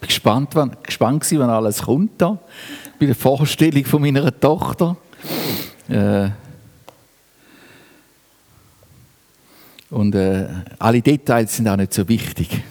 Gespannt, 0.00 0.50
wann, 0.54 0.76
gespannt 0.82 1.22
gewesen, 1.22 1.40
wann 1.40 1.50
alles 1.50 1.82
kommt 1.82 2.12
da. 2.18 2.38
Bei 2.98 3.06
der 3.06 3.14
Vorstellung 3.14 3.84
von 3.84 4.02
meiner 4.02 4.38
Tochter. 4.38 4.96
Äh, 5.88 6.28
und 9.90 10.14
äh, 10.14 10.46
alle 10.78 11.00
Details 11.00 11.56
sind 11.56 11.68
auch 11.68 11.76
nicht 11.76 11.94
so 11.94 12.08
wichtig. 12.08 12.62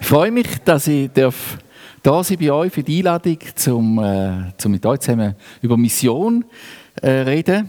Ich 0.00 0.06
freue 0.06 0.30
mich, 0.30 0.46
dass 0.64 0.86
ich 0.86 1.10
darf 1.12 1.58
da 2.02 2.22
sein 2.22 2.38
bei 2.38 2.50
euch 2.52 2.72
für 2.72 2.82
die 2.82 2.98
Einladung, 2.98 3.38
zum, 3.54 3.98
äh, 3.98 4.52
zum 4.56 4.72
mit 4.72 4.86
euch 4.86 5.00
zusammen 5.00 5.34
über 5.60 5.76
Mission 5.76 6.44
äh, 7.02 7.10
reden. 7.10 7.68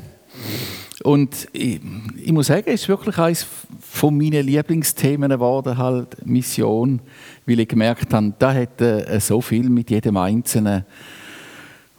Und 1.04 1.48
ich, 1.54 1.80
ich, 2.22 2.32
muss 2.32 2.48
sagen, 2.48 2.66
es 2.68 2.82
ist 2.82 2.90
wirklich 2.90 3.18
eines 3.18 3.46
von 3.80 4.18
meinen 4.18 4.46
Lieblingsthemen 4.46 5.30
geworden, 5.30 5.78
halt 5.78 6.26
Mission, 6.26 7.00
weil 7.46 7.62
ich 7.62 7.70
gemerkt 7.70 8.14
habe, 8.14 8.34
da 8.38 8.54
hat 8.54 8.82
äh, 8.82 9.20
so 9.20 9.40
viel 9.40 9.70
mit 9.70 9.90
jedem 9.90 10.18
Einzelnen, 10.18 10.84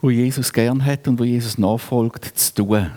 wo 0.03 0.11
Jesus 0.11 0.53
gern 0.53 0.85
hat 0.85 1.09
und 1.09 1.19
wo 1.19 1.25
Jesus 1.25 1.57
nachfolgt, 1.57 2.27
zu 2.39 2.55
tun. 2.55 2.91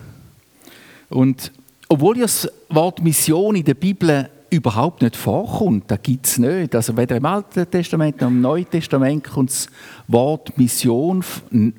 Und 1.09 1.52
obwohl 1.88 2.17
das 2.17 2.51
Wort 2.70 3.01
Mission 3.01 3.55
in 3.55 3.63
der 3.63 3.76
Bibel 3.76 4.29
überhaupt 4.49 5.01
nicht 5.01 5.15
vorkommt, 5.15 5.90
da 5.90 5.95
gibt 5.95 6.26
es 6.26 6.38
nicht. 6.38 6.76
Also 6.76 6.98
weder 6.98 7.15
im 7.15 7.26
Alten 7.26 7.70
Testament 7.70 8.20
noch 8.20 8.27
im 8.27 8.41
Neuen 8.41 8.70
Testament 8.70 9.23
kommt 9.23 9.51
das 9.51 9.67
Wort 10.07 10.57
Mission 10.57 11.23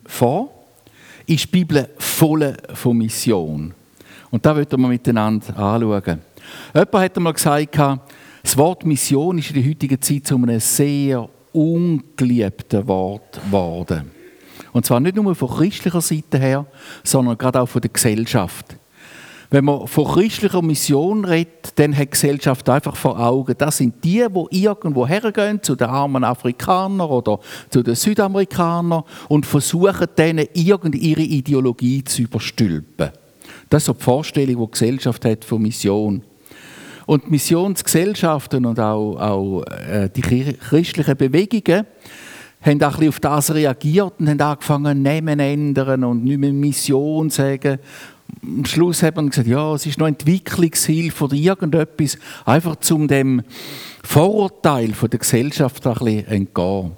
vor, 0.06 0.50
ist 1.26 1.44
die 1.44 1.48
Bibel 1.48 1.88
voll 1.98 2.56
von 2.72 2.98
Mission. 2.98 3.74
Und 4.34 4.44
da 4.44 4.56
wollen 4.56 4.66
wir 4.68 4.88
miteinander 4.88 5.56
anschauen. 5.56 6.18
Jemand 6.74 6.94
hat 6.94 7.16
einmal 7.16 7.32
gesagt, 7.34 7.78
das 8.42 8.56
Wort 8.56 8.84
Mission 8.84 9.38
ist 9.38 9.50
in 9.50 9.62
der 9.62 9.70
heutigen 9.70 10.02
Zeit 10.02 10.26
zu 10.26 10.34
einem 10.34 10.58
sehr 10.58 11.28
ungeliebten 11.52 12.88
Wort 12.88 13.40
geworden. 13.44 14.10
Und 14.72 14.84
zwar 14.84 14.98
nicht 14.98 15.14
nur 15.14 15.36
von 15.36 15.48
christlicher 15.48 16.00
Seite 16.00 16.40
her, 16.40 16.66
sondern 17.04 17.38
gerade 17.38 17.60
auch 17.60 17.68
von 17.68 17.80
der 17.80 17.92
Gesellschaft. 17.92 18.76
Wenn 19.50 19.66
man 19.66 19.86
von 19.86 20.04
christlicher 20.04 20.62
Mission 20.62 21.24
redet, 21.24 21.78
dann 21.78 21.96
hat 21.96 22.06
die 22.06 22.10
Gesellschaft 22.10 22.68
einfach 22.68 22.96
vor 22.96 23.16
Augen, 23.20 23.54
das 23.56 23.76
sind 23.76 24.02
die, 24.02 24.26
die 24.28 24.64
irgendwo 24.64 25.06
hergehen, 25.06 25.62
zu 25.62 25.76
den 25.76 25.86
armen 25.86 26.24
Afrikanern 26.24 27.08
oder 27.08 27.38
zu 27.70 27.84
den 27.84 27.94
Südamerikanern 27.94 29.04
und 29.28 29.46
versuchen, 29.46 30.08
denen 30.18 30.48
irgendeine 30.54 31.22
Ideologie 31.22 32.02
zu 32.02 32.22
überstülpen. 32.22 33.12
Das 33.68 33.82
ist 33.82 33.86
so 33.86 33.92
die 33.92 34.02
Vorstellung, 34.02 34.56
die 34.56 34.66
die 34.66 34.70
Gesellschaft 34.70 35.24
hat 35.24 35.44
von 35.44 35.62
Mission. 35.62 36.22
Und 37.06 37.30
Missionsgesellschaften 37.30 38.64
und 38.64 38.80
auch, 38.80 39.16
auch 39.16 39.62
äh, 39.64 40.08
die 40.14 40.22
christlichen 40.22 41.16
Bewegungen 41.16 41.86
haben 42.62 42.82
auch 42.82 42.98
ein 42.98 43.08
auf 43.08 43.20
das 43.20 43.52
reagiert 43.52 44.14
und 44.18 44.28
haben 44.28 44.40
angefangen, 44.40 45.02
Namen 45.02 45.38
ändern 45.38 46.04
und 46.04 46.24
nicht 46.24 46.38
mehr 46.38 46.52
Mission 46.52 47.28
sagen. 47.28 47.78
Am 48.42 48.64
Schluss 48.64 49.02
hat 49.02 49.16
man 49.16 49.28
gesagt, 49.28 49.48
ja, 49.48 49.74
es 49.74 49.84
ist 49.84 49.98
noch 49.98 50.06
Entwicklungshilfe 50.06 51.24
oder 51.24 51.34
irgendetwas, 51.34 52.18
einfach 52.46 52.76
zum 52.76 53.06
dem 53.06 53.42
Vorurteil 54.02 54.92
von 54.92 55.10
der 55.10 55.18
Gesellschaft 55.18 55.86
ein 55.86 55.92
bisschen 55.94 56.26
entgehen. 56.26 56.92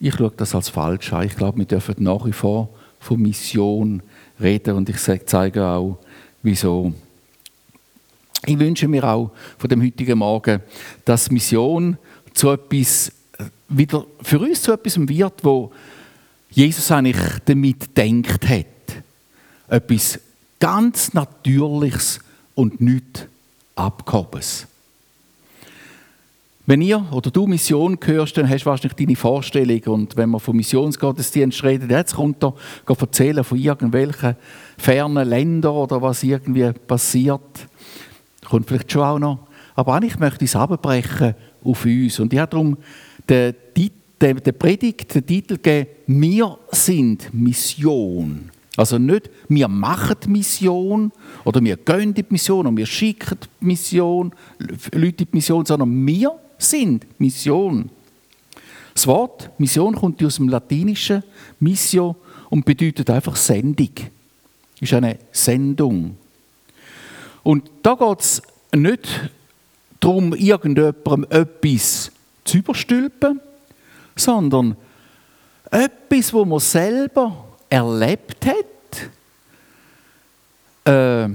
Ich 0.00 0.14
schaue 0.14 0.32
das 0.36 0.54
als 0.54 0.68
falsch 0.68 1.12
an. 1.12 1.26
Ich 1.26 1.36
glaube, 1.36 1.58
wir 1.58 1.64
dürfen 1.64 1.94
nach 1.98 2.26
wie 2.26 2.32
vor 2.32 2.68
von 3.00 3.20
Mission 3.20 4.02
reden 4.40 4.76
und 4.76 4.88
ich 4.88 4.98
zeige 5.26 5.64
auch, 5.64 5.98
wieso. 6.42 6.92
Ich 8.44 8.58
wünsche 8.58 8.88
mir 8.88 9.04
auch 9.04 9.30
von 9.56 9.70
dem 9.70 9.82
heutigen 9.82 10.18
Morgen, 10.18 10.60
dass 11.04 11.30
Mission 11.30 11.96
zu 12.34 12.50
etwas 12.50 13.12
wieder 13.68 14.04
für 14.20 14.40
uns 14.40 14.62
zu 14.62 14.72
etwas 14.72 14.98
wird, 14.98 15.44
wo 15.44 15.72
Jesus 16.50 16.90
eigentlich 16.90 17.18
damit 17.44 17.96
denkt 17.96 18.48
hat. 18.48 18.66
Etwas 19.68 20.18
ganz 20.58 21.12
Natürliches 21.14 22.20
und 22.54 22.80
nichts 22.80 23.26
Abgehobenes. 23.74 24.66
Wenn 26.72 26.80
ihr 26.80 27.04
oder 27.12 27.30
du 27.30 27.46
Mission 27.46 27.98
hörst, 28.02 28.38
dann 28.38 28.48
hast 28.48 28.62
du 28.62 28.70
wahrscheinlich 28.70 28.94
deine 28.94 29.14
Vorstellung. 29.14 29.82
Und 29.88 30.16
wenn 30.16 30.30
man 30.30 30.40
von 30.40 30.56
Missionsgottesdienst 30.56 31.62
redet, 31.64 31.90
jetzt 31.90 32.14
kommt 32.14 32.42
er 32.42 32.54
erzählen 32.86 33.44
von 33.44 33.58
irgendwelchen 33.58 34.36
fernen 34.78 35.28
Ländern 35.28 35.74
oder 35.74 36.00
was 36.00 36.22
irgendwie 36.22 36.72
passiert. 36.72 37.68
Kommt 38.48 38.68
vielleicht 38.68 38.90
schon 38.90 39.02
auch 39.02 39.18
noch. 39.18 39.40
Aber 39.74 39.92
eigentlich 39.92 40.18
möchte 40.18 40.46
ich 40.46 40.52
es 40.52 40.56
abbrechen 40.56 41.34
auf 41.62 41.84
uns. 41.84 42.18
Und 42.18 42.32
ich 42.32 42.38
habe 42.38 42.50
darum 42.50 42.78
den, 43.28 43.54
den, 43.76 44.36
den 44.38 44.58
Predigt 44.58 45.14
den 45.14 45.26
Titel 45.26 45.56
gegeben, 45.56 45.90
wir 46.06 46.56
sind 46.70 47.34
Mission. 47.34 48.50
Also 48.78 48.96
nicht, 48.96 49.28
wir 49.46 49.68
machen 49.68 50.16
Mission 50.28 51.12
oder 51.44 51.62
wir 51.62 51.76
gehen 51.76 52.00
in 52.00 52.14
die 52.14 52.24
Mission 52.30 52.66
und 52.66 52.78
wir 52.78 52.86
schicken 52.86 53.36
die 53.60 53.66
Mission, 53.66 54.32
Leute 54.58 54.94
in 54.94 55.16
die 55.16 55.28
Mission, 55.32 55.66
sondern 55.66 56.06
wir 56.06 56.32
sind 56.62 57.06
Mission. 57.20 57.90
Das 58.94 59.06
Wort 59.06 59.50
Mission 59.58 59.94
kommt 59.94 60.22
aus 60.22 60.36
dem 60.36 60.48
Latinischen 60.48 61.22
Missio 61.60 62.16
und 62.50 62.64
bedeutet 62.64 63.08
einfach 63.10 63.36
Sendung. 63.36 63.90
Ist 64.80 64.92
eine 64.92 65.18
Sendung. 65.30 66.16
Und 67.42 67.70
da 67.82 67.94
geht 67.94 68.20
es 68.20 68.42
nicht 68.74 69.30
darum, 70.00 70.34
irgendjemandem 70.34 71.26
etwas 71.30 72.12
zu 72.44 72.58
überstülpen, 72.58 73.40
sondern 74.16 74.76
etwas, 75.70 76.32
wo 76.32 76.44
man 76.44 76.60
selber 76.60 77.44
erlebt 77.70 78.46
hat, 78.46 79.10
äh, 80.84 81.28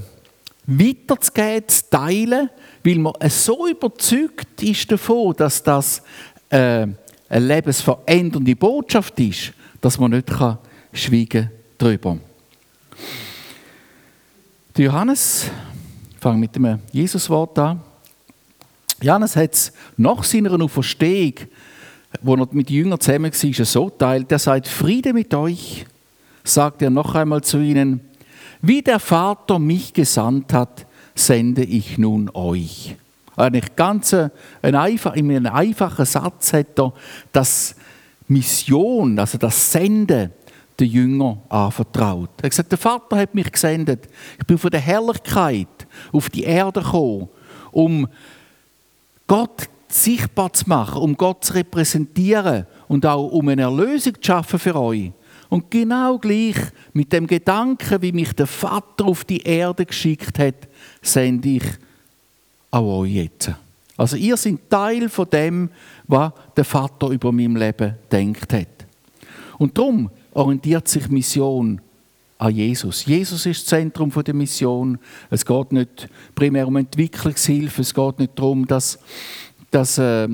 weiterzugeben, 0.67 1.67
zu 1.67 1.89
teilen, 1.89 2.49
weil 2.83 2.99
man 2.99 3.13
so 3.29 3.67
überzeugt 3.67 4.61
ist 4.61 4.91
davon, 4.91 5.33
dass 5.37 5.63
das 5.63 6.01
äh, 6.49 6.87
eine 7.29 7.45
lebensverändernde 7.45 8.55
Botschaft 8.55 9.19
ist, 9.19 9.53
dass 9.81 9.97
man 9.97 10.11
nicht 10.11 10.27
kann 10.27 10.57
schweigen 10.91 11.49
darüber. 11.77 12.17
Der 14.75 14.85
Johannes, 14.85 15.49
ich 16.11 16.19
fange 16.19 16.37
mit 16.37 16.55
dem 16.55 16.79
Jesuswort 16.91 17.57
an. 17.59 17.81
Johannes 19.01 19.35
hat 19.35 19.53
es 19.53 19.73
nach 19.95 20.23
seiner 20.23 20.59
Auferstehung, 20.61 21.33
wo 22.21 22.35
er 22.35 22.47
mit 22.51 22.69
den 22.69 22.75
Jüngern 22.75 22.99
zusammen 22.99 23.31
war, 23.31 23.65
so 23.65 23.89
teilt, 23.89 24.31
er 24.31 24.39
sagt, 24.39 24.67
Friede 24.67 25.13
mit 25.13 25.33
euch, 25.33 25.85
sagt 26.43 26.81
er 26.81 26.89
noch 26.89 27.13
einmal 27.15 27.43
zu 27.43 27.59
ihnen, 27.59 28.01
wie 28.61 28.81
der 28.81 28.99
Vater 28.99 29.59
mich 29.59 29.93
gesandt 29.93 30.53
hat, 30.53 30.85
sende 31.15 31.63
ich 31.63 31.97
nun 31.97 32.29
euch. 32.33 32.95
Eigentlich 33.35 33.75
ganz 33.75 34.13
ein, 34.13 34.31
einfach, 34.75 35.15
in 35.15 35.29
einem 35.29 35.53
einfachen 35.53 36.05
Satz 36.05 36.53
hat 36.53 36.79
er 36.79 36.93
das 37.31 37.75
Mission, 38.27 39.17
also 39.19 39.37
das 39.37 39.71
Senden 39.71 40.31
der 40.79 40.87
Jünger 40.87 41.37
anvertraut. 41.49 42.29
Er 42.37 42.43
hat 42.43 42.49
gesagt, 42.51 42.71
der 42.71 42.77
Vater 42.77 43.17
hat 43.17 43.33
mich 43.33 43.51
gesendet. 43.51 44.07
Ich 44.39 44.45
bin 44.45 44.57
von 44.57 44.69
der 44.69 44.79
Herrlichkeit 44.79 45.67
auf 46.11 46.29
die 46.29 46.43
Erde 46.43 46.81
gekommen, 46.81 47.29
um 47.71 48.07
Gott 49.27 49.69
sichtbar 49.87 50.51
zu 50.53 50.67
machen, 50.67 51.01
um 51.01 51.15
Gott 51.15 51.45
zu 51.45 51.53
repräsentieren 51.53 52.65
und 52.87 53.05
auch 53.05 53.27
um 53.27 53.47
eine 53.47 53.63
Erlösung 53.63 54.15
zu 54.15 54.21
schaffen 54.23 54.59
für 54.59 54.75
euch. 54.75 55.11
Und 55.49 55.71
genau 55.71 56.17
gleich 56.17 56.57
mit 56.93 57.13
dem 57.13 57.27
Gedanken, 57.27 58.01
wie 58.01 58.11
mich 58.11 58.33
der 58.33 58.47
Vater 58.47 59.05
auf 59.05 59.23
die 59.23 59.41
Erde 59.41 59.85
geschickt 59.85 60.39
hat, 60.39 60.67
sende 61.01 61.49
ich 61.49 61.63
auch 62.71 62.99
euch 62.99 63.13
jetzt. 63.13 63.51
Also 63.95 64.15
ihr 64.15 64.37
seid 64.37 64.69
Teil 64.69 65.09
von 65.09 65.29
dem, 65.29 65.69
was 66.07 66.31
der 66.55 66.65
Vater 66.65 67.09
über 67.09 67.31
mein 67.31 67.55
Leben 67.55 67.95
denkt 68.11 68.53
hat. 68.53 68.67
Und 69.57 69.77
darum 69.77 70.09
orientiert 70.33 70.87
sich 70.87 71.09
Mission 71.09 71.81
an 72.37 72.53
Jesus. 72.53 73.05
Jesus 73.05 73.45
ist 73.45 73.61
das 73.61 73.65
Zentrum 73.65 74.11
der 74.11 74.33
Mission. 74.35 74.99
Es 75.29 75.45
geht 75.45 75.71
nicht 75.71 76.07
primär 76.35 76.67
um 76.67 76.75
Entwicklungshilfe, 76.75 77.81
es 77.81 77.93
geht 77.93 78.19
nicht 78.19 78.37
darum, 78.37 78.67
dass, 78.67 78.99
dass 79.71 79.97
äh, 79.97 80.27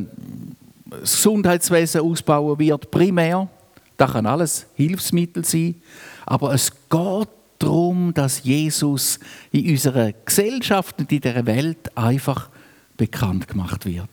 das 0.89 1.15
Gesundheitswesen 1.15 2.01
ausbauen 2.01 2.59
wird, 2.59 2.91
primär. 2.91 3.47
Das 4.03 4.11
kann 4.11 4.25
alles 4.25 4.65
Hilfsmittel 4.75 5.45
sein. 5.45 5.75
Aber 6.25 6.53
es 6.53 6.71
geht 6.89 7.29
darum, 7.57 8.13
dass 8.13 8.43
Jesus 8.43 9.17
in 9.53 9.71
unserer 9.71 10.11
Gesellschaft 10.11 10.99
und 10.99 11.09
in 11.09 11.21
dieser 11.21 11.45
Welt 11.45 11.97
einfach 11.97 12.49
bekannt 12.97 13.47
gemacht 13.47 13.85
wird. 13.85 14.09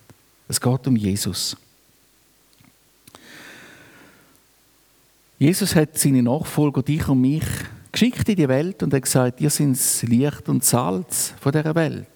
Es 0.47 0.61
geht 0.61 0.87
um 0.87 0.95
Jesus. 0.95 1.57
Jesus 5.41 5.75
hat 5.75 5.99
seine 5.99 6.23
Nachfolger, 6.23 6.85
dich 6.85 7.09
und 7.09 7.21
mich, 7.21 7.43
geschickt 7.91 8.29
in 8.29 8.37
die 8.37 8.49
Welt 8.49 8.85
und 8.85 8.95
hat 8.95 9.03
gesagt, 9.03 9.41
ihr 9.41 9.51
seid 9.51 9.73
das 9.73 10.03
Licht 10.05 10.49
und 10.49 10.65
Salz 10.65 11.35
von 11.41 11.51
dieser 11.51 11.75
Welt. 11.75 12.07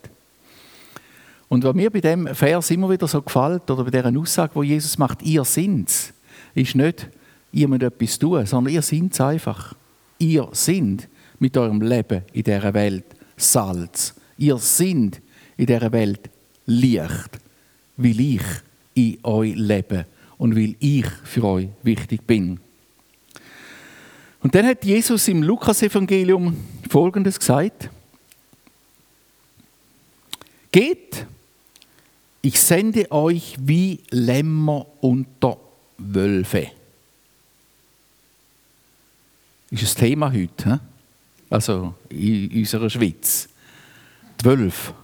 Und 1.49 1.65
was 1.65 1.75
mir 1.75 1.91
bei 1.91 2.01
dem 2.01 2.33
Vers 2.37 2.71
immer 2.71 2.89
wieder 2.89 3.09
so 3.09 3.21
gefällt, 3.21 3.69
oder 3.69 3.83
bei 3.83 3.91
dieser 3.91 4.17
Aussage, 4.17 4.55
wo 4.55 4.63
Jesus 4.63 4.97
macht, 4.97 5.23
ihr 5.23 5.45
sind's, 5.45 6.13
ist 6.55 6.77
nicht, 6.77 7.09
ihr 7.55 7.69
müsst 7.69 7.83
etwas 7.85 8.19
tun, 8.19 8.45
sondern 8.47 8.75
ihr 8.75 8.83
sind's 8.83 9.21
einfach. 9.21 9.75
Ihr 10.19 10.49
sind 10.53 11.09
mit 11.39 11.57
eurem 11.57 11.81
Leben 11.81 12.23
in 12.33 12.43
dieser 12.43 12.75
Welt 12.75 13.05
Salz. 13.37 14.15
Ihr 14.37 14.59
sind 14.59 15.21
in 15.57 15.67
dieser 15.67 15.93
Welt 15.93 16.31
Licht, 16.67 17.31
weil 17.97 18.21
ich 18.21 18.43
in 18.95 19.19
euch 19.23 19.55
lebe 19.55 20.07
und 20.39 20.57
weil 20.57 20.75
ich 20.81 21.07
für 21.25 21.45
euch 21.45 21.69
wichtig 21.83 22.27
bin. 22.27 22.59
Und 24.43 24.55
dann 24.55 24.67
hat 24.67 24.85
Jesus 24.85 25.29
im 25.29 25.43
Lukas-Evangelium 25.43 26.57
Folgendes 26.91 27.39
gesagt: 27.39 27.89
Geht, 30.73 31.27
ich 32.43 32.61
sende 32.61 33.11
euch 33.13 33.57
wie 33.61 34.01
Lämmer 34.11 34.87
unter 35.01 35.57
Wölfe. 35.99 36.71
Ist 39.75 39.83
das 39.83 39.95
Thema 39.97 40.33
heute, 40.33 40.79
also 41.51 41.95
in 42.09 42.49
unserer 42.59 42.89
Schweiz. 42.89 43.49
Die 44.41 44.45
Wölfe 44.45 44.95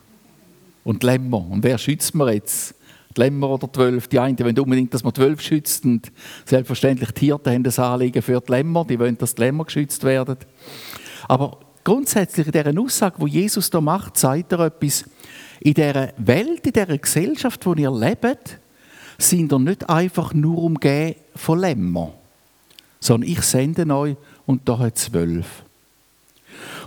und 0.85 1.03
die 1.03 1.07
Lämmer. 1.07 1.45
Und 1.51 1.65
wer 1.65 1.77
schützt 1.77 2.15
man 2.15 2.33
jetzt? 2.33 2.77
Die 3.17 3.21
Lämmer 3.21 3.51
oder 3.51 3.67
die 3.67 3.77
Wölfe? 3.81 4.09
Die 4.09 4.21
einen 4.21 4.39
wollen 4.39 4.57
unbedingt, 4.57 4.95
dass 4.95 5.03
man 5.03 5.13
die 5.13 5.23
Wölfe 5.23 5.43
schützt. 5.43 5.85
Und 5.85 6.13
selbstverständlich 6.45 7.11
die 7.11 7.27
Hirten 7.27 7.53
haben 7.53 7.65
das 7.65 7.81
Anliegen 7.81 8.23
für 8.23 8.41
die 8.41 8.53
Lämmer. 8.53 8.85
Die 8.85 9.01
wollen, 9.01 9.19
dass 9.19 9.35
die 9.35 9.43
Lämmer 9.43 9.65
geschützt 9.65 10.05
werden. 10.05 10.37
Aber 11.27 11.59
grundsätzlich 11.83 12.47
in 12.47 12.53
dieser 12.53 12.81
Aussage, 12.81 13.25
die 13.25 13.41
Jesus 13.41 13.71
da 13.71 13.81
macht, 13.81 14.19
sagt 14.19 14.53
er 14.53 14.61
etwas. 14.61 15.05
In 15.59 15.75
dieser 15.75 16.13
Welt, 16.17 16.65
in 16.65 16.73
dieser 16.73 16.97
Gesellschaft, 16.97 17.67
wo 17.67 17.75
ihr 17.75 17.91
lebt, 17.91 18.61
sind 19.19 19.53
ihr 19.53 19.59
nicht 19.59 19.91
einfach 19.91 20.33
nur 20.33 20.63
umgeben 20.63 21.17
von 21.35 21.59
Lämmer, 21.59 22.15
sondern 23.01 23.29
ich 23.29 23.43
sende 23.43 23.85
euch 23.93 24.15
und 24.51 24.69
da 24.69 24.81
hat 24.81 24.99
zwölf. 24.99 25.63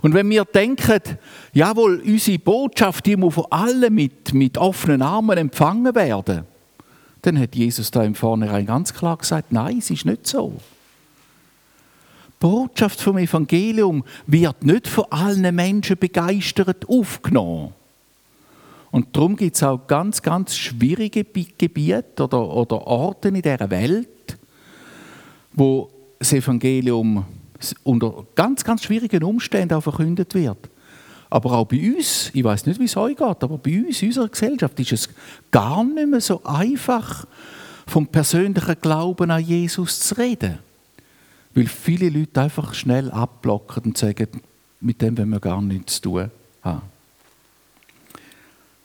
Und 0.02 0.14
wenn 0.14 0.30
wir 0.30 0.44
denken, 0.44 1.00
jawohl, 1.54 2.04
unsere 2.06 2.38
Botschaft, 2.38 3.06
die 3.06 3.16
muss 3.16 3.36
von 3.36 3.46
allen 3.50 3.94
mit, 3.94 4.34
mit 4.34 4.58
offenen 4.58 5.02
Armen 5.02 5.38
empfangen 5.38 5.96
werden, 5.96 6.44
dann 7.22 7.40
hat 7.40 7.56
Jesus 7.56 7.90
da 7.90 8.04
im 8.04 8.16
Vornherein 8.16 8.66
ganz 8.66 8.94
klar 8.94 9.16
gesagt, 9.16 9.54
nein, 9.54 9.78
es 9.78 9.90
ist 9.90 10.06
nicht 10.06 10.28
so. 10.28 10.60
Die 12.28 12.32
Botschaft 12.42 13.00
vom 13.00 13.18
Evangelium 13.18 14.04
wird 14.28 14.66
nicht 14.66 14.90
von 14.90 15.06
allen 15.10 15.56
Menschen 15.56 15.98
begeistert 15.98 16.90
aufgenommen. 16.90 17.74
Und 18.92 19.16
darum 19.16 19.38
gibt 19.38 19.56
es 19.56 19.64
auch 19.64 19.88
ganz, 19.88 20.22
ganz 20.22 20.58
schwierige 20.58 21.24
Gebiete 21.24 22.24
oder, 22.26 22.46
oder 22.54 22.86
Orte 22.86 23.30
in 23.30 23.42
dieser 23.42 23.70
Welt, 23.70 24.38
wo 25.54 25.90
das 26.20 26.34
Evangelium 26.34 27.26
unter 27.84 28.26
ganz, 28.36 28.64
ganz 28.64 28.84
schwierigen 28.84 29.24
Umständen 29.24 29.76
auch 29.76 29.82
verkündet 29.82 30.34
wird. 30.34 30.70
Aber 31.30 31.54
auch 31.54 31.66
bei 31.66 31.96
uns, 31.96 32.30
ich 32.34 32.44
weiß 32.44 32.66
nicht, 32.68 32.80
wie 32.80 32.86
es 32.86 32.96
euch 32.96 33.16
geht, 33.16 33.44
aber 33.44 33.58
bei 33.58 33.84
uns, 33.84 34.02
in 34.02 34.10
unserer 34.10 34.30
Gesellschaft, 34.30 34.80
ist 34.80 34.92
es 34.92 35.10
gar 35.50 35.84
nicht 35.84 36.08
mehr 36.08 36.22
so 36.22 36.44
einfach, 36.44 37.26
vom 37.88 38.08
persönlichen 38.08 38.76
Glauben 38.82 39.32
an 39.32 39.44
Jesus 39.44 40.00
zu 40.00 40.16
reden. 40.16 40.60
Weil 41.54 41.68
viele 41.68 42.10
Leute 42.10 42.42
einfach 42.42 42.74
schnell 42.74 43.12
abblocken 43.12 43.84
und 43.84 43.98
sagen, 43.98 44.42
mit 44.80 45.02
dem 45.02 45.18
wollen 45.18 45.30
wir 45.30 45.40
gar 45.40 45.62
nichts 45.62 45.96
zu 45.96 46.02
tun 46.04 46.32
haben. 46.62 46.82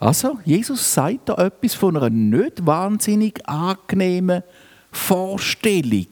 Also, 0.01 0.39
Jesus 0.45 0.95
sagt 0.95 1.29
da 1.29 1.35
etwas 1.35 1.75
von 1.75 1.97
einer 1.97 2.11
nicht 2.11 2.65
wahnsinnig 2.65 3.47
angenehmen 3.49 4.45
Vorstellung 4.93 6.07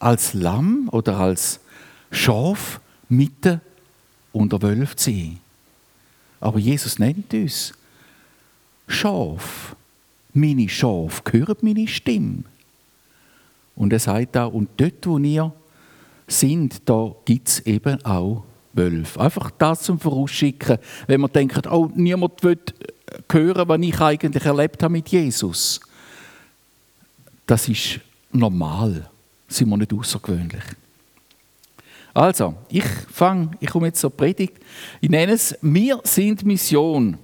als 0.00 0.34
Lamm 0.34 0.88
oder 0.90 1.18
als 1.18 1.60
Schaf 2.14 2.80
mitten 3.08 3.60
unter 4.32 4.60
Wölfen 4.62 4.96
zu 4.96 5.10
sein. 5.10 5.38
Aber 6.40 6.58
Jesus 6.58 6.98
nennt 6.98 7.32
uns 7.32 7.72
Schaf. 8.86 9.76
Meine 10.32 10.68
Schaf 10.68 11.22
hören 11.30 11.56
meine 11.62 11.88
Stimme. 11.88 12.44
Und 13.76 13.92
er 13.92 13.98
sagt 13.98 14.36
auch, 14.36 14.52
und 14.52 14.68
dort, 14.76 15.06
wo 15.06 15.18
ihr 15.18 15.52
sind, 16.26 16.88
da 16.88 17.14
gibt 17.24 17.48
es 17.48 17.60
eben 17.60 18.04
auch 18.04 18.44
Wölfe. 18.72 19.20
Einfach 19.20 19.50
das 19.52 19.82
zum 19.82 19.98
Vorausschicken, 19.98 20.78
wenn 21.06 21.20
man 21.20 21.32
denkt, 21.32 21.66
oh, 21.66 21.90
niemand 21.94 22.42
will 22.42 22.58
hören, 23.30 23.68
was 23.68 23.80
ich 23.80 24.00
eigentlich 24.00 24.44
erlebt 24.44 24.82
habe 24.82 24.92
mit 24.92 25.08
Jesus. 25.08 25.80
Das 27.46 27.68
ist 27.68 28.00
normal, 28.32 29.08
sind 29.48 29.68
wir 29.68 29.76
nicht 29.76 29.92
außergewöhnlich. 29.92 30.64
Also, 32.14 32.54
ich 32.68 32.84
fange, 32.84 33.50
ich 33.58 33.68
komme 33.68 33.88
jetzt 33.88 34.00
zur 34.00 34.10
Predigt. 34.10 34.56
Ich 35.00 35.10
nenne 35.10 35.32
es 35.32 35.58
Wir 35.60 36.00
sind 36.04 36.44
Mission. 36.44 37.18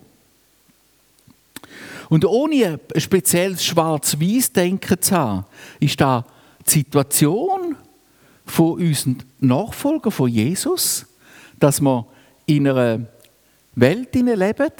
Und 2.08 2.24
ohne 2.24 2.80
ein 2.92 3.00
spezielles 3.00 3.64
Schwarz-Weiß-Denken 3.64 5.00
zu 5.00 5.14
haben, 5.14 5.44
ist 5.78 6.00
da 6.00 6.26
die 6.66 6.70
Situation 6.70 7.76
von 8.44 8.72
unseren 8.72 9.22
Nachfolgern 9.38 10.10
von 10.10 10.28
Jesus, 10.28 11.06
dass 11.60 11.80
wir 11.80 12.04
in 12.46 12.66
einer 12.66 13.06
Welt 13.76 14.12
leben, 14.12 14.72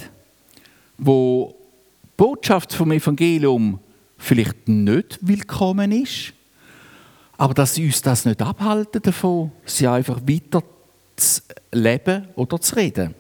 wo 0.99 1.55
die 2.03 2.09
Botschaft 2.17 2.73
vom 2.73 2.91
Evangelium 2.91 3.79
vielleicht 4.19 4.67
nicht 4.67 5.21
willkommen 5.23 5.93
ist, 5.93 6.33
aber 7.41 7.55
dass 7.55 7.75
sie 7.75 7.87
uns 7.87 8.03
das 8.03 8.27
nicht 8.27 8.43
abhalten 8.43 9.01
davon, 9.01 9.51
sie 9.65 9.89
einfach 9.89 10.21
weiter 10.27 10.63
zu 11.17 11.41
leben 11.73 12.29
oder 12.37 12.61
zu 12.61 12.77
reden. 12.77 13.15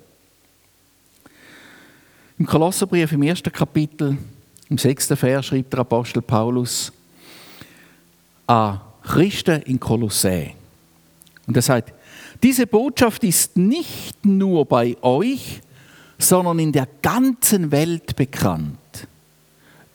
Im 2.38 2.44
Kolosserbrief 2.44 3.12
im 3.12 3.22
ersten 3.22 3.50
Kapitel, 3.50 4.18
im 4.68 4.76
sechsten 4.76 5.16
Vers, 5.16 5.46
schreibt 5.46 5.72
der 5.72 5.80
Apostel 5.80 6.20
Paulus 6.20 6.92
an 8.46 8.82
Christen 9.04 9.62
in 9.62 9.80
Kolossä. 9.80 10.50
Und 11.46 11.56
er 11.56 11.62
sagt, 11.62 11.94
diese 12.42 12.66
Botschaft 12.66 13.24
ist 13.24 13.56
nicht 13.56 14.22
nur 14.22 14.66
bei 14.66 14.98
euch, 15.00 15.62
sondern 16.18 16.58
in 16.58 16.72
der 16.72 16.88
ganzen 17.00 17.72
Welt 17.72 18.16
bekannt. 18.16 19.08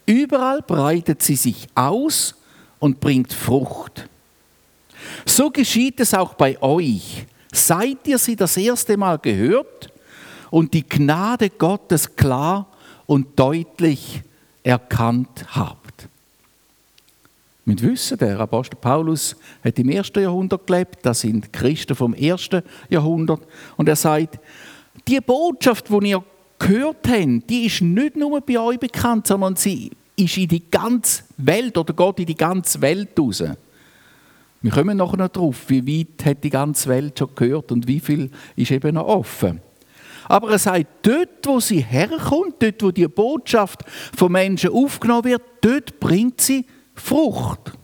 Überall 0.04 0.62
breitet 0.62 1.22
sie 1.22 1.36
sich 1.36 1.68
aus 1.76 2.34
und 2.80 2.98
bringt 2.98 3.32
Frucht. 3.32 4.08
So 5.24 5.50
geschieht 5.50 6.00
es 6.00 6.14
auch 6.14 6.34
bei 6.34 6.60
euch. 6.62 7.26
Seid 7.52 8.06
ihr 8.06 8.18
sie 8.18 8.36
das 8.36 8.56
erste 8.56 8.96
Mal 8.96 9.18
gehört 9.18 9.92
und 10.50 10.74
die 10.74 10.86
Gnade 10.86 11.50
Gottes 11.50 12.14
klar 12.16 12.66
und 13.06 13.38
deutlich 13.38 14.22
erkannt 14.62 15.46
habt. 15.54 16.08
Mit 17.64 17.82
Wissen, 17.82 18.18
der 18.18 18.38
Apostel 18.38 18.76
Paulus 18.76 19.34
hat 19.64 19.78
im 19.78 19.88
ersten 19.88 20.22
Jahrhundert 20.22 20.66
gelebt, 20.66 20.98
das 21.02 21.20
sind 21.20 21.52
Christen 21.52 21.96
vom 21.96 22.14
ersten 22.14 22.62
Jahrhundert, 22.88 23.40
und 23.76 23.88
er 23.88 23.96
sagt, 23.96 24.38
die 25.08 25.20
Botschaft, 25.20 25.88
die 25.88 26.10
ihr 26.10 26.22
gehört 26.58 27.08
habt, 27.08 27.50
die 27.50 27.66
ist 27.66 27.82
nicht 27.82 28.16
nur 28.16 28.40
bei 28.40 28.58
euch 28.58 28.78
bekannt, 28.78 29.26
sondern 29.26 29.56
sie 29.56 29.90
ist 30.16 30.36
in 30.36 30.48
die 30.48 30.70
ganze 30.70 31.24
Welt 31.38 31.76
oder 31.76 31.92
geht 31.92 32.20
in 32.20 32.26
die 32.26 32.36
ganze 32.36 32.80
Welt 32.80 33.18
raus. 33.18 33.42
Wir 34.66 34.72
kommen 34.72 34.96
nachher 34.96 35.16
noch 35.16 35.28
drauf, 35.28 35.66
wie 35.68 36.00
weit 36.00 36.26
hat 36.26 36.42
die 36.42 36.50
ganze 36.50 36.88
Welt 36.88 37.16
schon 37.16 37.32
gehört 37.36 37.70
und 37.70 37.86
wie 37.86 38.00
viel 38.00 38.32
ist 38.56 38.72
eben 38.72 38.96
noch 38.96 39.06
offen. 39.06 39.60
Aber 40.24 40.50
er 40.50 40.58
sagt, 40.58 40.86
dort, 41.02 41.46
wo 41.46 41.60
sie 41.60 41.78
herkommt, 41.78 42.56
dort, 42.58 42.82
wo 42.82 42.90
die 42.90 43.06
Botschaft 43.06 43.84
von 44.16 44.32
Menschen 44.32 44.70
aufgenommen 44.70 45.22
wird, 45.22 45.42
dort 45.60 46.00
bringt 46.00 46.40
sie 46.40 46.66
Frucht. 46.96 47.74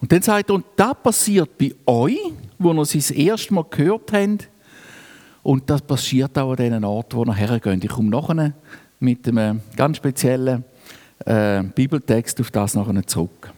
Und 0.00 0.10
dann 0.10 0.22
sagt 0.22 0.50
er, 0.50 0.56
und 0.56 0.66
das 0.74 0.96
passiert 1.00 1.56
bei 1.56 1.72
euch, 1.86 2.18
wo 2.58 2.72
ihr 2.72 2.84
sie 2.84 2.98
das 2.98 3.12
erste 3.12 3.54
Mal 3.54 3.66
gehört 3.70 4.12
habt, 4.12 4.48
und 5.44 5.70
das 5.70 5.82
passiert 5.82 6.36
auch 6.36 6.50
an 6.50 6.56
den 6.56 6.84
Orten, 6.84 7.16
wo 7.16 7.24
ihr 7.24 7.32
hergeht. 7.32 7.84
Ich 7.84 7.90
komme 7.90 8.10
nachher 8.10 8.54
mit 8.98 9.28
einem 9.28 9.60
ganz 9.76 9.98
speziellen 9.98 10.64
äh, 11.24 11.62
Bibeltext 11.62 12.40
auf 12.40 12.50
das 12.50 12.74
nachher 12.74 13.06
zurück. 13.06 13.52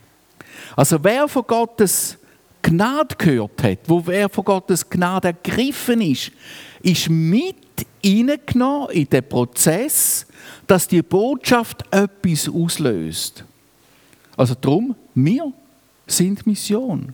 Also 0.78 1.02
wer 1.02 1.26
von 1.26 1.42
Gottes 1.44 2.16
Gnade 2.62 3.16
gehört 3.18 3.64
hat, 3.64 3.78
wo 3.88 4.00
wer 4.06 4.28
von 4.28 4.44
Gottes 4.44 4.88
Gnade 4.88 5.26
ergriffen 5.26 6.00
ist, 6.00 6.30
ist 6.80 7.10
mit 7.10 7.56
hineingenommen 8.00 8.90
in 8.90 9.10
den 9.10 9.28
Prozess, 9.28 10.24
dass 10.68 10.86
die 10.86 11.02
Botschaft 11.02 11.82
etwas 11.90 12.48
auslöst. 12.48 13.42
Also 14.36 14.54
darum, 14.54 14.94
wir 15.16 15.52
sind 16.06 16.46
Mission. 16.46 17.12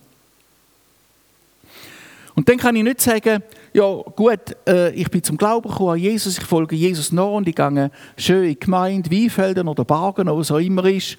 Und 2.35 2.47
dann 2.47 2.59
kann 2.59 2.77
ich 2.77 2.83
nicht 2.83 3.01
sagen, 3.01 3.43
ja 3.73 3.95
gut, 4.15 4.41
äh, 4.69 4.91
ich 4.91 5.11
bin 5.11 5.23
zum 5.23 5.39
Glauben 5.39 5.71
gekommen 5.71 5.93
an 5.93 5.99
Jesus, 5.99 6.37
ich 6.37 6.45
folge 6.45 6.77
Jesus 6.77 7.13
nach 7.13 7.31
und 7.31 7.49
ich 7.49 7.55
gehe 7.55 7.91
schön 8.19 8.43
in 8.43 8.49
die 8.51 8.61
Gemeinde, 8.61 9.11
Weinfelden 9.11 9.69
oder 9.69 9.87
Bargen 9.87 10.29
oder 10.29 10.37
was 10.37 10.51
auch 10.51 10.59
immer 10.59 10.85
ist. 10.85 11.17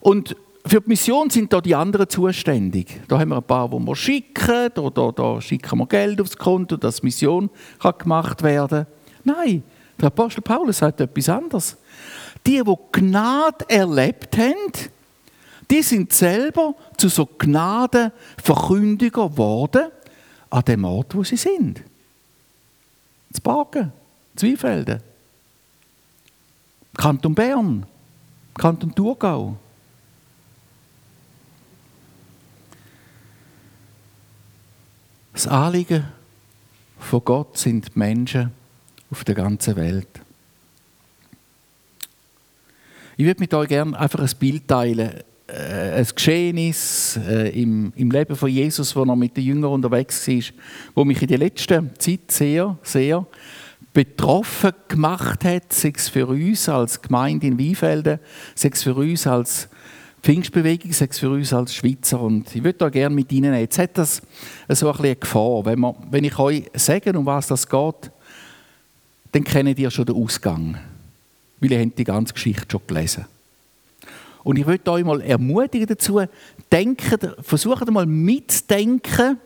Und 0.00 0.34
für 0.66 0.80
die 0.80 0.88
Mission 0.88 1.30
sind 1.30 1.52
da 1.52 1.60
die 1.60 1.74
anderen 1.74 2.08
zuständig. 2.08 3.00
Da 3.08 3.18
haben 3.18 3.30
wir 3.30 3.36
ein 3.36 3.42
paar, 3.42 3.68
die 3.68 3.78
wir 3.78 3.96
schicken, 3.96 4.70
da, 4.74 4.90
da, 4.90 5.12
da 5.12 5.40
schicken 5.40 5.78
wir 5.78 5.86
Geld 5.86 6.20
aufs 6.20 6.36
Konto, 6.36 6.76
dass 6.76 6.96
die 6.96 7.06
Mission 7.06 7.50
kann 7.78 7.94
gemacht 7.98 8.42
werden 8.42 8.86
Nein, 9.26 9.64
der 9.98 10.06
Apostel 10.06 10.40
Paulus 10.40 10.78
sagt 10.78 11.00
etwas 11.00 11.28
anderes. 11.28 11.76
Die, 12.46 12.62
die 12.62 12.74
Gnade 12.92 13.68
erlebt 13.68 14.38
haben, 14.38 14.72
die 15.68 15.82
sind 15.82 16.12
selber 16.12 16.76
zu 16.96 17.08
so 17.08 17.26
Gnadenverkündiger 17.26 19.28
geworden 19.28 19.88
an 20.48 20.62
dem 20.62 20.84
Ort, 20.84 21.12
wo 21.16 21.24
sie 21.24 21.36
sind. 21.36 21.82
Zu 23.32 23.42
Bagen, 23.42 23.92
Zweifelden, 24.36 25.02
Kanton 26.96 27.34
Bern, 27.34 27.84
Kanton 28.54 28.94
Thurgau. 28.94 29.56
Das 35.36 35.46
Anliegen 35.48 36.02
von 36.98 37.22
Gott 37.22 37.58
sind 37.58 37.94
Menschen 37.94 38.52
auf 39.10 39.22
der 39.22 39.34
ganzen 39.34 39.76
Welt. 39.76 40.08
Ich 43.18 43.26
würde 43.26 43.40
mit 43.40 43.52
euch 43.52 43.68
gerne 43.68 43.98
einfach 43.98 44.20
ein 44.20 44.30
Bild 44.38 44.66
teilen, 44.66 45.10
äh, 45.46 45.92
ein 45.92 46.06
Geschehnis 46.14 47.20
äh, 47.28 47.50
im, 47.50 47.92
im 47.96 48.10
Leben 48.10 48.34
von 48.34 48.48
Jesus, 48.48 48.96
wo 48.96 49.02
er 49.02 49.14
mit 49.14 49.36
den 49.36 49.44
Jüngern 49.44 49.72
unterwegs 49.72 50.26
war, 50.26 50.42
wo 50.94 51.04
mich 51.04 51.20
in 51.20 51.28
der 51.28 51.38
letzten 51.38 51.90
Zeit 51.98 52.30
sehr, 52.30 52.78
sehr 52.82 53.26
betroffen 53.92 54.72
gemacht 54.88 55.44
hat, 55.44 55.70
sei 55.70 55.92
es 55.94 56.08
für 56.08 56.28
uns 56.28 56.66
als 56.70 57.02
Gemeinde 57.02 57.46
in 57.46 57.58
Weinfelden, 57.58 58.20
sei 58.54 58.70
es 58.72 58.82
für 58.82 58.94
uns 58.94 59.26
als 59.26 59.68
Pfingstbewegung, 60.22 60.92
sei 60.92 61.06
es 61.10 61.18
für 61.18 61.30
uns 61.30 61.52
als 61.52 61.74
Schweizer. 61.74 62.20
Und 62.20 62.54
ich 62.54 62.64
würde 62.64 62.78
da 62.78 62.88
gerne 62.88 63.14
mit 63.14 63.30
Ihnen 63.32 63.50
nehmen. 63.50 63.60
Jetzt 63.60 63.78
hat 63.78 63.96
das 63.96 64.22
so 64.68 64.90
ein 64.90 64.96
bisschen 64.96 65.20
Gefahr. 65.20 65.64
Wenn, 65.64 65.80
wir, 65.80 65.94
wenn 66.10 66.24
ich 66.24 66.38
euch 66.38 66.64
sage, 66.74 67.16
um 67.16 67.26
was 67.26 67.46
das 67.46 67.68
geht, 67.68 68.10
dann 69.32 69.44
kennt 69.44 69.78
ihr 69.78 69.90
schon 69.90 70.06
den 70.06 70.16
Ausgang. 70.16 70.78
Weil 71.60 71.72
ihr 71.72 71.80
habt 71.80 71.98
die 71.98 72.04
ganze 72.04 72.34
Geschichte 72.34 72.66
schon 72.70 72.80
gelesen. 72.86 73.26
Und 74.42 74.58
ich 74.58 74.66
möchte 74.66 74.92
euch 74.92 75.04
mal 75.04 75.20
ermutigen 75.22 75.86
dazu, 75.86 76.22
denken, 76.70 77.32
versucht 77.42 77.90
mal 77.90 78.06
mitzudenken, 78.06 79.38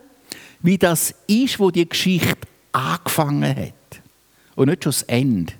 wie 0.61 0.77
das 0.77 1.15
ist, 1.27 1.59
wo 1.59 1.71
die 1.71 1.89
Geschichte 1.89 2.47
angefangen 2.71 3.55
hat. 3.55 4.01
Und 4.55 4.69
nicht 4.69 4.83
schon 4.83 4.91
das 4.91 5.03
Ende. 5.03 5.53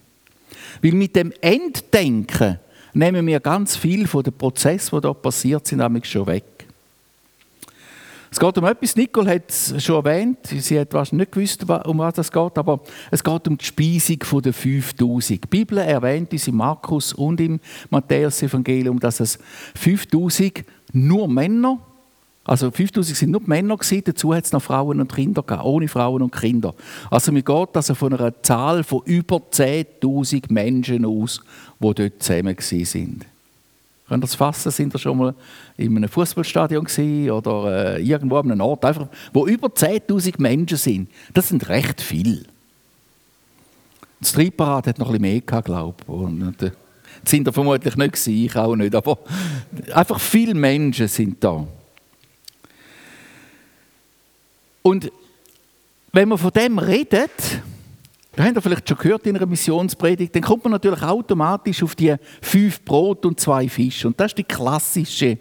Weil 0.81 0.91
mit 0.91 1.15
dem 1.15 1.33
Enddenken 1.41 2.59
nehmen 2.93 3.25
wir 3.27 3.39
ganz 3.39 3.75
viel 3.75 4.07
von 4.07 4.23
den 4.23 4.33
Prozessen, 4.33 4.95
die 4.95 5.01
da 5.01 5.13
passiert 5.13 5.67
sind, 5.67 5.79
nämlich 5.79 6.05
schon 6.05 6.27
weg. 6.27 6.43
Es 8.33 8.39
geht 8.39 8.57
um 8.57 8.63
etwas, 8.63 8.95
Nicole 8.95 9.29
hat 9.29 9.49
es 9.49 9.83
schon 9.83 10.05
erwähnt, 10.05 10.37
sie 10.47 10.79
hat 10.79 10.93
wahrscheinlich 10.93 11.27
nicht 11.27 11.33
gewusst, 11.33 11.85
um 11.85 11.97
was 11.97 12.17
es 12.17 12.31
geht, 12.31 12.57
aber 12.57 12.79
es 13.11 13.21
geht 13.21 13.47
um 13.49 13.57
die 13.57 13.65
Speisung 13.65 14.41
der 14.41 14.53
5000. 14.53 15.43
Die 15.43 15.47
Bibel 15.49 15.79
erwähnt 15.79 16.31
uns 16.31 16.47
im 16.47 16.55
Markus 16.55 17.11
und 17.11 17.41
im 17.41 17.59
Matthäus-Evangelium, 17.89 19.01
dass 19.01 19.19
es 19.19 19.37
5000 19.75 20.63
nur 20.93 21.27
Männer, 21.27 21.79
also 22.43 22.71
5000 22.71 23.15
sind 23.15 23.31
nur 23.31 23.41
Männer 23.45 23.77
gewesen, 23.77 24.01
dazu 24.03 24.33
hat 24.33 24.45
es 24.45 24.51
noch 24.51 24.63
Frauen 24.63 24.99
und 24.99 25.13
Kinder 25.13 25.43
gegeben, 25.43 25.61
ohne 25.61 25.87
Frauen 25.87 26.23
und 26.23 26.31
Kinder. 26.31 26.73
Also 27.11 27.31
mir 27.31 27.43
geht 27.43 27.69
also 27.75 27.93
von 27.93 28.13
einer 28.13 28.41
Zahl 28.41 28.83
von 28.83 29.01
über 29.05 29.37
10.000 29.37 30.51
Menschen 30.51 31.05
aus, 31.05 31.41
die 31.79 31.93
dort 31.93 32.23
zusammen 32.23 32.55
sind. 32.59 33.25
Könnt 34.07 34.23
ihr 34.23 34.27
das 34.27 34.35
fassen? 34.35 34.71
Sind 34.71 34.93
ihr 34.93 34.99
schon 34.99 35.17
mal 35.17 35.35
in 35.77 35.95
einem 35.95 36.09
Fußballstadion 36.09 36.85
oder 37.29 37.95
äh, 37.95 38.01
irgendwo 38.01 38.37
an 38.37 38.51
einem 38.51 38.61
Ort, 38.61 38.83
einfach, 38.85 39.07
wo 39.31 39.45
über 39.45 39.67
10.000 39.67 40.33
Menschen 40.39 40.77
sind? 40.77 41.09
Das 41.33 41.49
sind 41.49 41.69
recht 41.69 42.01
viel. 42.01 42.45
Das 44.19 44.33
Triebparad 44.33 44.87
hat 44.87 44.99
noch 44.99 45.07
ein 45.07 45.13
bisschen 45.13 45.33
mehr 45.33 45.41
gehabt, 45.41 45.65
glaube 45.65 45.95
ich. 46.01 46.09
Und, 46.09 46.61
äh, 46.61 46.71
sind 47.23 47.53
vermutlich 47.53 47.95
nicht 47.95 48.13
gewesen, 48.13 48.45
ich 48.45 48.55
auch 48.55 48.75
nicht, 48.75 48.95
aber 48.95 49.19
einfach 49.93 50.19
viele 50.19 50.55
Menschen 50.55 51.07
sind 51.07 51.43
da. 51.43 51.67
Und 54.81 55.11
wenn 56.11 56.29
man 56.29 56.37
von 56.37 56.51
dem 56.51 56.79
redet, 56.79 57.31
das 58.35 58.45
habt 58.45 58.55
ihr 58.55 58.61
vielleicht 58.61 58.87
schon 58.87 58.97
gehört 58.97 59.27
in 59.27 59.35
einer 59.35 59.45
Missionspredigt, 59.45 60.35
dann 60.35 60.41
kommt 60.41 60.63
man 60.63 60.71
natürlich 60.71 61.01
automatisch 61.01 61.83
auf 61.83 61.95
die 61.95 62.15
fünf 62.41 62.83
Brot 62.83 63.25
und 63.25 63.39
zwei 63.39 63.67
Fische. 63.67 64.07
Und 64.07 64.19
das 64.19 64.31
ist 64.31 64.37
die 64.37 64.43
klassische 64.43 65.37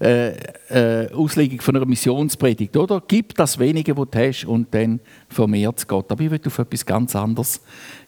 äh, 0.00 0.28
äh, 0.68 1.12
Auslegung 1.12 1.60
von 1.60 1.76
einer 1.76 1.86
Missionspredigt, 1.86 2.76
oder? 2.76 3.02
Gib 3.06 3.34
das 3.34 3.58
Wenige, 3.58 3.96
was 3.96 4.08
du 4.10 4.18
hast, 4.18 4.44
und 4.44 4.72
dann 4.72 5.00
vermehrt 5.28 5.78
es 5.78 5.86
Gott. 5.86 6.10
Aber 6.12 6.22
ich 6.22 6.30
will 6.30 6.40
auf 6.46 6.58
etwas 6.58 6.86
ganz 6.86 7.16
anderes 7.16 7.60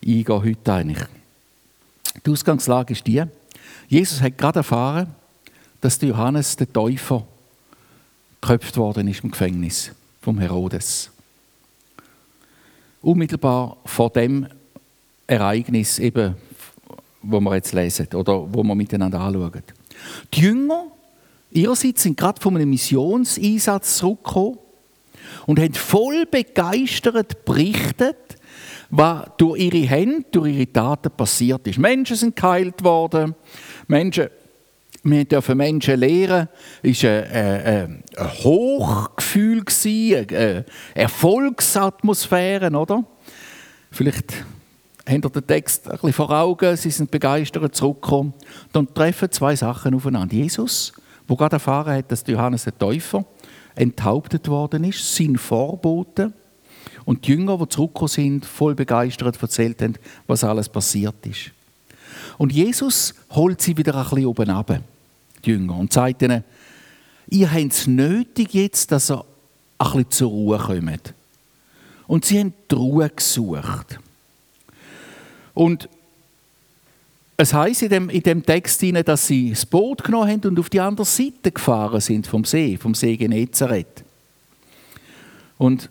eingehen 0.05 0.43
heute 0.43 0.73
eigentlich. 0.73 1.05
Die 2.25 2.31
Ausgangslage 2.31 2.93
ist 2.93 3.07
die, 3.07 3.23
Jesus 3.89 4.21
hat 4.21 4.39
gerade 4.39 4.61
erfahren, 4.61 5.09
dass 5.81 6.01
Johannes 6.01 6.57
der 6.57 6.73
Täufer 6.73 7.27
geköpft 8.41 8.77
worden 8.77 9.09
ist 9.09 9.25
im 9.25 9.31
Gefängnis 9.31 9.93
vom 10.21 10.39
Herodes 10.39 11.11
unmittelbar 13.03 13.79
vor 13.85 14.11
dem 14.11 14.47
Ereignis, 15.27 15.99
eben, 15.99 16.35
wo 17.23 17.41
wir 17.41 17.55
jetzt 17.55 17.73
lesen 17.73 18.09
oder 18.15 18.47
wo 18.53 18.63
wir 18.63 18.75
miteinander 18.75 19.21
anschauen. 19.21 19.63
Die 20.35 20.41
Jünger 20.41 20.87
ihrerseits 21.51 22.03
sind 22.03 22.17
gerade 22.17 22.41
von 22.41 22.57
einem 22.57 22.71
Missionseinsatz 22.71 23.99
zurückgekommen 23.99 24.59
und 25.47 25.59
haben 25.59 25.75
voll 25.75 26.27
begeistert 26.27 27.45
berichtet, 27.45 28.17
was 28.91 29.29
durch 29.37 29.61
ihre 29.61 29.87
Hände, 29.89 30.25
durch 30.31 30.55
ihre 30.55 30.73
Taten 30.73 31.11
passiert 31.11 31.67
ist. 31.67 31.79
Menschen 31.79 32.17
sind 32.17 32.37
geheilt 32.37 32.83
worden, 32.83 33.35
Menschen 33.87 34.29
wir 35.03 35.25
dürfen 35.25 35.57
Menschen 35.57 35.99
lehren, 35.99 36.49
war 36.83 37.11
ein, 37.11 38.03
ein 38.17 38.33
Hochgefühl, 38.45 39.65
eine 39.85 40.65
Erfolgsatmosphäre, 40.95 42.71
oder? 42.71 43.05
Vielleicht 43.91 44.45
habt 45.09 45.25
ihr 45.25 45.31
den 45.31 45.47
Text 45.47 45.87
ein 45.87 45.93
bisschen 45.93 46.13
vor 46.13 46.31
Augen, 46.31 46.77
sie 46.77 46.91
sind 46.91 47.11
begeistert 47.11 47.75
zurückgekommen. 47.75 48.35
Dann 48.73 48.93
treffen 48.93 49.31
zwei 49.31 49.57
Sachen 49.57 49.95
aufeinander. 49.95 50.35
Jesus, 50.35 50.93
wo 51.27 51.37
gerade 51.37 51.57
erfahren 51.57 51.95
hat, 51.97 52.13
dass 52.13 52.27
Johannes 52.27 52.65
der 52.65 52.79
Täufer 52.79 53.25
enthauptet 53.75 54.49
worden 54.49 54.85
ist, 54.85 55.15
sein 55.15 55.37
Vorbote. 55.37 56.33
Und 57.05 57.27
die 57.27 57.33
Jünger, 57.33 57.59
die 57.59 57.69
zurückgekommen 57.69 58.09
sind, 58.09 58.45
voll 58.45 58.75
begeistert 58.75 59.41
erzählt 59.41 59.81
haben, 59.83 59.95
was 60.27 60.45
alles 60.45 60.69
passiert 60.69 61.27
ist. 61.27 61.53
Und 62.39 62.53
Jesus 62.53 63.15
holt 63.31 63.61
sie 63.61 63.77
wieder 63.77 63.95
ein 63.95 64.03
bisschen 64.03 64.27
oben 64.27 64.51
runter, 64.51 64.81
die 65.45 65.51
Jünger, 65.51 65.77
und 65.77 65.93
sagt 65.93 66.23
ihnen, 66.23 66.45
ihr 67.29 67.51
habt 67.51 67.73
es 67.73 67.87
nötig 67.87 68.55
jetzt, 68.55 68.93
dass 68.93 69.11
ihr 69.11 69.25
ein 69.79 69.87
bisschen 69.87 70.11
zur 70.11 70.31
Ruhe 70.31 70.59
kommt. 70.59 71.15
Und 72.07 72.25
sie 72.25 72.41
haben 72.41 72.53
die 72.71 72.75
Ruhe 72.75 73.09
gesucht. 73.09 73.99
Und 75.55 75.89
es 77.37 77.55
heisst 77.55 77.83
in 77.83 77.89
dem, 77.89 78.11
in 78.11 78.23
dem 78.23 78.45
Text, 78.45 78.83
dass 79.05 79.27
sie 79.27 79.51
das 79.51 79.65
Boot 79.65 80.05
genommen 80.05 80.29
haben 80.29 80.49
und 80.49 80.59
auf 80.59 80.69
die 80.69 80.81
andere 80.81 81.07
Seite 81.07 81.53
gefahren 81.53 82.01
sind 82.01 82.27
vom 82.27 82.45
See, 82.45 82.77
vom 82.77 82.95
See 82.95 83.17
Genezareth. 83.17 84.05
Und 85.57 85.89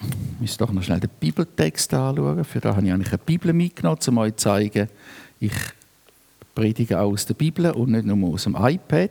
ich 0.00 0.40
muss 0.40 0.56
doch 0.56 0.72
noch 0.72 0.82
schnell 0.82 0.98
den 0.98 1.10
Bibeltext 1.20 1.94
anschauen. 1.94 2.44
Für 2.44 2.60
da 2.60 2.74
habe 2.74 2.84
ich 2.84 2.92
eigentlich 2.92 3.12
eine 3.12 3.18
Bibel 3.18 3.52
mitgenommen, 3.52 3.98
um 4.04 4.18
euch 4.18 4.34
zu 4.34 4.44
zeigen, 4.44 4.88
ich 5.38 5.52
predige 6.54 7.00
auch 7.00 7.12
aus 7.12 7.26
der 7.26 7.34
Bibel 7.34 7.70
und 7.70 7.92
nicht 7.92 8.04
nur 8.04 8.34
aus 8.34 8.44
dem 8.44 8.56
iPad. 8.58 9.10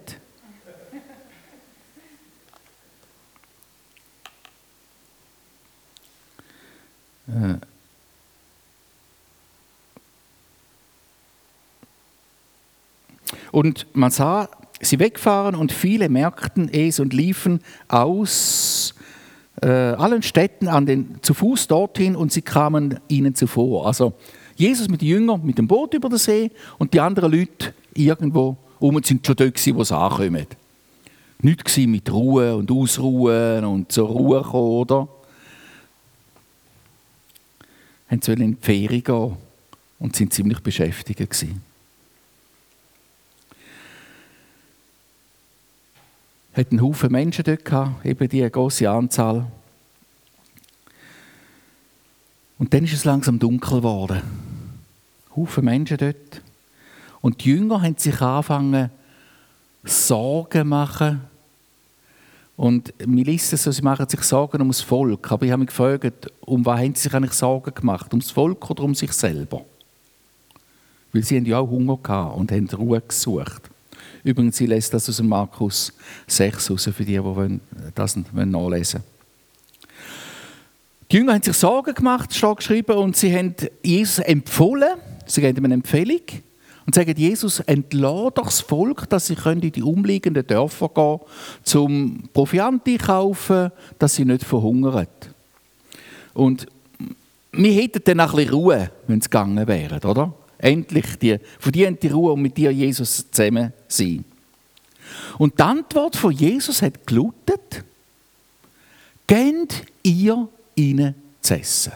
Äh. 7.27 7.55
Und 13.51 13.85
man 13.93 14.11
sah 14.11 14.49
sie 14.81 14.99
wegfahren 14.99 15.55
und 15.55 15.71
viele 15.71 16.09
merkten 16.09 16.69
es 16.69 16.99
und 16.99 17.13
liefen 17.13 17.61
aus 17.87 18.95
äh, 19.61 19.67
allen 19.67 20.23
Städten 20.23 20.67
an 20.67 20.85
den, 20.85 21.19
zu 21.21 21.33
Fuß 21.33 21.67
dorthin 21.67 22.15
und 22.15 22.31
sie 22.31 22.41
kamen 22.41 22.99
ihnen 23.07 23.35
zuvor. 23.35 23.85
Also 23.85 24.13
Jesus 24.61 24.87
mit 24.87 25.01
den 25.01 25.07
Jüngern 25.07 25.41
mit 25.43 25.57
dem 25.57 25.67
Boot 25.67 25.93
über 25.93 26.09
den 26.09 26.17
See 26.17 26.51
und 26.77 26.93
die 26.93 26.99
anderen 26.99 27.31
Leute 27.31 27.73
irgendwo 27.93 28.57
um 28.79 29.01
sind 29.03 29.25
schon 29.25 29.35
dort 29.35 29.75
wo 29.75 29.83
sie 29.83 29.97
ankommen. 29.97 30.47
Nicht 31.39 31.77
mit 31.87 32.11
Ruhe 32.11 32.55
und 32.55 32.71
Ausruhen 32.71 33.65
und 33.65 33.91
zur 33.91 34.07
Ruhe 34.07 34.41
kommen, 34.41 34.71
oder? 34.71 35.07
haben 38.09 38.21
sie 38.21 38.33
in 38.33 38.57
die 38.57 38.57
Ferien 38.61 39.03
gehen 39.03 39.37
und 39.99 40.15
sind 40.15 40.33
ziemlich 40.33 40.59
beschäftigt 40.59 41.19
gewesen. 41.19 41.63
hat 46.53 46.71
einen 46.71 46.81
Haufen 46.81 47.11
Menschen 47.11 47.45
dort 47.45 47.63
gehabt, 47.63 48.05
eben 48.05 48.27
die 48.27 48.41
große 48.41 48.89
Anzahl. 48.89 49.47
Und 52.59 52.73
dann 52.73 52.83
ist 52.83 52.93
es 52.93 53.05
langsam 53.05 53.39
dunkel 53.39 53.77
geworden. 53.77 54.50
Haufen 55.35 55.65
Menschen 55.65 55.97
dort. 55.97 56.41
Und 57.21 57.43
die 57.43 57.49
Jünger 57.49 57.81
haben 57.81 57.97
sich 57.97 58.19
angefangen, 58.21 58.89
Sorgen 59.83 60.67
machen. 60.67 61.21
Und 62.57 62.93
wir 62.99 63.25
lesen 63.25 63.57
so, 63.57 63.71
sie 63.71 63.81
machen 63.81 64.07
sich 64.07 64.21
Sorgen 64.21 64.61
um 64.61 64.67
das 64.67 64.81
Volk. 64.81 65.31
Aber 65.31 65.45
ich 65.45 65.51
habe 65.51 65.61
mich 65.61 65.69
gefragt, 65.69 66.31
um 66.41 66.65
was 66.65 66.79
haben 66.79 66.93
sie 66.93 67.03
sich 67.03 67.13
eigentlich 67.13 67.33
Sorgen 67.33 67.73
gemacht? 67.73 68.13
Um 68.13 68.19
das 68.19 68.31
Volk 68.31 68.69
oder 68.69 68.83
um 68.83 68.93
sich 68.93 69.11
selber? 69.11 69.65
Weil 71.13 71.23
sie 71.23 71.37
haben 71.37 71.45
ja 71.45 71.59
auch 71.59 71.69
Hunger 71.69 71.97
gehabt 71.97 72.37
und 72.37 72.51
haben 72.51 72.69
Ruhe 72.69 73.01
gesucht. 73.01 73.69
Übrigens, 74.23 74.61
ich 74.61 74.67
lese 74.67 74.91
das 74.91 75.09
aus 75.09 75.17
dem 75.17 75.29
Markus 75.29 75.91
6 76.27 76.71
raus, 76.71 76.89
für 76.93 77.03
die, 77.03 77.19
die 77.19 77.59
das 77.95 78.15
nachlesen 78.15 78.53
wollen. 78.53 79.03
Die 81.11 81.17
Jünger 81.17 81.33
haben 81.33 81.43
sich 81.43 81.57
Sorgen 81.57 81.93
gemacht, 81.93 82.33
steht 82.33 82.57
geschrieben, 82.57 82.97
und 82.97 83.17
sie 83.17 83.35
haben 83.35 83.55
Jesus 83.83 84.19
empfohlen, 84.19 84.97
sie 85.31 85.41
geben 85.41 85.57
ihm 85.57 85.65
eine 85.65 85.73
Empfehlung 85.75 86.21
und 86.85 86.95
sagen, 86.95 87.13
Jesus, 87.15 87.59
entlass 87.61 88.33
doch 88.33 88.45
das 88.45 88.61
Volk, 88.61 89.09
dass 89.09 89.27
sie 89.27 89.37
in 89.45 89.61
die 89.61 89.83
umliegenden 89.83 90.45
Dörfer 90.45 90.89
gehen 90.89 91.19
zum 91.63 92.23
Proviant 92.33 92.87
einkaufen, 92.87 93.71
dass 93.99 94.15
sie 94.15 94.25
nicht 94.25 94.43
verhungern. 94.43 95.07
Und 96.33 96.67
wir 97.51 97.73
hätten 97.73 98.01
dann 98.03 98.19
ein 98.19 98.31
bisschen 98.31 98.53
Ruhe, 98.53 98.91
wenn 99.07 99.21
sie 99.21 99.29
gegangen 99.29 99.67
wären, 99.67 100.03
oder? 100.03 100.33
Endlich 100.57 101.17
die 101.19 101.37
verdiente 101.59 102.11
Ruhe 102.11 102.33
und 102.33 102.41
mit 102.41 102.55
dir, 102.57 102.71
Jesus, 102.71 103.29
zusammen 103.31 103.73
sein. 103.87 104.23
Und 105.37 105.59
die 105.59 105.63
Antwort 105.63 106.15
von 106.15 106.31
Jesus 106.31 106.81
hat 106.81 107.05
gelautet, 107.05 107.83
Geht 109.31 109.85
ihr 110.03 110.49
ihnen 110.75 111.15
zu 111.41 111.57
essen. 111.57 111.93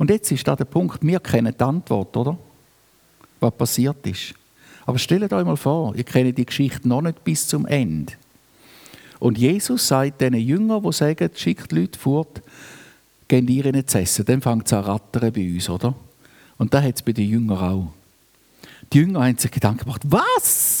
Und 0.00 0.08
jetzt 0.08 0.32
ist 0.32 0.48
da 0.48 0.56
der 0.56 0.64
Punkt, 0.64 1.02
wir 1.02 1.20
kennen 1.20 1.54
die 1.54 1.62
Antwort, 1.62 2.16
oder? 2.16 2.38
Was 3.38 3.52
passiert 3.52 4.06
ist. 4.06 4.32
Aber 4.86 4.98
stellt 4.98 5.30
euch 5.30 5.44
mal 5.44 5.58
vor, 5.58 5.94
ihr 5.94 6.04
kennt 6.04 6.38
die 6.38 6.46
Geschichte 6.46 6.88
noch 6.88 7.02
nicht 7.02 7.22
bis 7.22 7.46
zum 7.46 7.66
Ende. 7.66 8.14
Und 9.18 9.36
Jesus 9.36 9.86
sagt 9.86 10.22
diesen 10.22 10.36
Jüngern, 10.36 10.82
die 10.82 10.92
sagen, 10.92 11.28
schickt 11.34 11.70
Leute 11.72 11.98
fort, 11.98 12.40
gehen 13.28 13.46
ihr 13.46 13.66
ihnen 13.66 13.86
zu 13.86 13.98
essen. 13.98 14.24
Dann 14.24 14.40
fängt 14.40 14.68
es 14.68 14.72
an 14.72 14.84
rattern 14.84 15.32
bei 15.34 15.52
uns, 15.52 15.68
oder? 15.68 15.94
Und 16.56 16.72
da 16.72 16.80
hat 16.80 16.94
es 16.94 17.02
bei 17.02 17.12
den 17.12 17.28
Jüngern 17.28 17.58
auch. 17.58 17.92
Die 18.90 19.00
Jünger 19.00 19.26
haben 19.26 19.36
sich 19.36 19.50
Gedanken 19.50 19.84
gemacht, 19.84 20.00
was? 20.06 20.79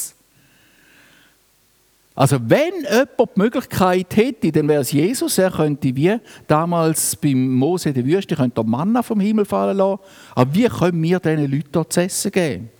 Also 2.14 2.38
wenn 2.40 2.74
jemand 2.82 3.18
die 3.18 3.40
Möglichkeit 3.40 4.16
hätte, 4.16 4.52
dann 4.52 4.68
wäre 4.68 4.82
es 4.82 4.92
Jesus. 4.92 5.38
Er 5.38 5.50
könnte 5.50 5.94
wie 5.94 6.16
damals 6.46 7.16
beim 7.16 7.54
Mose 7.54 7.90
in 7.90 7.94
der 7.94 8.04
Wüste, 8.04 8.36
könnte 8.36 8.62
Manna 8.64 9.02
vom 9.02 9.20
Himmel 9.20 9.44
fallen 9.44 9.76
lassen. 9.76 10.00
Aber 10.34 10.54
wie 10.54 10.68
können 10.68 11.02
wir 11.02 11.20
diesen 11.20 11.50
Leuten 11.50 11.68
dort 11.72 11.92
zu 11.92 12.02
essen 12.02 12.32
geben? 12.32 12.70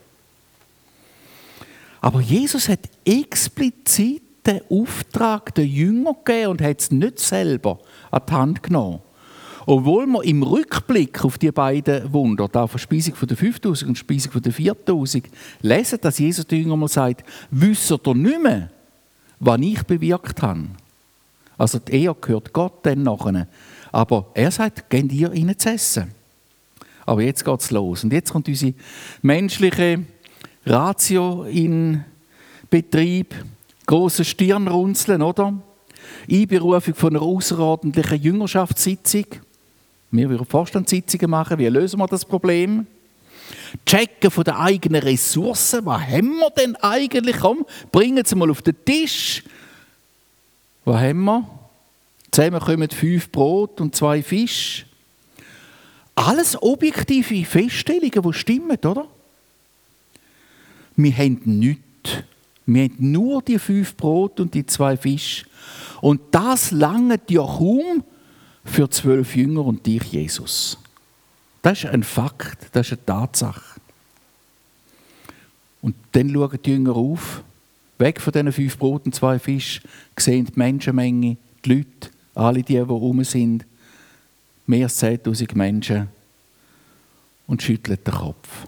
Aber 2.00 2.20
Jesus 2.20 2.68
hat 2.68 2.80
explizit 3.04 4.22
den 4.46 4.60
Auftrag 4.70 5.54
den 5.54 5.68
Jüngern 5.68 6.16
gegeben 6.24 6.50
und 6.52 6.62
hat 6.62 6.80
es 6.80 6.90
nicht 6.90 7.18
selber 7.18 7.78
an 8.10 8.22
die 8.28 8.32
Hand 8.32 8.62
genommen. 8.62 9.00
Obwohl 9.66 10.06
wir 10.06 10.24
im 10.24 10.42
Rückblick 10.42 11.24
auf 11.24 11.38
die 11.38 11.52
beiden 11.52 12.12
Wunder, 12.12 12.48
da 12.48 12.66
von 12.66 12.80
Speisung 12.80 13.14
von 13.14 13.28
der 13.28 13.36
5000 13.36 13.90
und 13.90 13.98
Speisung 13.98 14.32
von 14.32 14.42
der 14.42 14.52
4000, 14.52 15.28
lesen, 15.60 15.98
dass 16.00 16.18
Jesus 16.18 16.46
den 16.46 16.62
Jüngern 16.62 16.80
mal 16.80 16.88
sagt, 16.88 17.22
wisst 17.50 17.90
ihr 17.90 18.14
nicht 18.14 18.42
mehr, 18.42 18.70
was 19.40 19.60
ich 19.60 19.82
bewirkt 19.82 20.42
habe? 20.42 20.66
Also 21.58 21.78
die 21.78 21.92
Ehe 21.92 22.14
gehört 22.18 22.52
Gott 22.52 22.86
dann 22.86 23.02
nachher. 23.02 23.46
Aber 23.90 24.26
er 24.34 24.50
sagt, 24.50 24.88
geht 24.88 25.10
ihr 25.12 25.32
ihnen 25.32 25.58
zu 25.58 25.70
essen. 25.70 26.12
Aber 27.04 27.22
jetzt 27.22 27.44
geht 27.44 27.60
es 27.60 27.70
los. 27.70 28.04
Und 28.04 28.12
jetzt 28.12 28.30
kommt 28.30 28.46
unsere 28.48 28.74
menschliche 29.22 30.04
Ratio 30.64 31.44
in 31.44 32.04
Betrieb. 32.70 33.34
Große 33.86 34.24
Stirnrunzeln, 34.24 35.20
oder? 35.20 35.54
Einberufung 36.30 36.94
von 36.94 37.16
einer 37.16 37.22
außerordentlichen 37.22 38.22
Jüngerschaftssitzung. 38.22 39.24
Wir 40.12 40.28
würden 40.28 40.46
Vorstandssitzungen 40.46 41.30
machen, 41.30 41.58
wie 41.58 41.66
lösen 41.66 41.98
wir 41.98 42.06
das 42.06 42.24
Problem? 42.24 42.86
Checken 43.86 44.30
von 44.30 44.44
den 44.44 44.54
eigenen 44.54 45.02
Ressourcen, 45.02 45.84
was 45.86 46.02
haben 46.02 46.38
wir 46.38 46.50
denn 46.50 46.76
eigentlich? 46.76 47.36
Komm, 47.38 47.64
bringen 47.92 48.24
Sie 48.24 48.34
mal 48.34 48.50
auf 48.50 48.62
den 48.62 48.76
Tisch. 48.84 49.42
Was 50.84 51.00
haben 51.00 51.24
wir? 51.24 51.48
Zusammen 52.30 52.60
kommen 52.60 52.90
fünf 52.90 53.30
Brot 53.30 53.80
und 53.80 53.94
zwei 53.94 54.22
Fisch. 54.22 54.86
Alles 56.14 56.60
objektive 56.60 57.44
Feststellungen, 57.44 58.22
die 58.22 58.32
stimmen, 58.32 58.78
oder? 58.84 59.06
Wir 60.96 61.16
haben 61.16 61.40
nichts. 61.44 61.82
Wir 62.66 62.84
haben 62.84 62.96
nur 62.98 63.42
die 63.42 63.58
fünf 63.58 63.96
Brot 63.96 64.38
und 64.38 64.54
die 64.54 64.66
zwei 64.66 64.96
Fisch. 64.96 65.44
Und 66.00 66.20
das 66.30 66.70
langt 66.70 67.30
ja 67.30 67.42
kaum, 67.42 68.04
für 68.64 68.88
zwölf 68.90 69.34
Jünger 69.36 69.64
und 69.64 69.84
dich, 69.86 70.02
Jesus. 70.04 70.78
Das 71.62 71.84
ist 71.84 71.90
ein 71.90 72.02
Fakt, 72.02 72.68
das 72.72 72.86
ist 72.86 72.98
eine 72.98 73.06
Tatsache. 73.06 73.80
Und 75.82 75.94
dann 76.12 76.30
schauen 76.30 76.58
die 76.64 76.70
Jünger 76.70 76.96
auf, 76.96 77.42
weg 77.98 78.20
von 78.20 78.32
diesen 78.32 78.52
fünf 78.52 78.78
Broten 78.78 79.12
zwei 79.12 79.38
Fischen, 79.38 79.82
sehen 80.18 80.46
die 80.46 80.58
Menschenmenge, 80.58 81.36
die 81.64 81.74
Leute, 81.74 82.10
alle 82.34 82.62
die, 82.62 82.74
die 82.74 82.78
rum 82.78 83.22
sind, 83.24 83.66
mehr 84.66 84.84
als 84.84 85.02
10.000 85.02 85.56
Menschen 85.56 86.08
und 87.46 87.62
schütteln 87.62 87.98
den 88.04 88.14
Kopf. 88.14 88.66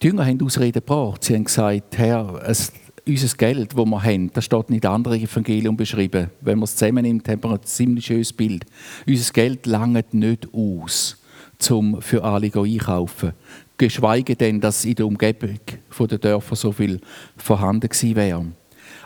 Die 0.00 0.06
Jünger 0.06 0.24
haben 0.24 0.40
Ausreden 0.42 0.74
gebracht. 0.74 1.24
Sie 1.24 1.34
haben 1.34 1.44
gesagt, 1.44 1.98
Herr, 1.98 2.40
es 2.46 2.72
unser 3.08 3.36
Geld, 3.36 3.72
das 3.72 3.86
wir 3.86 4.02
haben, 4.02 4.32
das 4.32 4.44
steht 4.44 4.70
in 4.70 4.84
anderen 4.84 5.20
Evangelium 5.20 5.76
beschrieben. 5.76 6.30
Wenn 6.40 6.58
man 6.58 6.64
es 6.64 6.76
zusammennimmt, 6.76 7.28
haben 7.28 7.42
wir 7.42 7.52
ein 7.52 7.62
ziemlich 7.62 8.06
schönes 8.06 8.32
Bild. 8.32 8.66
Unser 9.06 9.32
Geld 9.32 9.66
langt 9.66 10.14
nicht 10.14 10.48
aus, 10.52 11.16
um 11.70 12.00
für 12.02 12.22
alle 12.22 12.52
einkaufen. 12.54 13.32
Geschweige 13.78 14.36
denn, 14.36 14.60
dass 14.60 14.84
in 14.84 14.96
der 14.96 15.06
Umgebung 15.06 15.58
der 15.98 16.18
Dörfer 16.18 16.56
so 16.56 16.72
viel 16.72 17.00
vorhanden 17.36 17.88
gewesen 17.88 18.16
wäre. 18.16 18.46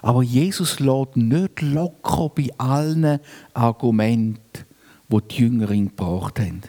Aber 0.00 0.22
Jesus 0.22 0.80
lädt 0.80 1.16
nicht 1.16 1.60
locker 1.60 2.30
bei 2.34 2.48
allen 2.58 3.20
Argumenten, 3.54 4.64
die 5.08 5.18
die 5.30 5.36
Jüngerin 5.36 5.88
gebracht 5.88 6.40
haben. 6.40 6.62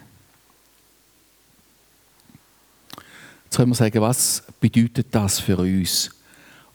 Jetzt 3.45 3.57
können 3.57 3.71
wir 3.71 3.75
sagen, 3.75 4.01
was 4.01 4.43
bedeutet 4.59 5.07
das 5.11 5.39
für 5.39 5.57
uns? 5.57 6.11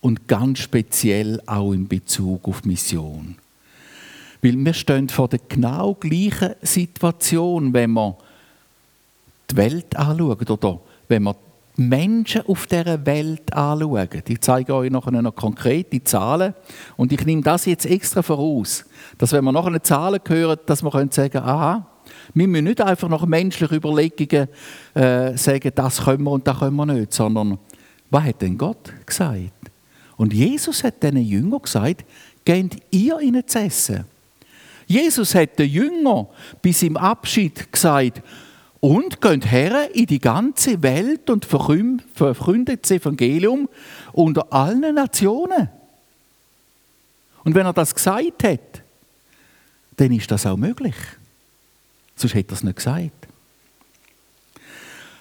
Und 0.01 0.29
ganz 0.29 0.61
speziell 0.61 1.41
auch 1.47 1.73
in 1.73 1.89
Bezug 1.89 2.47
auf 2.49 2.65
Mission. 2.65 3.37
Weil 4.43 4.57
wir 4.57 4.75
stehen 4.75 5.09
vor 5.09 5.29
der 5.29 5.41
genau 5.49 5.95
gleichen 5.95 6.55
Situation, 6.63 7.73
wenn 7.73 7.93
wir 7.93 8.17
die 9.51 9.57
Welt 9.57 9.97
anschauen 9.97 10.47
oder 10.49 10.81
wenn 11.09 11.23
wir 11.25 11.37
Menschen 11.77 12.43
auf 12.47 12.67
dieser 12.67 13.05
Welt 13.07 13.53
anschauen. 13.53 14.09
Ich 14.29 14.41
zeige 14.41 14.75
euch 14.75 14.91
noch 14.91 15.11
noch 15.11 15.35
konkrete 15.35 16.03
Zahlen 16.03 16.55
und 16.97 17.13
ich 17.13 17.25
nehme 17.25 17.43
das 17.43 17.67
jetzt 17.67 17.87
extra 17.87 18.23
voraus, 18.23 18.85
dass 19.17 19.33
wenn 19.33 19.45
wir 19.45 19.53
eine 19.65 19.83
Zahlen 19.83 20.21
hören, 20.27 20.59
dass 20.67 20.83
wir 20.83 20.91
können 20.91 21.11
sagen, 21.11 21.39
aha, 21.39 21.87
wir 22.35 22.49
müssen 22.49 22.65
nicht 22.65 22.81
einfach 22.81 23.09
nach 23.09 23.27
menschlichen 23.27 23.77
Überlegungen 23.77 24.49
äh, 24.95 25.37
sagen, 25.37 25.73
das 25.75 26.05
können 26.05 26.25
wir 26.25 26.33
und 26.33 26.47
das 26.47 26.59
können 26.59 26.77
wir 26.77 26.87
nicht, 26.87 27.13
sondern 27.13 27.59
was 28.11 28.25
hat 28.25 28.43
denn 28.43 28.59
Gott 28.59 28.93
gesagt? 29.07 29.58
Und 30.19 30.35
Jesus 30.35 30.85
hat 30.85 31.03
diesen 31.03 31.25
Jüngern 31.25 31.63
gesagt, 31.63 32.05
geht 32.45 32.77
ihr 32.91 33.19
ihnen 33.21 33.47
zu 33.47 33.61
essen. 33.61 34.05
Jesus 34.87 35.35
hat 35.35 35.59
den 35.59 35.71
Jüngern 35.71 36.27
bis 36.61 36.83
im 36.83 36.99
Abschied 36.99 37.73
gesagt, 37.73 38.23
und 38.81 39.21
geht 39.21 39.51
her 39.51 39.95
in 39.95 40.07
die 40.07 40.21
ganze 40.21 40.83
Welt 40.83 41.31
und 41.31 41.45
verkündet 41.45 42.83
das 42.83 42.91
Evangelium 42.93 43.69
unter 44.13 44.53
allen 44.53 44.95
Nationen. 44.95 45.69
Und 47.43 47.55
wenn 47.55 47.67
er 47.67 47.73
das 47.73 47.95
gesagt 47.95 48.45
hat, 48.45 48.83
dann 49.97 50.13
ist 50.13 50.31
das 50.31 50.47
auch 50.47 50.57
möglich. 50.57 50.95
Sonst 52.15 52.35
hätte 52.35 52.53
er 52.53 52.57
es 52.57 52.63
nicht 52.63 52.77
gesagt. 52.77 53.18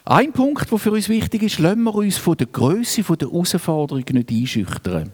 Ein 0.10 0.32
Punkt, 0.32 0.72
der 0.72 0.78
für 0.78 0.92
uns 0.92 1.10
wichtig 1.10 1.44
ist, 1.44 1.60
lassen 1.60 1.84
wir 1.84 1.94
uns 1.94 2.16
von 2.16 2.38
der 2.38 2.48
Größe 2.48 3.04
der 3.04 3.28
Herausforderung 3.28 4.06
nicht 4.10 4.32
einschüchtern. 4.32 5.12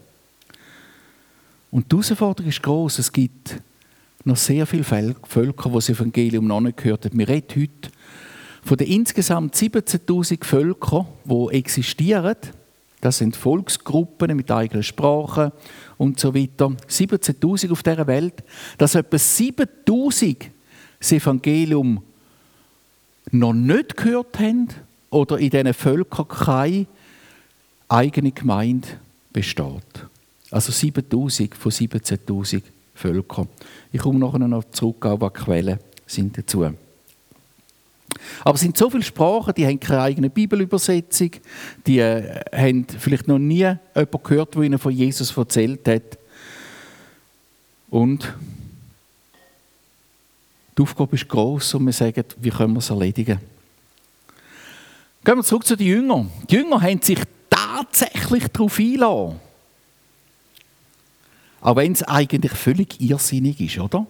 Und 1.72 1.90
die 1.90 1.96
Herausforderung 1.96 2.48
ist 2.48 2.62
groß. 2.62 3.00
Es 3.00 3.10
gibt 3.10 3.60
noch 4.22 4.36
sehr 4.36 4.64
viele 4.68 4.84
Völker, 4.84 5.68
die 5.68 5.74
das 5.74 5.88
Evangelium 5.88 6.46
noch 6.46 6.60
nicht 6.60 6.76
gehört 6.76 7.06
haben. 7.06 7.18
Wir 7.18 7.26
reden 7.26 7.62
heute 7.62 7.90
von 8.62 8.76
den 8.76 8.86
insgesamt 8.86 9.56
17.000 9.56 10.44
Völkern, 10.44 11.06
die 11.24 11.56
existieren. 11.56 12.36
Das 13.00 13.18
sind 13.18 13.34
Volksgruppen 13.34 14.36
mit 14.36 14.48
eigenen 14.52 14.84
Sprachen 14.84 15.50
und 15.98 16.20
so 16.20 16.36
weiter. 16.36 16.66
17.000 16.88 17.72
auf 17.72 17.82
dieser 17.82 18.06
Welt. 18.06 18.44
Dass 18.78 18.94
etwa 18.94 19.16
7.000 19.16 20.36
das 21.00 21.10
Evangelium 21.10 22.00
noch 23.32 23.52
nicht 23.52 23.96
gehört 23.96 24.38
haben 24.38 24.68
oder 25.14 25.38
in 25.38 25.50
diesen 25.50 25.72
Völkern 25.72 26.26
keine 26.26 26.86
eigene 27.88 28.32
Gemeinde 28.32 28.88
besteht. 29.32 30.06
Also 30.50 30.72
7000 30.72 31.54
von 31.54 31.70
17.000 31.70 32.62
Völkern. 32.94 33.48
Ich 33.92 34.00
komme 34.00 34.18
nachher 34.18 34.40
noch 34.40 34.64
zurück 34.70 35.06
auf 35.06 35.20
die 35.20 35.40
Quellen 35.40 35.78
sind 36.06 36.36
dazu. 36.36 36.64
Aber 38.42 38.54
es 38.54 38.60
sind 38.60 38.76
so 38.76 38.90
viele 38.90 39.02
Sprachen, 39.02 39.54
die 39.54 39.66
haben 39.66 39.78
keine 39.78 40.02
eigene 40.02 40.30
Bibelübersetzung, 40.30 41.30
die 41.86 41.98
äh, 41.98 42.40
haben 42.52 42.86
vielleicht 42.86 43.28
noch 43.28 43.38
nie 43.38 43.58
jemanden 43.58 44.22
gehört, 44.22 44.54
der 44.54 44.62
ihnen 44.62 44.78
von 44.78 44.92
Jesus 44.92 45.36
erzählt 45.36 45.86
hat. 45.86 46.18
Und 47.90 48.34
die 50.76 50.82
Aufgabe 50.82 51.14
ist 51.14 51.28
groß 51.28 51.74
und 51.74 51.86
wir 51.86 51.92
sagen, 51.92 52.24
wie 52.40 52.50
können 52.50 52.74
wir 52.74 52.80
es 52.80 52.90
erledigen? 52.90 53.38
Gehen 55.24 55.36
wir 55.36 55.42
zurück 55.42 55.66
zu 55.66 55.76
den 55.76 55.86
Jüngern. 55.86 56.30
Die 56.50 56.56
Jünger 56.56 56.82
haben 56.82 57.00
sich 57.00 57.18
tatsächlich 57.48 58.46
darauf 58.48 58.78
eingelassen. 58.78 59.40
Auch 61.62 61.76
wenn 61.76 61.92
es 61.92 62.02
eigentlich 62.02 62.52
völlig 62.52 63.00
irrsinnig 63.00 63.58
ist, 63.58 63.78
oder? 63.78 64.06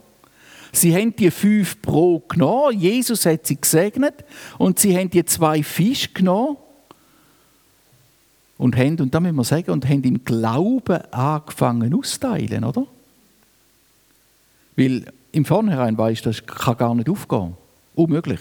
Sie 0.72 0.92
haben 0.92 1.14
die 1.14 1.31
fünf 1.31 1.81
Brot 1.81 2.31
genommen, 2.31 2.81
Jesus 2.81 3.27
hat 3.27 3.46
sie 3.46 3.61
gesegnet 3.61 4.24
und 4.59 4.81
sie 4.81 4.96
haben 4.98 5.09
die 5.09 5.24
zwei 5.24 5.62
Fische 5.62 6.09
genommen 6.09 6.57
und 8.59 8.77
haben, 8.77 8.98
und 8.98 9.14
da 9.14 9.20
müssen 9.20 9.37
wir 9.37 9.44
sagen, 9.44 9.70
und 9.70 9.88
haben 9.88 10.03
im 10.03 10.24
Glauben 10.24 11.00
angefangen 11.12 11.94
auszuteilen, 11.94 12.64
oder? 12.64 12.88
Weil 14.74 15.12
im 15.31 15.44
Vornherein 15.44 15.96
weißt 15.96 16.27
das 16.27 16.44
kann 16.44 16.77
gar 16.77 16.94
nicht 16.96 17.09
aufgehen. 17.09 17.57
Unmöglich. 17.94 18.40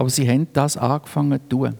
Aber 0.00 0.08
sie 0.08 0.26
haben 0.26 0.48
das 0.54 0.78
angefangen 0.78 1.38
zu 1.42 1.48
tun. 1.50 1.74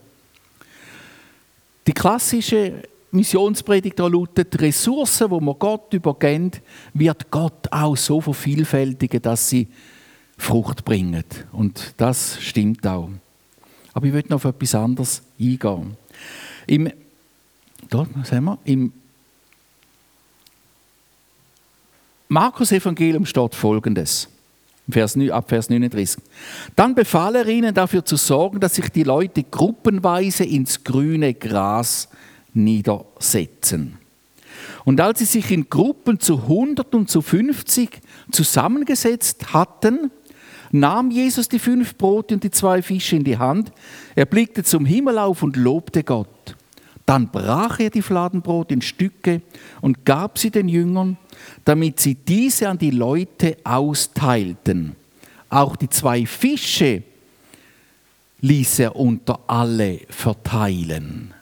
Die 1.87 1.93
klassische 1.95 2.83
Missionspredigt 3.13 3.99
lautet, 3.99 4.61
Ressourcen, 4.61 5.31
die 5.31 5.41
wir 5.41 5.55
Gott 5.55 5.95
übergeben, 5.95 6.51
wird 6.93 7.31
Gott 7.31 7.73
auch 7.73 7.97
so 7.97 8.21
vervielfältigen, 8.21 9.23
dass 9.23 9.49
sie 9.49 9.69
Frucht 10.37 10.85
bringen. 10.85 11.25
Und 11.53 11.95
das 11.97 12.39
stimmt 12.43 12.87
auch. 12.87 13.09
Aber 13.95 14.05
ich 14.05 14.13
möchte 14.13 14.29
noch 14.29 14.45
auf 14.45 14.55
etwas 14.55 14.75
anderes 14.75 15.23
eingehen. 15.41 15.97
Im, 16.67 16.93
dort, 17.89 18.11
sehen 18.25 18.45
wir, 18.45 18.59
im 18.65 18.93
Markus-Evangelium 22.29 23.25
steht 23.25 23.55
Folgendes. 23.55 24.29
Vers, 24.93 25.17
ab 25.31 25.49
Vers 25.49 25.71
39. 25.71 26.23
Dann 26.77 26.95
befahl 26.95 27.37
er 27.37 27.47
ihnen 27.47 27.75
dafür 27.75 28.05
zu 28.05 28.17
sorgen, 28.17 28.61
dass 28.61 28.75
sich 28.75 28.89
die 28.91 29.03
Leute 29.03 29.43
gruppenweise 29.43 30.45
ins 30.45 30.85
grüne 30.85 31.35
Gras 31.35 32.09
niedersetzen. 32.53 33.99
Und 34.85 35.01
als 35.01 35.19
sie 35.19 35.25
sich 35.25 35.51
in 35.51 35.69
Gruppen 35.69 36.21
zu 36.21 36.39
100 36.43 36.95
und 36.95 37.11
zu 37.11 37.23
50 37.23 38.01
zusammengesetzt 38.31 39.53
hatten, 39.53 40.11
nahm 40.73 41.11
Jesus 41.11 41.49
die 41.49 41.59
fünf 41.59 41.97
Brote 41.97 42.35
und 42.35 42.45
die 42.45 42.51
zwei 42.51 42.83
Fische 42.83 43.17
in 43.17 43.25
die 43.25 43.39
Hand, 43.39 43.73
er 44.15 44.27
blickte 44.27 44.63
zum 44.65 44.85
Himmel 44.85 45.19
auf 45.19 45.43
und 45.43 45.57
lobte 45.57 46.05
Gott. 46.05 46.57
Dann 47.11 47.29
brach 47.29 47.81
er 47.81 47.91
die 47.91 48.03
Fladenbrot 48.03 48.71
in 48.71 48.83
Stücke 48.83 49.43
und 49.81 50.05
gab 50.05 50.39
sie 50.39 50.53
den 50.53 50.69
Jüngern, 50.69 51.17
damit 51.65 51.99
sie 51.99 52.15
diese 52.15 52.69
an 52.69 52.79
die 52.79 52.93
Leute 52.93 53.57
austeilten. 53.65 54.95
Auch 55.49 55.75
die 55.75 55.91
zwei 55.91 56.25
Fische 56.25 57.03
ließ 58.43 58.79
er 58.79 58.95
unter 58.95 59.41
alle 59.49 60.03
verteilen. 60.09 61.35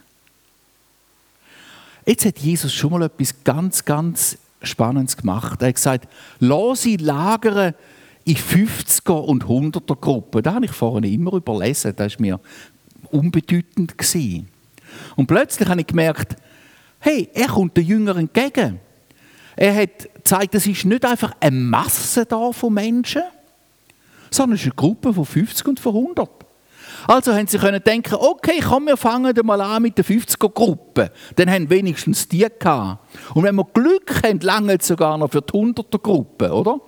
Jetzt 2.07 2.25
hat 2.25 2.39
Jesus 2.39 2.73
schon 2.73 2.93
mal 2.93 3.03
etwas 3.03 3.35
ganz, 3.45 3.85
ganz 3.85 4.39
Spannendes 4.63 5.19
gemacht. 5.19 5.61
Er 5.61 5.69
hat 5.69 5.75
gesagt, 5.75 6.09
lass 6.39 6.85
sie 6.85 6.97
lagern 6.97 7.75
in 8.25 8.37
50er 8.37 9.13
und 9.13 9.45
100er 9.45 10.01
Gruppen. 10.01 10.43
Da 10.43 10.55
habe 10.55 10.65
ich 10.65 10.73
vorhin 10.73 11.13
immer 11.13 11.35
überlesen. 11.35 11.93
Das 11.95 12.15
war 12.15 12.23
mir 12.23 12.41
unbedeutend. 13.11 13.99
Und 15.17 15.27
plötzlich 15.27 15.69
habe 15.69 15.81
ich 15.81 15.87
gemerkt, 15.87 16.37
hey, 17.01 17.29
er 17.35 17.49
kommt 17.49 17.77
den 17.77 17.85
Jüngern 17.85 18.19
entgegen. 18.19 18.81
Er 19.57 19.75
hat 19.75 20.15
gezeigt, 20.15 20.55
es 20.55 20.67
ist 20.67 20.85
nicht 20.85 21.05
einfach 21.05 21.33
eine 21.41 21.57
Masse 21.57 22.25
da 22.27 22.53
von 22.53 22.75
Menschen, 22.75 23.23
sondern 24.31 24.55
es 24.55 24.61
ist 24.61 24.67
eine 24.67 24.77
Gruppe 24.77 25.13
von 25.13 25.25
50 25.25 25.67
und 25.67 25.81
von 25.81 25.95
100. 25.95 26.31
Also 27.07 27.35
haben 27.35 27.47
sie 27.47 27.59
können 27.59 27.83
denken, 27.83 28.15
okay, 28.15 28.61
komm, 28.63 28.87
wir 28.87 28.97
fangen 28.97 29.35
mal 29.45 29.61
an 29.61 29.83
mit 29.83 29.97
der 29.97 30.05
50er-Gruppe. 30.05 31.11
Dann 31.37 31.51
haben 31.51 31.71
wenigstens 31.71 32.29
die 32.29 32.47
gehabt. 32.59 32.99
Und 33.35 33.45
wenn 33.45 33.55
wir 33.55 33.67
Glück 33.73 34.23
haben, 34.25 34.41
lange 34.41 34.79
sogar 34.81 35.17
noch 35.19 35.31
für 35.31 35.43
die 35.43 35.53
100er-Gruppe, 35.53 36.53
oder? 36.53 36.81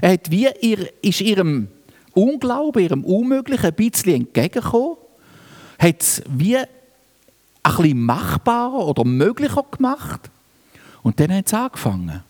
Er 0.00 0.12
hat 0.12 0.30
wie 0.30 0.48
ihr, 0.60 0.90
ist 1.02 1.20
ihrem 1.20 1.68
Unglauben, 2.12 2.82
ihrem 2.82 3.04
Unmöglichen 3.04 3.66
ein 3.66 3.74
bisschen 3.74 4.14
entgegengekommen, 4.14 4.96
hat 5.78 6.00
es 6.00 6.22
wie 6.28 6.58
ein 7.66 7.76
bisschen 7.76 8.02
machbarer 8.02 8.86
oder 8.86 9.04
möglicher 9.04 9.64
gemacht. 9.70 10.30
Und 11.02 11.20
dann 11.20 11.32
haben 11.32 11.44
sie 11.46 11.56
angefangen. 11.56 12.22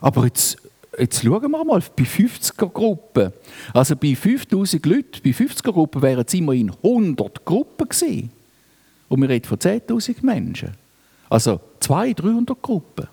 Aber 0.00 0.24
jetzt 0.24 0.58
jetzt 0.98 1.22
schauen 1.22 1.50
wir 1.50 1.64
mal, 1.64 1.82
bei 1.96 2.04
50er-Gruppen, 2.04 3.32
also 3.72 3.96
bei 3.96 4.14
5000 4.14 4.84
Leuten, 4.86 5.22
bei 5.24 5.30
50er-Gruppen 5.30 6.02
wären 6.02 6.24
es 6.26 6.34
immerhin 6.34 6.70
100 6.70 7.44
Gruppen 7.44 7.88
gewesen. 7.88 8.30
Und 9.08 9.20
wir 9.20 9.28
reden 9.28 9.46
von 9.46 9.58
10.000 9.58 10.16
Menschen. 10.24 10.70
Also 11.28 11.60
200, 11.80 12.24
300 12.24 12.62
Gruppen. 12.62 13.08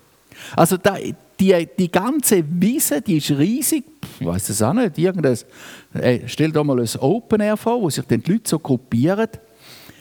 Also 0.55 0.77
da, 0.77 0.97
die, 1.39 1.67
die 1.77 1.91
ganze 1.91 2.43
Wiese, 2.47 3.01
die 3.01 3.17
ist 3.17 3.31
riesig. 3.31 3.85
Ich 4.19 4.25
weiß 4.25 4.49
es 4.49 4.61
auch 4.61 4.73
nicht. 4.73 4.97
Irgendes, 4.97 5.45
äh, 5.93 6.19
stell 6.25 6.51
dir 6.51 6.63
mal 6.63 6.79
ein 6.79 6.89
Open 6.99 7.41
Air 7.41 7.57
vor, 7.57 7.81
wo 7.81 7.89
sich 7.89 8.05
dann 8.05 8.21
die 8.21 8.31
Leute 8.31 8.49
so 8.49 8.59
gruppieren. 8.59 9.29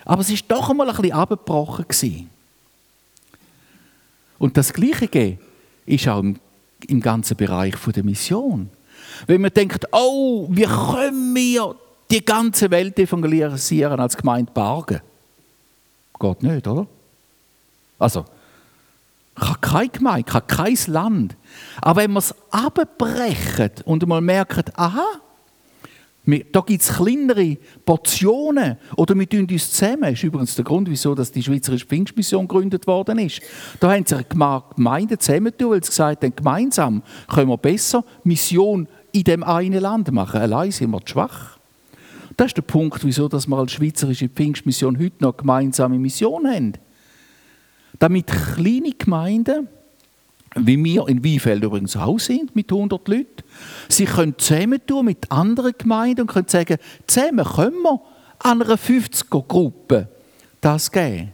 Aber 0.08 0.22
es 0.22 0.30
ist 0.30 0.50
doch 0.50 0.70
einmal 0.70 0.88
ein 0.88 0.96
bisschen 0.96 1.12
abgebrochen. 1.12 1.86
Und 4.40 4.56
das 4.56 4.72
Gleiche 4.72 5.38
ist 5.86 6.08
auch 6.08 6.18
im 6.18 6.40
im 6.86 7.00
ganzen 7.00 7.36
Bereich 7.36 7.74
der 7.94 8.04
Mission. 8.04 8.70
Wenn 9.26 9.40
man 9.40 9.52
denkt, 9.52 9.86
oh, 9.92 10.46
wie 10.50 10.64
können 10.64 11.34
wir 11.34 11.74
die 12.10 12.24
ganze 12.24 12.70
Welt 12.70 12.98
evangelisieren 12.98 13.98
als 13.98 14.16
Gemeinde 14.16 14.52
Bargen? 14.52 15.00
Geht 16.18 16.42
nicht, 16.42 16.66
oder? 16.66 16.86
Also, 17.98 18.24
kann 19.34 19.60
keine 19.60 19.88
Gemeinde, 19.88 20.30
kann 20.30 20.46
kein 20.46 20.78
Land. 20.86 21.36
Aber 21.80 22.02
wenn 22.02 22.12
wir 22.12 22.18
es 22.18 22.34
abbrechen 22.50 23.70
und 23.84 24.06
mal 24.06 24.20
merken, 24.20 24.64
aha, 24.74 25.06
da 26.52 26.60
gibt 26.60 26.82
es 26.82 26.88
kleinere 26.94 27.56
Portionen 27.86 28.76
oder 28.96 29.18
wir 29.18 29.28
tun 29.28 29.46
uns 29.50 29.72
zusammen. 29.72 30.02
Das 30.02 30.12
ist 30.12 30.24
übrigens 30.24 30.54
der 30.54 30.64
Grund, 30.64 30.90
wieso 30.90 31.14
die 31.14 31.42
Schweizerische 31.42 31.86
Pfingstmission 31.86 32.46
gegründet 32.46 32.86
worden 32.86 33.18
ist. 33.18 33.40
Da 33.80 33.92
haben 33.92 34.04
sich 34.04 34.28
Gemeinden 34.28 35.18
zusammentun, 35.18 35.70
weil 35.70 35.82
sie 35.82 35.88
gesagt 35.88 36.22
haben, 36.22 36.36
gemeinsam 36.36 37.02
können 37.28 37.48
wir 37.48 37.56
besser 37.56 38.04
Mission 38.24 38.88
in 39.12 39.24
dem 39.24 39.42
einen 39.42 39.80
Land 39.80 40.12
machen. 40.12 40.40
Allein 40.40 40.70
sind 40.70 40.90
wir 40.90 41.00
zu 41.00 41.12
schwach. 41.12 41.58
Das 42.36 42.48
ist 42.48 42.56
der 42.56 42.62
Punkt, 42.62 43.04
wieso 43.04 43.30
wir 43.30 43.56
als 43.56 43.72
Schweizerische 43.72 44.28
Pfingstmission 44.28 44.98
heute 44.98 45.16
noch 45.20 45.36
gemeinsame 45.36 45.98
Mission 45.98 46.46
haben. 46.46 46.74
Damit 47.98 48.26
kleine 48.26 48.92
Gemeinden 48.92 49.68
wie 50.66 50.82
wir 50.82 51.08
in 51.08 51.22
Wiefeld 51.22 51.62
übrigens 51.62 51.96
auch 51.96 52.18
sind, 52.18 52.54
mit 52.54 52.70
100 52.70 53.06
Leuten. 53.08 53.42
Sie 53.88 54.04
können 54.04 54.34
zusammentun 54.38 55.04
mit 55.06 55.30
anderen 55.30 55.72
Gemeinden 55.76 56.22
und 56.22 56.26
können 56.28 56.48
sagen, 56.48 56.78
zusammen 57.06 57.44
können 57.44 57.82
wir 57.82 58.00
an 58.40 58.62
einer 58.62 58.76
50er-Gruppe 58.76 60.08
das 60.60 60.90
geben. 60.90 61.32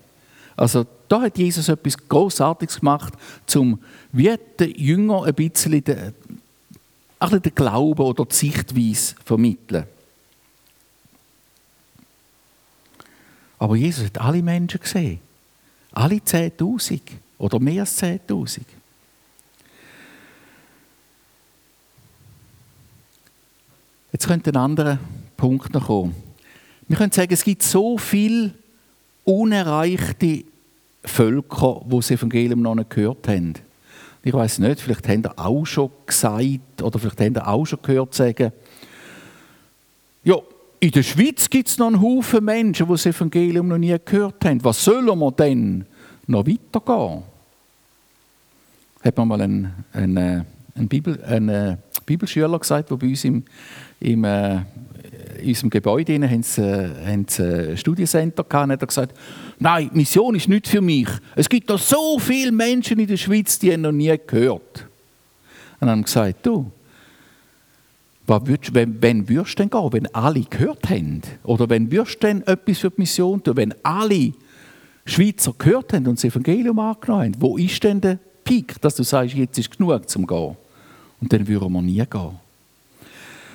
Also 0.56 0.86
da 1.08 1.22
hat 1.22 1.38
Jesus 1.38 1.68
etwas 1.68 1.96
Großartiges 2.08 2.80
gemacht, 2.80 3.14
um 3.54 3.78
den 4.12 4.38
Jüngern 4.76 5.24
ein 5.24 5.34
bisschen 5.34 5.84
den, 5.84 5.98
ein 5.98 6.14
bisschen 7.18 7.42
den 7.42 7.54
Glauben 7.54 8.02
oder 8.02 8.24
die 8.24 8.34
Sichtweise 8.34 9.16
zu 9.16 9.22
vermitteln. 9.24 9.84
Aber 13.58 13.76
Jesus 13.76 14.06
hat 14.06 14.20
alle 14.20 14.42
Menschen 14.42 14.80
gesehen. 14.80 15.20
Alle 15.92 16.16
10.000 16.16 17.00
oder 17.38 17.58
mehr 17.60 17.82
als 17.82 18.02
10.000. 18.02 18.60
Jetzt 24.14 24.28
könnte 24.28 24.50
ein 24.50 24.56
anderer 24.56 25.00
Punkt 25.36 25.74
noch 25.74 25.86
kommen. 25.88 26.14
Wir 26.86 26.96
können 26.96 27.10
sagen, 27.10 27.32
es 27.32 27.42
gibt 27.42 27.64
so 27.64 27.98
viele 27.98 28.52
unerreichte 29.24 30.44
Völker, 31.02 31.80
die 31.84 31.96
das 31.96 32.12
Evangelium 32.12 32.62
noch 32.62 32.76
nicht 32.76 32.90
gehört 32.90 33.26
haben. 33.26 33.54
Ich 34.22 34.32
weiß 34.32 34.60
nicht, 34.60 34.80
vielleicht 34.80 35.08
haben 35.08 35.24
ihr 35.24 35.36
auch 35.36 35.64
schon 35.64 35.90
gesagt 36.06 36.80
oder 36.80 36.96
vielleicht 37.00 37.20
haben 37.22 37.34
ihr 37.34 37.44
auch 37.44 37.64
schon 37.64 37.80
gehört 37.82 38.14
sagen, 38.14 38.52
ja, 40.22 40.36
in 40.78 40.92
der 40.92 41.02
Schweiz 41.02 41.50
gibt 41.50 41.70
es 41.70 41.78
noch 41.78 41.88
einen 41.88 42.00
Haufen 42.00 42.44
Menschen, 42.44 42.86
die 42.86 42.92
das 42.92 43.06
Evangelium 43.06 43.66
noch 43.66 43.78
nie 43.78 43.96
gehört 44.04 44.44
haben. 44.44 44.62
Was 44.62 44.84
sollen 44.84 45.18
wir 45.18 45.32
denn 45.32 45.86
noch 46.28 46.46
weitergehen? 46.46 47.24
Hat 49.02 49.18
mir 49.18 49.26
mal 49.26 49.40
ein, 49.40 49.74
ein, 49.92 50.16
äh, 50.16 50.44
ein, 50.76 50.86
Bibel, 50.86 51.20
ein 51.24 51.48
äh, 51.48 51.76
Bibelschüler 52.06 52.60
gesagt, 52.60 52.90
der 52.90 52.96
bei 52.96 53.08
uns 53.08 53.24
im, 53.24 53.42
im, 54.04 54.24
äh, 54.24 54.56
in 55.40 55.48
unserem 55.48 55.70
Gebäude 55.70 56.14
haben 56.28 56.42
sie, 56.42 56.62
äh, 56.62 56.90
haben 57.06 57.26
sie 57.28 57.70
ein 57.70 57.76
Studiencenter 57.76 58.44
gehabt, 58.44 58.70
hat 58.70 58.86
gesagt, 58.86 59.18
nein, 59.58 59.90
Mission 59.92 60.34
ist 60.34 60.48
nicht 60.48 60.68
für 60.68 60.80
mich. 60.80 61.08
Es 61.34 61.48
gibt 61.48 61.68
noch 61.68 61.78
so 61.78 62.18
viele 62.18 62.52
Menschen 62.52 62.98
in 62.98 63.06
der 63.06 63.16
Schweiz, 63.16 63.58
die 63.58 63.72
haben 63.72 63.82
noch 63.82 63.92
nie 63.92 64.14
gehört. 64.26 64.86
Und 65.80 65.88
haben 65.88 66.04
gesagt, 66.04 66.46
du, 66.46 66.70
wenn, 68.26 69.02
wenn 69.02 69.28
würdest 69.28 69.58
du 69.58 69.62
denn 69.62 69.70
gehen, 69.70 69.92
wenn 69.92 70.14
alle 70.14 70.40
gehört 70.42 70.88
haben? 70.88 71.22
Oder 71.42 71.68
wenn 71.68 71.90
würdest 71.90 72.22
du 72.22 72.26
denn 72.26 72.42
etwas 72.46 72.78
für 72.78 72.90
die 72.90 73.00
Mission 73.00 73.42
tun, 73.42 73.56
wenn 73.56 73.74
alle 73.82 74.32
Schweizer 75.04 75.54
gehört 75.58 75.92
haben 75.92 76.06
und 76.06 76.18
das 76.18 76.24
Evangelium 76.24 76.78
angenommen 76.78 77.24
haben? 77.24 77.36
Wo 77.38 77.56
ist 77.58 77.82
denn 77.82 78.00
der 78.00 78.18
Peak, 78.44 78.80
dass 78.80 78.94
du 78.96 79.02
sagst, 79.02 79.34
jetzt 79.34 79.58
ist 79.58 79.76
genug 79.76 80.08
zum 80.08 80.26
Gehen? 80.26 80.56
Und 81.20 81.32
dann 81.32 81.46
würden 81.46 81.72
wir 81.72 81.82
nie 81.82 82.04
gehen. 82.06 82.43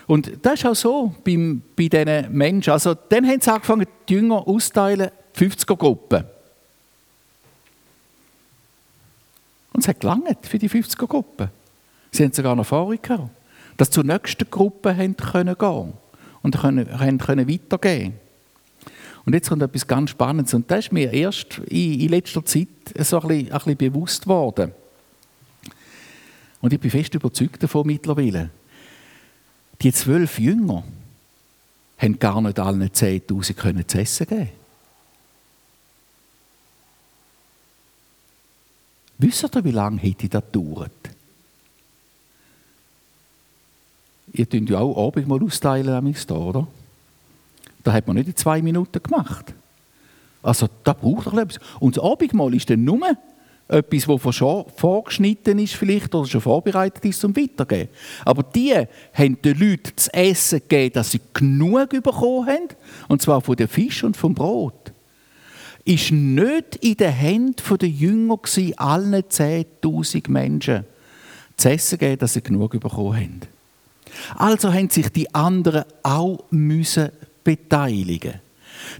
Und 0.09 0.39
das 0.41 0.55
ist 0.55 0.65
auch 0.65 0.75
so 0.75 1.15
beim, 1.23 1.61
bei 1.75 1.87
diesen 1.87 2.35
Menschen. 2.35 2.73
Also, 2.73 2.95
dann 2.95 3.27
haben 3.27 3.39
sie 3.39 3.53
angefangen, 3.53 3.85
die 4.07 4.13
Jünger 4.13 4.47
auszuteilen, 4.47 5.11
50er-Gruppen. 5.37 6.23
Und 9.71 9.81
es 9.81 9.87
hat 9.87 9.99
gelangt 9.99 10.47
für 10.47 10.57
die 10.57 10.67
50er-Gruppen. 10.67 11.49
Sie 12.09 12.23
haben 12.23 12.33
sogar 12.33 12.55
noch 12.55 12.63
Erfahrung 12.63 12.99
gehabt 12.99 13.29
dass 13.77 13.91
zur 13.91 14.03
nächsten 14.03 14.49
Gruppe 14.49 14.97
haben 14.97 15.15
können 15.15 15.55
gehen 15.57 15.93
und 16.41 16.59
können, 16.59 17.17
können 17.19 17.47
weitergehen 17.47 18.13
Und 19.25 19.33
jetzt 19.33 19.47
kommt 19.47 19.61
etwas 19.61 19.87
ganz 19.87 20.09
Spannendes 20.09 20.53
und 20.53 20.69
das 20.69 20.79
ist 20.79 20.91
mir 20.91 21.13
erst 21.13 21.59
in, 21.59 22.01
in 22.01 22.09
letzter 22.09 22.43
Zeit 22.43 22.67
so 22.97 23.21
ein 23.21 23.27
bisschen, 23.29 23.51
ein 23.53 23.57
bisschen 23.57 23.77
bewusst 23.77 24.27
worden. 24.27 24.73
Und 26.59 26.73
ich 26.73 26.79
bin 26.79 26.91
fest 26.91 27.13
überzeugt 27.13 27.63
davon 27.63 27.87
mittlerweile. 27.87 28.49
Die 29.81 29.93
zwölf 29.93 30.39
Jünger 30.39 30.83
haben 31.97 32.19
gar 32.19 32.41
nicht 32.41 32.59
allen 32.59 32.83
10.000 32.83 33.53
können 33.53 33.87
zu 33.87 33.99
essen 33.99 34.27
geben. 34.27 34.49
Wisst 39.17 39.55
ihr, 39.55 39.63
wie 39.63 39.71
lange 39.71 39.99
hätte 39.99 40.29
das 40.29 40.43
gedauert? 40.45 40.91
ihr 44.33 44.49
tut 44.49 44.69
ja 44.69 44.79
auch 44.79 45.07
Abendmahl 45.07 45.43
austeilen, 45.43 46.15
da, 46.27 46.35
oder? 46.35 46.67
Da 47.83 47.93
hat 47.93 48.07
man 48.07 48.15
nicht 48.17 48.27
in 48.27 48.35
zwei 48.35 48.61
Minuten 48.61 49.01
gemacht. 49.01 49.53
Also 50.41 50.67
da 50.83 50.93
braucht 50.93 51.27
doch 51.27 51.37
etwas. 51.37 51.59
Und 51.79 51.97
das 51.97 52.03
Abendmahl 52.03 52.53
ist 52.53 52.69
dann 52.69 52.83
nur 52.83 53.17
etwas, 53.69 54.21
das 54.23 54.35
schon 54.35 54.65
vorgeschnitten 54.75 55.59
ist 55.59 55.75
vielleicht 55.75 56.13
oder 56.15 56.27
schon 56.27 56.41
vorbereitet 56.41 57.05
ist 57.05 57.21
zum 57.21 57.35
Weitergeben. 57.35 57.89
Aber 58.25 58.43
die 58.43 58.73
haben 59.13 59.41
den 59.41 59.57
Leuten 59.59 59.91
das 59.95 60.07
Essen 60.07 60.59
gegeben, 60.59 60.93
dass 60.93 61.11
sie 61.11 61.21
genug 61.33 61.89
bekommen 61.89 62.47
haben, 62.47 62.67
und 63.07 63.21
zwar 63.21 63.41
von 63.41 63.55
dem 63.55 63.67
Fisch 63.67 64.03
und 64.03 64.17
vom 64.17 64.33
Brot. 64.33 64.91
Ist 65.85 66.11
nicht 66.11 66.77
in 66.81 66.97
den 66.97 67.11
Händen 67.13 67.77
der 67.77 67.89
Jünger 67.89 68.39
allen 68.77 69.13
10'000 69.13 70.29
Menschen 70.29 70.85
zu 71.55 71.69
essen 71.69 71.97
geben, 71.99 72.17
dass 72.17 72.33
sie 72.33 72.41
genug 72.41 72.71
bekommen 72.71 73.15
haben. 73.15 73.41
Also 74.35 74.73
haben 74.73 74.89
sich 74.89 75.09
die 75.09 75.33
anderen 75.33 75.83
auch 76.03 76.43
müssen 76.49 77.09
beteiligen. 77.43 78.41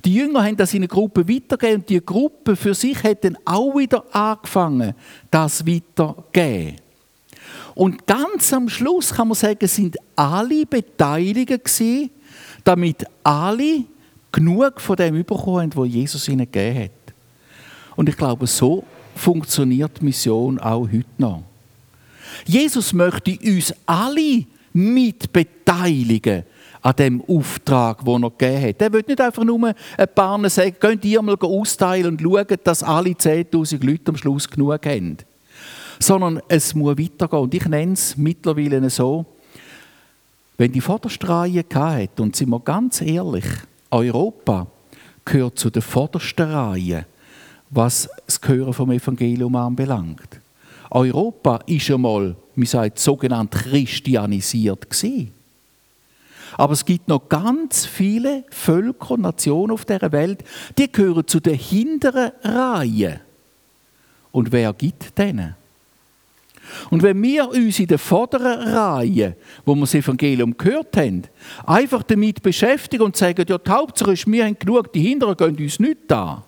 Die 0.04 0.14
Jünger 0.14 0.44
haben 0.44 0.58
das 0.58 0.74
in 0.74 0.80
eine 0.80 0.88
Gruppe 0.88 1.28
weitergegeben 1.28 1.82
und 1.82 1.90
die 1.90 2.06
Gruppe 2.06 2.56
für 2.56 2.74
sich 2.74 3.04
hat 3.04 3.24
dann 3.24 3.38
auch 3.46 3.78
wieder 3.78 4.04
angefangen, 4.14 4.94
das 5.32 5.66
weiterzugeben. 5.66 6.76
Und 7.76 8.06
ganz 8.06 8.52
am 8.54 8.68
Schluss 8.68 9.14
kann 9.14 9.30
man 9.30 9.36
sagen, 9.36 9.68
sind 9.68 9.98
alle 10.16 10.66
beteiligt 10.66 11.48
gewesen, 11.48 12.10
damit 12.64 13.06
alle 13.24 13.84
genug 14.32 14.82
von 14.82 14.96
dem 14.96 15.16
bekommen 15.24 15.62
haben, 15.62 15.76
was 15.76 15.88
Jesus 15.88 16.28
ihnen 16.28 16.50
gegeben 16.52 16.84
hat. 16.84 17.14
Und 17.96 18.10
ich 18.10 18.18
glaube, 18.18 18.48
so 18.48 18.84
funktioniert 19.16 20.02
Mission 20.02 20.60
auch 20.60 20.84
heute 20.84 21.06
noch. 21.18 21.44
Jesus 22.46 22.94
möchte 22.94 23.38
uns 23.44 23.74
alle 23.86 24.46
mit 24.74 25.32
beteiligen 25.34 26.44
an 26.82 26.96
dem 26.96 27.24
Auftrag, 27.28 28.04
den 28.06 28.24
er 28.24 28.30
gegeben 28.32 28.68
hat. 28.68 28.82
Er 28.82 28.94
will 28.94 29.04
nicht 29.08 29.22
einfach 29.22 29.44
nur 29.44 29.74
ein 29.98 30.08
paar 30.16 30.50
sagen, 30.50 30.76
könnt 30.80 31.04
ihr 31.06 31.22
mal 31.22 31.36
austeilen 31.40 32.18
und 32.18 32.22
schauen, 32.22 32.58
dass 32.64 32.84
alle 32.84 33.12
10'000 33.12 33.86
Leute 33.86 34.10
am 34.10 34.18
Schluss 34.18 34.50
genug 34.50 34.86
haben. 34.86 35.18
Sondern 36.00 36.42
es 36.48 36.74
muss 36.74 36.98
weitergehen. 36.98 37.40
Und 37.40 37.54
ich 37.54 37.66
nenne 37.66 37.94
es 37.94 38.16
mittlerweile 38.16 38.90
so, 38.90 39.26
wenn 40.58 40.72
die 40.72 40.82
vorderste 40.82 41.28
Reihe 41.28 41.64
hatte, 41.74 42.22
und 42.22 42.36
sind 42.36 42.50
wir 42.50 42.60
ganz 42.60 43.02
ehrlich, 43.02 43.46
Europa 43.92 44.68
gehört 45.26 45.60
zu 45.60 45.70
der 45.70 45.82
vordersten 45.82 46.50
Reihe, 46.50 47.06
was 47.70 48.10
das 48.26 48.40
Hören 48.46 48.74
vom 48.74 48.92
Evangelium 48.92 49.56
anbelangt. 49.56 50.40
Europa 50.92 51.60
ist 51.68 51.92
einmal 51.92 52.36
man 52.60 52.66
sagt, 52.66 53.00
sogenannt 53.00 53.52
christianisiert 53.52 54.90
gewesen. 54.90 55.32
Aber 56.60 56.74
es 56.74 56.84
gibt 56.84 57.08
noch 57.08 57.30
ganz 57.30 57.86
viele 57.86 58.44
Völker 58.50 59.12
und 59.12 59.22
Nationen 59.22 59.72
auf 59.72 59.86
der 59.86 60.12
Welt, 60.12 60.44
die 60.78 60.92
gehören 60.92 61.26
zu 61.26 61.40
der 61.40 61.54
hinteren 61.54 62.34
Reihe. 62.44 63.22
Und 64.34 64.52
wer 64.52 64.74
gibt 64.74 65.18
denen? 65.18 65.56
Und 66.90 67.02
wenn 67.02 67.24
wir 67.24 67.48
uns 67.48 67.80
in 67.80 67.88
der 67.88 67.98
vorderen 67.98 68.76
Reihe, 68.76 69.38
wo 69.66 69.74
wir 69.74 69.82
das 69.82 69.94
Evangelium 69.94 70.58
gehört 70.58 70.98
haben, 70.98 71.24
einfach 71.66 72.04
damit 72.04 72.44
beschäftigen 72.44 73.04
und 73.04 73.16
sagen, 73.16 73.46
ja, 73.48 73.58
die 73.58 73.72
Hauptsache 73.72 74.12
ist, 74.12 74.30
wir 74.30 74.44
haben 74.44 74.60
genug, 74.60 74.92
die 74.92 75.00
Hinteren 75.00 75.38
gehen 75.38 75.56
uns 75.56 75.80
nicht 75.80 76.12
an, 76.12 76.44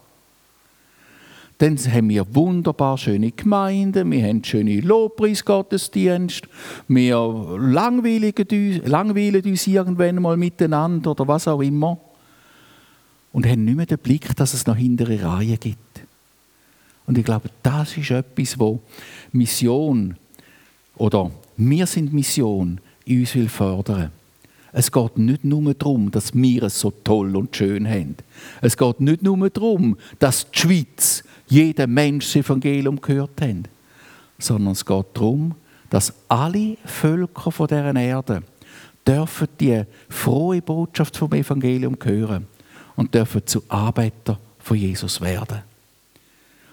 dann 1.62 1.78
haben 1.78 2.10
wir 2.10 2.26
wunderbar 2.34 2.97
schöne 2.97 3.32
Gemeinden, 3.32 4.10
wir 4.12 4.28
haben 4.28 4.43
schöne 4.43 4.80
Lobpreisgottesdienste, 4.80 6.50
wir 6.88 7.17
langweilen 7.60 9.43
uns 9.45 9.67
irgendwann 9.67 10.15
mal 10.24 10.38
miteinander 10.38 11.12
oder 11.12 11.28
was 11.28 11.47
auch 11.47 11.62
immer 11.62 12.00
und 13.32 13.45
haben 13.45 13.63
nicht 13.63 13.78
mehr 13.78 13.86
den 13.86 14.00
Blick, 14.00 14.36
dass 14.36 14.56
es 14.56 14.65
noch 14.65 14.76
hintere 14.76 15.24
Reihen 15.24 15.60
gibt. 15.60 16.02
Und 17.06 17.19
ich 17.19 17.26
glaube, 17.26 17.50
das 17.62 17.95
ist 17.95 18.10
etwas, 18.10 18.58
wo 18.58 18.80
Mission 19.32 20.15
oder 20.95 21.30
wir 21.58 21.86
sind 21.86 22.12
Mission 22.12 22.82
in 23.06 23.19
uns 23.19 23.36
will 23.36 23.50
fördern. 23.50 24.12
Es 24.74 24.91
geht 24.91 25.17
nicht 25.17 25.43
nur 25.43 25.74
darum, 25.76 26.10
dass 26.10 26.34
wir 26.34 26.63
es 26.63 26.80
so 26.80 26.91
toll 27.04 27.36
und 27.36 27.56
schön 27.56 27.88
haben. 27.88 28.15
Es 28.62 28.78
geht 28.78 29.00
nicht 29.00 29.21
nur 29.21 29.50
darum, 29.50 29.97
dass 30.17 30.50
die 30.50 30.60
Schweiz 30.60 31.24
jeder 31.52 31.86
Mensch 31.86 32.28
das 32.28 32.38
Evangelium 32.38 33.00
gehört 33.00 33.42
haben, 33.42 33.64
sondern 34.40 34.72
es 34.72 34.86
geht 34.86 35.06
darum, 35.14 35.54
dass 35.90 36.14
alle 36.30 36.78
Völker 36.86 37.52
von 37.52 37.68
dieser 37.68 37.94
Erde 37.94 38.44
dürfen 39.06 39.48
die 39.60 39.84
frohe 40.08 40.62
Botschaft 40.62 41.18
vom 41.18 41.34
Evangelium 41.34 41.98
hören 42.02 42.48
und 42.96 43.14
dürfen 43.14 43.46
zu 43.46 43.62
Arbeiter 43.68 44.40
von 44.60 44.78
Jesus 44.78 45.20
werden. 45.20 45.60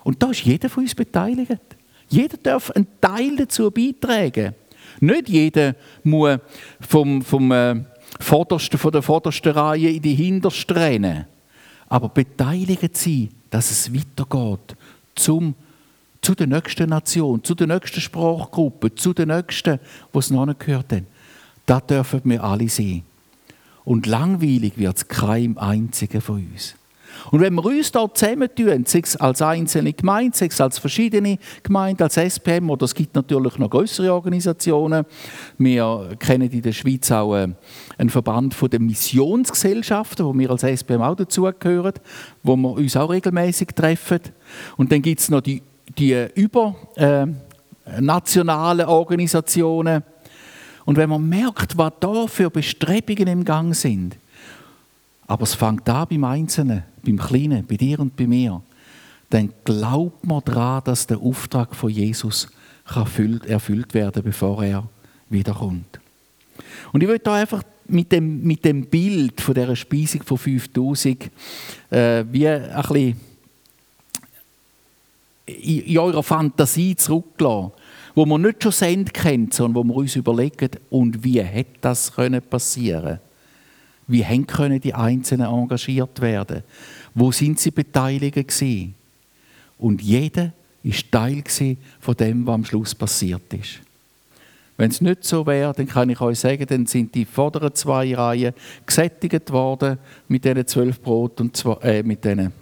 Und 0.05 0.23
da 0.23 0.31
ist 0.31 0.45
jeder 0.45 0.69
von 0.69 0.85
uns 0.85 0.95
beteiligt. 0.95 1.61
Jeder 2.09 2.37
darf 2.37 2.71
einen 2.71 2.87
Teil 3.01 3.37
dazu 3.37 3.73
beitragen. 3.73 4.55
Nicht 5.01 5.29
jeder 5.29 5.75
muss 6.05 6.39
vom, 6.81 7.23
vom 7.23 7.51
äh, 7.51 7.83
vordersten, 8.21 8.79
von 8.79 8.93
der 8.93 9.03
vordersten 9.03 9.53
Reihe 9.53 9.91
in 9.91 10.03
die 10.03 10.15
hinterste 10.15 10.77
rennen. 10.77 11.27
Aber 11.89 12.09
beteiligt 12.09 12.97
sie 12.97 13.31
dass 13.51 13.71
es 13.71 13.93
weitergeht 13.95 14.77
zum, 15.15 15.55
zu 16.21 16.35
der 16.35 16.47
nächsten 16.47 16.91
Nation, 16.91 17.43
zu 17.43 17.55
der 17.55 17.67
nächsten 17.67 18.01
Sprachgruppe, 18.01 18.95
zu 18.95 19.15
der 19.15 19.27
nächsten, 19.27 19.79
die 20.13 20.19
es 20.19 20.31
noch 20.31 20.47
nicht 20.47 20.61
gehört 20.61 20.93
haben. 20.93 21.07
Da 21.67 21.81
dürfen 21.81 22.23
wir 22.25 22.43
alle 22.43 22.69
sein. 22.69 23.03
Und 23.85 24.07
langweilig 24.07 24.77
wird 24.77 24.97
es 24.97 25.09
keinem 25.09 25.57
einzigen 25.59 26.21
von 26.21 26.47
uns. 26.53 26.75
Und 27.31 27.41
wenn 27.41 27.55
wir 27.55 27.65
uns 27.65 27.93
dort 27.93 28.17
zusammentun, 28.17 28.85
sei 28.87 29.01
es 29.01 29.17
als 29.17 29.43
einzelne 29.43 29.93
Gemeinde, 29.93 30.37
sei 30.37 30.47
es 30.47 30.61
als 30.61 30.79
verschiedene 30.79 31.39
Gemeinden, 31.63 32.03
als 32.03 32.17
SPM, 32.17 32.71
oder 32.71 32.85
es 32.85 32.95
gibt 32.95 33.15
natürlich 33.15 33.59
noch 33.59 33.71
größere 33.71 34.13
Organisationen. 34.13 35.05
Wir 35.59 36.17
kennen 36.19 36.51
in 36.51 36.63
der 36.63 36.73
Schweiz 36.73 37.11
auch 37.11 37.37
äh, 37.37 37.49
einen 37.97 38.11
Verband 38.11 38.55
von 38.55 38.71
den 38.71 38.87
Missionsgesellschaften, 38.87 40.25
wo 40.25 40.37
wir 40.37 40.51
als 40.51 40.63
SPM 40.63 41.03
auch 41.03 41.17
dazugehören, 41.17 41.95
wo 42.43 42.57
wir 42.57 42.73
uns 42.73 42.97
auch 42.97 43.11
regelmäßig 43.11 43.69
treffen. 43.75 44.21
Und 44.77 44.93
dann 44.93 45.03
gibt 45.03 45.21
es 45.21 45.29
noch 45.29 45.41
die, 45.41 45.63
die 45.99 46.27
übernationalen 46.35 48.87
äh, 48.87 48.91
Organisationen. 48.91 50.03
Und 50.85 50.97
wenn 50.97 51.11
man 51.11 51.29
merkt, 51.29 51.77
was 51.77 51.93
da 52.01 52.27
für 52.27 52.51
Bestrebungen 52.51 53.29
im 53.29 53.45
Gang 53.45 53.75
sind, 53.75 54.17
aber 55.27 55.43
es 55.43 55.55
fängt 55.55 55.89
an 55.91 56.07
beim 56.09 56.25
Einzelnen, 56.25 56.85
beim 57.09 57.19
Kleinen, 57.19 57.67
bei 57.67 57.77
dir 57.77 58.01
und 58.01 58.17
bei 58.17 58.27
mir. 58.27 58.63
Dann 59.31 59.53
glaubt 59.65 60.27
man 60.27 60.43
daran, 60.45 60.83
dass 60.85 61.07
der 61.07 61.19
Auftrag 61.19 61.75
von 61.75 61.91
Jesus 61.91 62.49
erfüllt 62.85 63.95
werden 63.95 64.23
bevor 64.23 64.63
er 64.63 64.89
wiederkommt. 65.29 66.01
Und 66.93 67.03
ich 67.03 67.09
will 67.09 67.19
da 67.19 67.35
einfach 67.35 67.63
mit 67.87 68.13
dem, 68.13 68.43
mit 68.43 68.65
dem 68.65 68.87
Bild 68.87 69.41
von 69.41 69.55
dieser 69.55 69.77
Speisung 69.77 70.23
von 70.23 70.39
5000 70.39 71.31
äh, 71.91 72.25
wie 72.31 72.49
ein 72.49 72.83
bisschen 72.83 73.21
in, 75.47 75.99
eurer 75.99 76.23
Fantasie 76.23 76.97
zurücklassen, 76.97 77.73
wo 78.15 78.27
man 78.27 78.43
nicht 78.43 78.63
schon 78.63 78.73
Send 78.73 79.15
kennt, 79.15 79.55
sondern 79.55 79.77
wo 79.77 79.85
wir 79.85 79.97
uns 79.97 80.17
überlegen, 80.17 80.71
und 80.91 81.23
wie 81.25 81.43
hätte 81.43 81.79
das 81.81 82.13
passieren 82.51 83.21
wie 84.09 84.45
können 84.47 84.81
die 84.81 84.95
Einzelnen 84.95 85.47
engagiert 85.47 86.21
werden? 86.21 86.65
Wo 87.15 87.31
sind 87.31 87.61
sie 87.61 87.71
beteiligt? 87.71 88.63
Und 89.79 90.03
jeder 90.03 90.53
ist 90.83 91.13
Teil 91.13 91.45
von 92.01 92.17
dem, 92.17 92.47
was 92.47 92.55
am 92.55 92.65
Schluss 92.65 92.95
passiert 92.95 93.53
ist. 93.53 93.81
Wenn 94.79 94.91
es 94.91 95.01
nicht 95.01 95.25
so 95.25 95.45
wäre, 95.45 95.73
dann 95.75 95.89
kann 95.89 96.09
ich 96.09 96.21
euch 96.21 96.39
sagen, 96.39 96.65
dann 96.67 96.87
sind 96.87 97.15
die 97.15 97.25
vorderen 97.25 97.75
zwei 97.75 98.15
Reihen 98.15 98.55
gesättigt 98.87 99.51
worden 99.51 99.99
mit 100.29 100.45
diesen 100.45 100.67
zwölf 100.67 101.03
Brot 101.03 101.41
und 101.41 101.57
zwei, 101.57 101.75
äh, 101.83 102.03
mit 102.05 102.25
diesen 102.25 102.53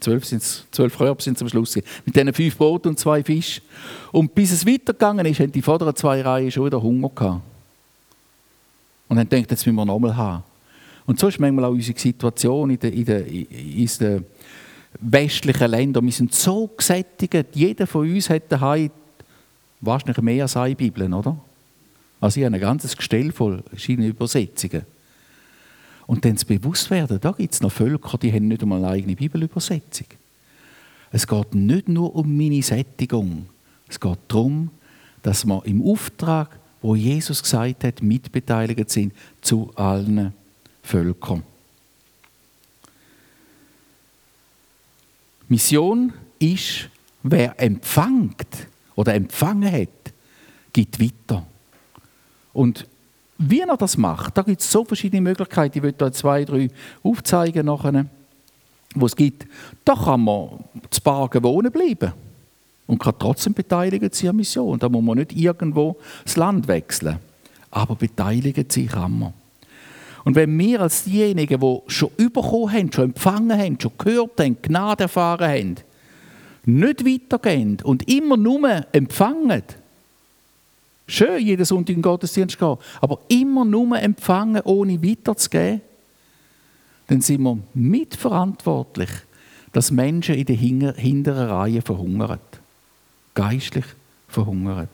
zwölf, 0.00 0.24
sind's, 0.24 0.66
zwölf 0.72 0.98
Körper 0.98 1.22
sind 1.22 1.40
am 1.40 1.48
Schluss 1.48 1.76
mit 1.76 2.16
diesen 2.16 2.32
fünf 2.34 2.58
Brot 2.58 2.86
und 2.88 2.98
zwei 2.98 3.22
Fisch. 3.22 3.62
Und 4.10 4.34
bis 4.34 4.50
es 4.50 4.66
weitergegangen 4.66 5.24
ist, 5.24 5.38
haben 5.38 5.52
die 5.52 5.62
vorderen 5.62 5.94
zwei 5.94 6.20
Reihen 6.20 6.50
schon 6.50 6.66
wieder 6.66 6.82
Hunger 6.82 7.10
gehabt. 7.14 7.42
Und 9.08 9.16
dann 9.16 9.28
denkt 9.28 9.50
jetzt 9.52 9.64
müssen 9.64 9.76
wir 9.76 9.84
nochmal 9.84 10.16
haben. 10.16 10.42
Und 11.06 11.18
so 11.18 11.28
ist 11.28 11.40
manchmal 11.40 11.64
auch 11.64 11.72
unsere 11.72 11.98
Situation 11.98 12.70
in 12.70 12.78
den, 12.78 12.92
in 12.92 13.04
den, 13.04 13.26
in 13.26 13.90
den 14.00 14.24
westlichen 15.00 15.70
Ländern. 15.70 16.04
Wir 16.04 16.12
sind 16.12 16.34
so 16.34 16.68
gesättigt, 16.68 17.48
jeder 17.54 17.86
von 17.86 18.08
uns 18.08 18.30
hat 18.30 18.50
daheim 18.50 18.90
wahrscheinlich 19.80 20.18
mehr 20.18 20.44
als 20.44 20.56
eine 20.56 20.76
Bibel, 20.76 21.12
oder? 21.12 21.36
Also 22.20 22.38
ich 22.38 22.46
habe 22.46 22.54
ein 22.54 22.60
ganzes 22.60 22.96
Gestell 22.96 23.32
voll 23.32 23.62
verschiedene 23.68 24.06
Übersetzungen. 24.06 24.82
Und 26.06 26.24
dann 26.24 26.36
zu 26.36 26.46
bewusst 26.46 26.90
werden, 26.90 27.18
da 27.20 27.32
gibt 27.32 27.54
es 27.54 27.60
noch 27.60 27.72
Völker, 27.72 28.18
die 28.18 28.32
haben 28.32 28.48
nicht 28.48 28.62
einmal 28.62 28.78
eine 28.78 28.88
eigene 28.88 29.16
Bibelübersetzung. 29.16 30.06
Es 31.10 31.26
geht 31.26 31.54
nicht 31.54 31.88
nur 31.88 32.14
um 32.14 32.36
meine 32.36 32.62
Sättigung. 32.62 33.46
Es 33.88 33.98
geht 33.98 34.18
darum, 34.28 34.70
dass 35.22 35.44
wir 35.44 35.64
im 35.66 35.82
Auftrag, 35.82 36.58
wo 36.80 36.94
Jesus 36.94 37.42
gesagt 37.42 37.84
hat, 37.84 38.02
mitbeteiligt 38.02 38.90
sind 38.90 39.12
zu 39.40 39.72
allen 39.74 40.32
Völker. 40.82 41.42
Mission 45.48 46.12
ist, 46.38 46.88
wer 47.22 47.60
empfängt 47.60 48.68
oder 48.94 49.14
empfangen 49.14 49.70
hat, 49.70 50.12
gibt 50.72 51.00
weiter. 51.00 51.46
Und 52.52 52.86
wie 53.38 53.60
er 53.60 53.76
das 53.76 53.96
macht, 53.96 54.36
da 54.36 54.42
gibt 54.42 54.60
es 54.60 54.70
so 54.70 54.84
verschiedene 54.84 55.20
Möglichkeiten. 55.20 55.78
Ich 55.78 55.82
will 55.82 55.92
da 55.92 56.12
zwei, 56.12 56.44
drei 56.44 56.68
aufzeigen 57.02 57.66
nachher, 57.66 58.06
wo 58.94 59.06
es 59.06 59.16
gibt. 59.16 59.46
Da 59.84 59.94
kann 59.94 60.22
man 60.22 60.64
zu 60.90 61.00
Bargen 61.00 61.42
wohnen 61.42 61.72
bleiben 61.72 62.12
und 62.86 62.98
kann 62.98 63.14
trotzdem 63.18 63.52
beteiligt 63.52 64.14
sein 64.14 64.30
an 64.30 64.36
Mission. 64.36 64.78
Da 64.78 64.88
muss 64.88 65.02
man 65.02 65.18
nicht 65.18 65.32
irgendwo 65.32 65.96
das 66.24 66.36
Land 66.36 66.68
wechseln. 66.68 67.18
Aber 67.70 67.96
beteiligt 67.96 68.70
sich 68.70 68.88
kann 68.88 69.18
man. 69.18 69.34
Und 70.24 70.36
wenn 70.36 70.56
wir 70.58 70.80
als 70.80 71.04
diejenigen, 71.04 71.60
die 71.60 71.78
schon 71.88 72.10
überkommen 72.16 72.72
haben, 72.72 72.92
schon 72.92 73.04
empfangen 73.04 73.58
haben, 73.58 73.78
schon 73.80 73.92
gehört 73.98 74.38
haben, 74.38 74.56
Gnade 74.62 75.04
erfahren 75.04 75.48
haben, 75.48 75.76
nicht 76.64 77.04
weitergehen 77.04 77.78
und 77.82 78.08
immer 78.08 78.36
nur 78.36 78.86
empfangen, 78.92 79.62
schön, 81.08 81.44
jeden 81.44 81.64
Sonntag 81.64 81.90
in 81.90 81.96
den 81.96 82.02
Gottesdienst 82.02 82.58
gehen, 82.58 82.76
aber 83.00 83.18
immer 83.28 83.64
nur 83.64 83.98
empfangen, 83.98 84.62
ohne 84.62 85.02
weiterzugeben, 85.02 85.80
dann 87.08 87.20
sind 87.20 87.42
wir 87.42 87.58
mitverantwortlich, 87.74 89.10
dass 89.72 89.90
Menschen 89.90 90.36
in 90.36 90.46
der 90.46 90.56
hinteren 90.56 91.48
Reihe 91.48 91.82
verhungern. 91.82 92.38
Geistlich 93.34 93.86
verhungern. 94.28 94.88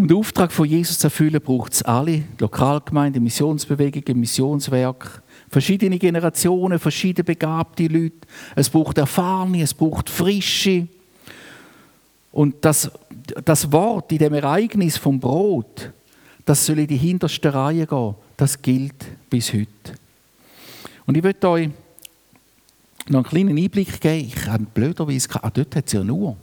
Um 0.00 0.08
den 0.08 0.16
Auftrag 0.16 0.50
von 0.50 0.66
Jesus 0.66 0.98
zu 0.98 1.08
erfüllen, 1.08 1.42
braucht 1.42 1.74
es 1.74 1.82
alle, 1.82 2.22
Lokalgemeinden, 2.38 3.22
Missionsbewegungen, 3.22 4.18
Missionswerk, 4.18 5.22
verschiedene 5.50 5.98
Generationen, 5.98 6.78
verschiedene 6.78 7.22
begabte 7.22 7.86
Leute. 7.86 8.16
Es 8.56 8.70
braucht 8.70 8.96
Erfahrene, 8.96 9.60
es 9.60 9.74
braucht 9.74 10.08
Frische. 10.08 10.88
Und 12.32 12.54
das, 12.62 12.90
das 13.44 13.70
Wort 13.72 14.10
in 14.12 14.16
dem 14.16 14.32
Ereignis 14.32 14.96
vom 14.96 15.20
Brot, 15.20 15.92
das 16.46 16.64
soll 16.64 16.78
in 16.78 16.86
die 16.86 16.96
hinterste 16.96 17.52
Reihe 17.52 17.86
gehen, 17.86 18.14
das 18.38 18.62
gilt 18.62 19.04
bis 19.28 19.52
heute. 19.52 19.68
Und 21.04 21.14
ich 21.14 21.22
möchte 21.22 21.46
euch 21.46 21.68
noch 23.06 23.18
einen 23.18 23.24
kleinen 23.24 23.58
Einblick 23.58 24.00
geben. 24.00 24.28
Ich 24.28 24.46
habe 24.46 24.64
blöderweise, 24.64 25.28
ah, 25.44 25.50
dort 25.50 25.76
hat 25.76 25.88
es 25.88 25.92
ja 25.92 26.02
nur. 26.02 26.38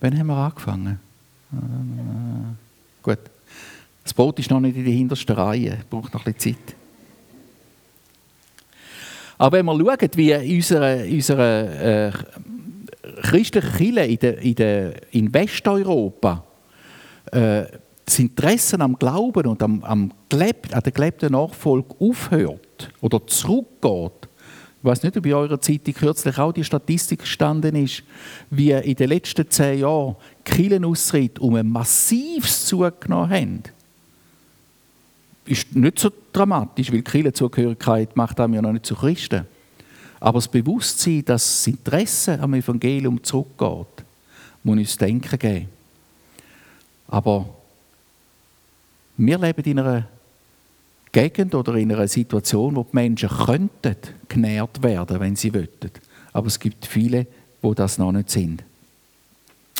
Wann 0.00 0.18
haben 0.18 0.28
wir 0.28 0.36
angefangen? 0.36 1.07
Äh, 1.52 3.02
gut. 3.02 3.18
Das 4.04 4.14
Boot 4.14 4.38
ist 4.38 4.50
noch 4.50 4.60
nicht 4.60 4.76
in 4.76 4.84
der 4.84 4.94
hintersten 4.94 5.36
Reihe, 5.36 5.78
braucht 5.90 6.14
noch 6.14 6.24
ein 6.24 6.32
bisschen 6.32 6.56
Zeit. 6.56 6.76
Aber 9.36 9.58
wenn 9.58 9.66
wir 9.66 9.78
schauen, 9.78 10.10
wie 10.14 10.56
unsere, 10.56 11.04
unsere 11.04 12.12
äh, 12.12 13.22
christliche 13.22 13.68
Kirche 13.76 14.00
in, 14.00 14.18
der, 14.18 14.38
in, 14.38 14.54
der, 14.54 15.12
in 15.12 15.32
Westeuropa 15.32 16.44
äh, 17.32 17.64
das 18.04 18.18
Interesse 18.18 18.80
am 18.80 18.98
Glauben 18.98 19.46
und 19.46 19.62
am, 19.62 19.84
am 19.84 20.12
gelebt, 20.28 20.72
an 20.74 20.82
der 20.82 20.92
gelebten 20.92 21.32
Nachfolge 21.32 21.94
aufhört 22.00 22.90
oder 23.00 23.24
zurückgeht, 23.26 24.27
ich 24.80 24.84
weiß 24.84 25.02
nicht, 25.02 25.16
ob 25.16 25.26
in 25.26 25.34
eurer 25.34 25.60
Zeitung 25.60 25.94
kürzlich 25.94 26.38
auch 26.38 26.52
die 26.52 26.62
Statistik 26.62 27.20
gestanden 27.20 27.74
ist, 27.74 28.04
wie 28.50 28.70
in 28.70 28.94
den 28.94 29.08
letzten 29.08 29.50
zehn 29.50 29.80
Jahren 29.80 30.14
Kirchenaustritte 30.44 31.40
um 31.40 31.56
ein 31.56 31.68
massives 31.68 32.66
zugenommen 32.66 33.30
haben. 33.30 33.62
Ist 35.46 35.74
nicht 35.74 35.98
so 35.98 36.10
dramatisch, 36.32 36.92
weil 36.92 37.02
Kirchenzugehörigkeit 37.02 38.14
macht 38.16 38.38
einem 38.38 38.54
ja 38.54 38.62
noch 38.62 38.72
nicht 38.72 38.86
zu 38.86 38.94
Christen. 38.94 39.46
Aber 40.20 40.38
das 40.38 40.48
Bewusstsein, 40.48 41.24
dass 41.24 41.42
das 41.42 41.66
Interesse 41.66 42.38
am 42.38 42.54
Evangelium 42.54 43.22
zurückgeht, 43.22 44.04
muss 44.62 44.78
uns 44.78 44.96
denken 44.96 45.38
geben. 45.38 45.68
Aber 47.08 47.48
wir 49.16 49.38
leben 49.38 49.64
in 49.64 49.78
einer 49.80 50.06
Gegend 51.12 51.54
oder 51.54 51.74
in 51.74 51.92
einer 51.92 52.08
Situation, 52.08 52.76
wo 52.76 52.82
die 52.82 52.96
Menschen 52.96 53.28
könnten 53.28 53.96
genährt 54.28 54.82
werden, 54.82 55.20
wenn 55.20 55.36
sie 55.36 55.52
wollten. 55.54 55.90
Aber 56.32 56.46
es 56.46 56.58
gibt 56.58 56.86
viele, 56.86 57.26
wo 57.62 57.74
das 57.74 57.98
noch 57.98 58.12
nicht 58.12 58.30
sind. 58.30 58.62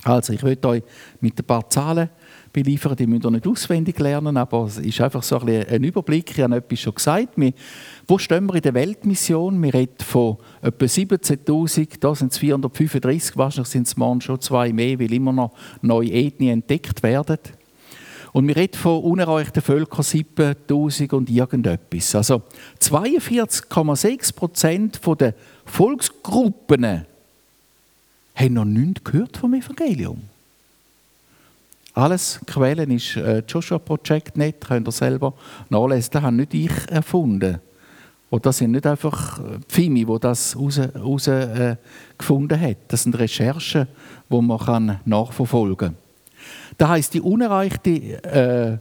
Also, 0.04 0.32
ich 0.32 0.42
möchte 0.42 0.68
euch 0.68 0.82
mit 1.20 1.38
ein 1.38 1.44
paar 1.44 1.68
Zahlen 1.68 2.08
beliefern, 2.52 2.96
die 2.96 3.06
müsst 3.06 3.24
ihr 3.24 3.30
nicht 3.30 3.46
auswendig 3.46 3.98
lernen, 3.98 4.36
aber 4.36 4.64
es 4.64 4.78
ist 4.78 5.00
einfach 5.00 5.22
so 5.22 5.38
ein, 5.40 5.66
ein 5.66 5.84
Überblick. 5.84 6.30
Ich 6.30 6.40
habe 6.40 6.56
etwas 6.56 6.80
schon 6.80 6.94
gesagt. 6.94 7.28
Wir, 7.36 7.52
wo 8.06 8.16
stehen 8.18 8.46
wir 8.46 8.54
in 8.54 8.62
der 8.62 8.74
Weltmission? 8.74 9.62
Wir 9.62 9.74
reden 9.74 9.94
von 9.98 10.38
etwa 10.62 10.84
17.000, 10.84 12.00
da 12.00 12.14
sind 12.14 12.32
es 12.32 12.38
435, 12.38 13.36
wahrscheinlich 13.36 13.68
sind 13.68 13.86
es 13.86 13.96
morgen 13.96 14.20
schon 14.20 14.40
zwei 14.40 14.72
mehr, 14.72 14.98
weil 14.98 15.12
immer 15.12 15.32
noch 15.32 15.52
neue 15.82 16.10
Ethnien 16.10 16.60
entdeckt 16.60 17.02
werden. 17.02 17.38
Und 18.32 18.46
wir 18.46 18.56
reden 18.56 18.76
von 18.76 19.02
unerreichten 19.02 19.62
Völkern 19.62 20.02
7000 20.02 21.12
und 21.12 21.30
irgendetwas. 21.30 22.14
Also 22.14 22.42
42,6 22.80 24.34
Prozent 24.34 25.00
der 25.20 25.34
Volksgruppen 25.64 27.06
haben 28.34 28.54
noch 28.54 28.64
nichts 28.64 29.04
gehört 29.04 29.36
vom 29.36 29.54
Evangelium. 29.54 30.22
Alles 31.94 32.38
Quellen 32.46 32.92
ist 32.92 33.16
äh, 33.16 33.42
Joshua 33.48 33.78
Project 33.78 34.36
Net, 34.36 34.60
könnt 34.60 34.86
ihr 34.86 34.92
selber 34.92 35.34
nachlesen. 35.68 36.10
Das 36.12 36.22
habe 36.22 36.36
nicht 36.36 36.54
ich 36.54 36.70
erfunden. 36.88 37.58
Und 38.30 38.46
das 38.46 38.58
sind 38.58 38.72
nicht 38.72 38.86
einfach 38.86 39.40
Pfimi, 39.68 40.04
die 40.04 40.18
das 40.20 40.54
herausgefunden 40.54 41.78
äh, 42.60 42.70
hat. 42.70 42.76
Das 42.88 43.02
sind 43.02 43.18
Recherchen, 43.18 43.88
die 44.30 44.40
man 44.40 45.00
nachverfolgen 45.06 45.94
kann. 45.94 46.07
Das 46.78 46.88
heisst, 46.88 47.14
die 47.14 47.20
unerreichte 47.20 47.90
äh, 48.22 48.78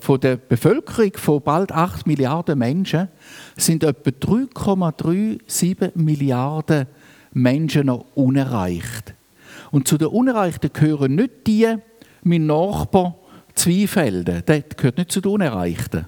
von 0.00 0.20
der 0.20 0.36
Bevölkerung 0.36 1.12
von 1.16 1.42
bald 1.42 1.72
8 1.72 2.06
Milliarden 2.06 2.58
Menschen 2.58 3.08
sind 3.56 3.82
etwa 3.84 4.10
3,37 4.10 5.92
Milliarden 5.94 6.86
Menschen 7.32 7.86
noch 7.86 8.04
unerreicht. 8.14 9.14
Und 9.70 9.88
zu 9.88 9.96
den 9.96 10.08
Unerreichten 10.08 10.70
gehören 10.72 11.14
nicht 11.14 11.46
die, 11.46 11.74
mein 12.22 12.46
Nachbar 12.46 13.16
Zweifelden, 13.54 14.42
der 14.46 14.60
gehört 14.60 14.98
nicht 14.98 15.10
zu 15.10 15.20
den 15.22 15.32
Unerreichten. 15.32 16.06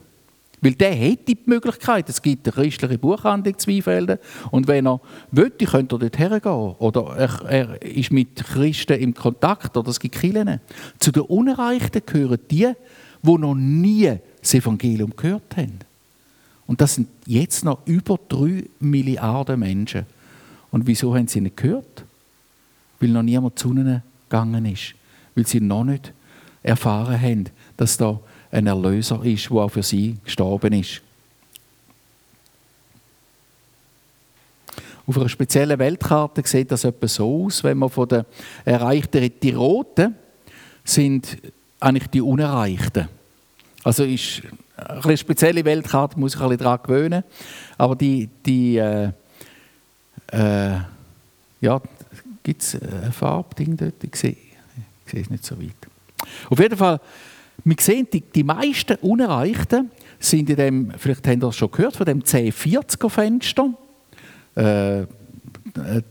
Weil 0.62 0.74
der 0.74 0.92
hätte 0.92 1.34
die 1.34 1.38
Möglichkeit, 1.46 2.08
es 2.08 2.20
gibt 2.20 2.46
eine 2.46 2.52
christliche 2.52 2.98
Buchhandlung 2.98 3.58
Zweifelden 3.58 4.18
und 4.50 4.68
wenn 4.68 4.86
er 4.86 5.00
wollte, 5.30 5.64
könnte 5.64 5.96
er 5.96 5.98
dort 5.98 6.18
hergehen. 6.18 6.74
Oder 6.78 7.16
er, 7.16 7.50
er, 7.50 7.82
ist 7.82 8.12
mit 8.12 8.36
Christen 8.36 9.00
im 9.00 9.14
Kontakt 9.14 9.76
oder 9.76 9.88
es 9.88 9.98
gibt 9.98 10.16
Kirchen. 10.16 10.60
Zu 10.98 11.12
den 11.12 11.22
Unerreichten 11.22 12.02
gehören 12.04 12.40
die, 12.50 12.68
die 13.22 13.38
noch 13.38 13.54
nie 13.54 14.18
das 14.40 14.54
Evangelium 14.54 15.14
gehört 15.16 15.56
haben. 15.56 15.78
Und 16.66 16.80
das 16.80 16.94
sind 16.94 17.08
jetzt 17.26 17.64
noch 17.64 17.86
über 17.86 18.18
drei 18.28 18.64
Milliarden 18.78 19.58
Menschen. 19.58 20.06
Und 20.70 20.86
wieso 20.86 21.14
haben 21.16 21.26
sie 21.26 21.40
nicht 21.40 21.56
gehört? 21.56 22.04
Weil 23.00 23.08
noch 23.08 23.22
niemand 23.22 23.58
zu 23.58 23.70
ihnen 23.70 24.02
gegangen 24.28 24.66
ist. 24.66 24.94
Weil 25.34 25.46
sie 25.46 25.60
noch 25.60 25.84
nicht 25.84 26.12
erfahren 26.62 27.20
haben, 27.20 27.44
dass 27.76 27.96
da 27.96 28.20
ein 28.52 28.66
Erlöser 28.66 29.24
ist, 29.24 29.50
der 29.50 29.56
auch 29.56 29.68
für 29.68 29.82
sie 29.82 30.16
gestorben 30.24 30.72
ist. 30.72 31.02
Auf 35.06 35.16
einer 35.16 35.28
speziellen 35.28 35.78
Weltkarte 35.78 36.42
sieht 36.44 36.70
das 36.70 36.84
etwa 36.84 37.08
so 37.08 37.46
aus, 37.46 37.64
wenn 37.64 37.78
man 37.78 37.90
von 37.90 38.08
den 38.08 38.24
Erreichten, 38.64 39.30
die 39.42 39.50
Roten 39.50 40.14
sind 40.84 41.38
eigentlich 41.80 42.08
die 42.08 42.20
Unerreichten. 42.20 43.08
Also 43.82 44.04
ist 44.04 44.42
eine 44.76 45.16
spezielle 45.16 45.64
Weltkarte, 45.64 46.18
muss 46.18 46.34
ich 46.34 46.40
ein 46.40 46.48
bisschen 46.48 46.64
daran 46.64 46.80
gewöhnen. 46.82 47.24
Aber 47.76 47.96
die, 47.96 48.28
die 48.44 48.76
äh, 48.76 49.10
äh, 50.32 50.78
ja, 51.60 51.80
gibt 52.42 52.62
es 52.62 52.74
ein 52.74 53.12
Farbding 53.12 53.76
dort? 53.76 54.02
Ich 54.02 54.16
sehe, 54.16 54.36
ich 55.06 55.10
sehe 55.10 55.22
es 55.22 55.30
nicht 55.30 55.44
so 55.44 55.60
weit. 55.60 55.74
Auf 56.48 56.58
jeden 56.58 56.76
Fall 56.76 57.00
wir 57.64 57.76
sehen, 57.80 58.08
die, 58.12 58.20
die 58.20 58.44
meisten 58.44 58.96
Unerreichten 58.96 59.90
sind 60.18 60.50
in 60.50 60.56
dem, 60.56 60.92
vielleicht 60.96 61.26
habt 61.26 61.36
ihr 61.36 61.40
das 61.40 61.56
schon 61.56 61.70
gehört, 61.70 61.96
von 61.96 62.06
dem 62.06 62.22
C40er-Fenster. 62.22 63.74
Äh, 64.56 65.00
äh, 65.76 66.02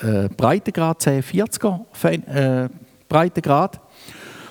äh, 0.00 0.28
Breitengrad 0.36 1.02
C40er 1.02 2.64
äh, 2.64 2.68
Breitengrad. 3.08 3.80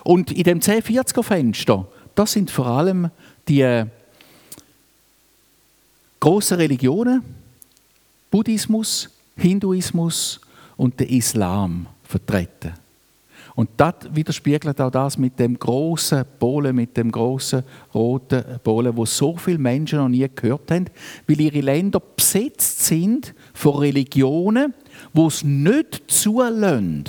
Und 0.03 0.31
in 0.31 0.43
dem 0.43 0.59
C40er-Fenster, 0.59 1.87
das 2.15 2.33
sind 2.33 2.51
vor 2.51 2.67
allem 2.67 3.09
die 3.47 3.61
äh, 3.61 3.85
großen 6.19 6.57
Religionen, 6.57 7.23
Buddhismus, 8.29 9.09
Hinduismus 9.37 10.41
und 10.77 10.99
der 10.99 11.09
Islam 11.09 11.87
vertreten. 12.03 12.73
Und 13.59 13.71
das 13.75 13.95
widerspiegelt 14.13 14.79
auch 14.79 14.89
das 14.89 15.17
mit 15.17 15.37
dem 15.37 15.59
großen 15.59 16.23
Bohlen, 16.39 16.73
mit 16.73 16.95
dem 16.95 17.11
großen 17.11 17.61
roten 17.93 18.41
Bohlen, 18.63 18.95
wo 18.95 19.05
so 19.05 19.35
viele 19.35 19.57
Menschen 19.57 19.99
noch 19.99 20.07
nie 20.07 20.25
gehört 20.33 20.71
haben, 20.71 20.85
weil 21.27 21.41
ihre 21.41 21.59
Länder 21.59 21.99
besetzt 21.99 22.85
sind 22.85 23.33
von 23.53 23.75
Religionen, 23.79 24.73
wo 25.11 25.27
es 25.27 25.43
nicht 25.43 26.03
zulassen, 26.07 27.03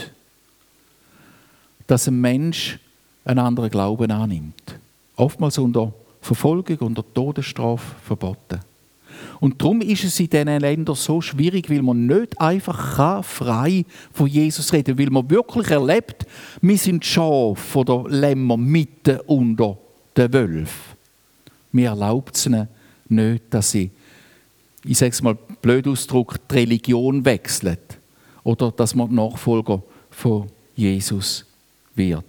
dass 1.86 2.08
ein 2.08 2.20
Mensch 2.20 2.80
einen 3.24 3.38
anderen 3.38 3.70
Glauben 3.70 4.10
annimmt. 4.10 4.76
Oftmals 5.14 5.56
unter 5.56 5.92
Verfolgung, 6.20 6.78
unter 6.78 7.04
Todesstrafe 7.14 7.94
verboten. 8.02 8.58
Und 9.40 9.60
darum 9.60 9.80
ist 9.80 10.04
es 10.04 10.20
in 10.20 10.28
diesen 10.28 10.60
Ländern 10.60 10.94
so 10.94 11.20
schwierig, 11.20 11.70
weil 11.70 11.82
man 11.82 12.06
nicht 12.06 12.40
einfach 12.40 13.24
frei 13.24 13.84
von 14.12 14.26
Jesus 14.26 14.72
reden 14.72 14.96
kann, 14.96 15.04
weil 15.04 15.10
man 15.10 15.30
wirklich 15.30 15.70
erlebt, 15.70 16.26
wir 16.60 16.78
sind 16.78 17.04
Schaf 17.04 17.74
oder 17.76 18.04
Lämmer 18.08 18.56
mitten 18.56 19.20
unter 19.26 19.78
den 20.16 20.32
Wölfen. 20.32 20.96
Mir 21.72 21.90
erlaubt 21.90 22.36
es 22.36 22.46
ihnen 22.46 22.68
nicht, 23.08 23.44
dass 23.50 23.70
sie, 23.70 23.90
ich 24.84 24.98
sage 24.98 25.12
es 25.12 25.22
mal 25.22 25.36
blöd 25.62 25.86
Ausdruck, 25.86 26.36
die 26.48 26.54
Religion 26.54 27.24
wechseln 27.24 27.78
oder 28.44 28.70
dass 28.72 28.94
man 28.94 29.14
Nachfolger 29.14 29.82
von 30.10 30.46
Jesus 30.74 31.44
wird. 31.94 32.24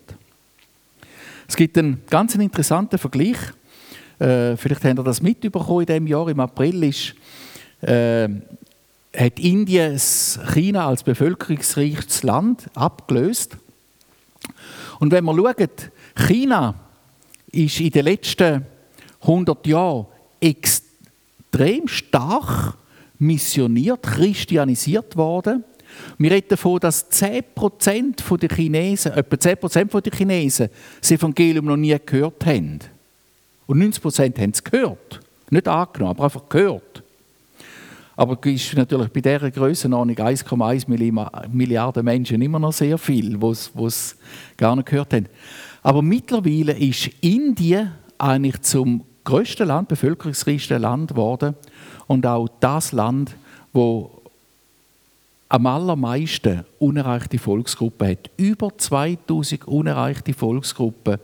Es 1.48 1.56
gibt 1.56 1.78
einen 1.78 2.02
ganz 2.10 2.36
interessanten 2.36 2.98
Vergleich 2.98 3.38
äh, 4.22 4.56
vielleicht 4.56 4.84
habt 4.84 5.00
ihr 5.00 5.04
das 5.04 5.22
mitbekommen 5.22 5.82
in 5.82 5.86
diesem 5.88 6.08
Jahr. 6.08 6.30
Im 6.30 6.40
April 6.40 6.84
ist, 6.84 7.16
äh, 7.82 8.30
hat 9.16 9.40
Indien 9.40 10.00
China 10.54 10.88
als 10.88 11.04
bevölkerungsreiches 11.04 12.24
Land 12.24 12.70
abgelöst. 12.76 13.58
Und 15.00 15.12
wenn 15.12 15.24
man 15.24 15.36
schaut, 15.36 15.92
China 16.16 16.76
ist 17.52 17.80
in 17.80 17.90
den 17.90 18.06
letzten 18.06 18.66
100 19.22 19.66
Jahren 19.66 20.06
extrem 20.40 21.88
stark 21.88 22.76
missioniert, 23.18 24.04
christianisiert 24.04 25.18
worden. 25.18 25.64
Wir 26.18 26.32
reden 26.32 26.50
davon, 26.50 26.80
dass 26.80 27.12
10% 27.12 28.38
der 28.38 28.50
Chinesen, 28.56 29.14
etwa 29.14 29.36
10% 29.36 30.02
der 30.02 30.14
Chinesen 30.14 30.70
das 31.00 31.12
Evangelium 31.12 31.66
noch 31.66 31.76
nie 31.76 31.98
gehört 32.06 32.46
haben. 32.46 32.80
Und 33.72 33.80
90 33.80 34.04
Prozent 34.04 34.38
haben 34.38 34.50
es 34.50 34.62
gehört. 34.62 35.22
Nicht 35.50 35.66
angenommen, 35.66 36.12
aber 36.12 36.26
einfach 36.26 36.50
gehört. 36.50 37.04
Aber 38.18 38.38
es 38.44 38.66
ist 38.66 38.76
natürlich 38.76 39.08
bei 39.08 39.22
dieser 39.22 39.50
Grössenordnung 39.50 40.18
1,1 40.18 41.48
Milliarden 41.50 42.04
Menschen 42.04 42.42
immer 42.42 42.60
noch 42.60 42.74
sehr 42.74 42.98
viel, 42.98 43.38
die 43.38 43.48
es 43.48 44.18
gar 44.58 44.76
nicht 44.76 44.90
gehört 44.90 45.14
haben. 45.14 45.28
Aber 45.84 46.02
mittlerweile 46.02 46.78
ist 46.78 47.12
Indien 47.22 47.94
eigentlich 48.18 48.60
zum 48.60 49.06
größten 49.24 49.66
Land, 49.66 49.88
bevölkerungsreichsten 49.88 50.82
Land 50.82 51.12
geworden 51.12 51.56
und 52.08 52.26
auch 52.26 52.50
das 52.60 52.92
Land, 52.92 53.38
wo 53.72 54.21
am 55.52 55.66
allermeisten 55.66 56.64
unerreichte 56.80 57.38
Volksgruppen 57.38 58.08
hat. 58.08 58.32
Über 58.38 58.70
2000 58.78 59.68
unerreichte 59.68 60.34
Volksgruppen, 60.34 61.18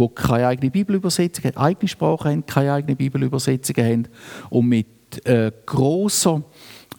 die 0.00 0.08
keine 0.14 0.46
eigene 0.46 0.70
Bibelübersetzung 0.70 1.44
haben, 1.44 1.56
eigene 1.58 1.88
Sprache 1.88 2.30
haben, 2.30 2.46
keine 2.46 2.72
eigene 2.72 2.96
Bibelübersetzung 2.96 3.76
haben 3.76 4.08
und 4.48 4.66
mit 4.66 4.86
äh, 5.26 5.52
großer 5.66 6.42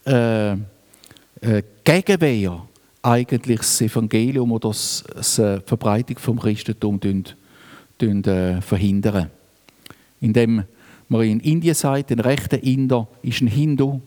äh, 0.06 0.52
äh, 0.52 1.64
Gegenwehr 1.84 2.68
eigentlich 3.02 3.58
das 3.58 3.82
Evangelium 3.82 4.52
oder 4.52 4.70
äh, 4.70 5.60
Verbreitung 5.66 6.20
vom 6.20 6.40
Christentum 6.40 7.00
dün, 7.00 7.24
dün, 8.00 8.24
äh, 8.26 8.62
verhindern. 8.62 9.32
Indem 10.22 10.64
man 11.08 11.24
in 11.24 11.40
Indien 11.40 11.74
sagt, 11.74 12.12
ein 12.12 12.20
rechter 12.20 12.62
Inder 12.62 13.08
ist 13.24 13.42
ein 13.42 13.48
Hindu, 13.48 14.00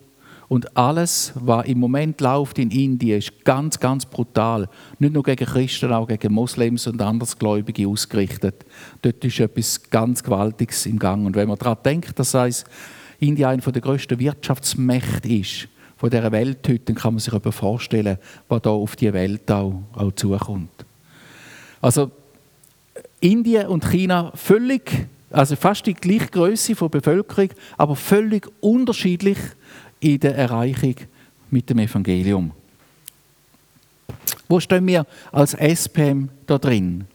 und 0.50 0.76
alles, 0.76 1.32
was 1.36 1.64
im 1.66 1.78
Moment 1.78 2.20
läuft 2.20 2.58
in 2.58 2.72
Indien, 2.72 3.20
ist 3.20 3.44
ganz, 3.44 3.78
ganz 3.78 4.04
brutal. 4.04 4.68
Nicht 4.98 5.14
nur 5.14 5.22
gegen 5.22 5.46
Christen, 5.46 5.92
auch 5.92 6.08
gegen 6.08 6.32
Moslems 6.32 6.88
und 6.88 7.00
Andersgläubige 7.00 7.86
ausgerichtet. 7.86 8.66
Dort 9.00 9.24
ist 9.24 9.38
etwas 9.38 9.80
ganz 9.90 10.24
Gewaltiges 10.24 10.86
im 10.86 10.98
Gang. 10.98 11.24
Und 11.24 11.36
wenn 11.36 11.46
man 11.46 11.56
daran 11.56 11.78
denkt, 11.84 12.18
dass 12.18 12.34
heißt, 12.34 12.66
Indien 13.20 13.48
einer 13.48 13.62
der 13.62 13.80
grössten 13.80 14.18
Wirtschaftsmächte 14.18 15.28
ist 15.28 15.68
von 15.96 16.10
dieser 16.10 16.32
Welt 16.32 16.66
heute, 16.66 16.80
dann 16.80 16.96
kann 16.96 17.14
man 17.14 17.20
sich 17.20 17.32
aber 17.32 17.52
vorstellen, 17.52 18.18
was 18.48 18.62
da 18.62 18.70
auf 18.70 18.96
die 18.96 19.12
Welt 19.12 19.48
auch, 19.52 19.84
auch 19.92 20.10
zukommt. 20.16 20.84
Also 21.80 22.10
Indien 23.20 23.68
und 23.68 23.88
China 23.88 24.32
völlig, 24.34 25.06
also 25.30 25.54
fast 25.54 25.86
die 25.86 25.94
gleiche 25.94 26.26
Größe 26.26 26.74
von 26.74 26.90
Bevölkerung, 26.90 27.50
aber 27.76 27.94
völlig 27.94 28.48
unterschiedlich 28.60 29.38
in 30.00 30.20
der 30.20 30.36
Erreichung 30.36 30.96
mit 31.50 31.68
dem 31.70 31.78
Evangelium. 31.78 32.52
Wo 34.48 34.58
stehen 34.58 34.86
wir 34.86 35.06
als 35.30 35.54
SPM 35.54 36.28
da 36.46 36.58
drin? 36.58 37.06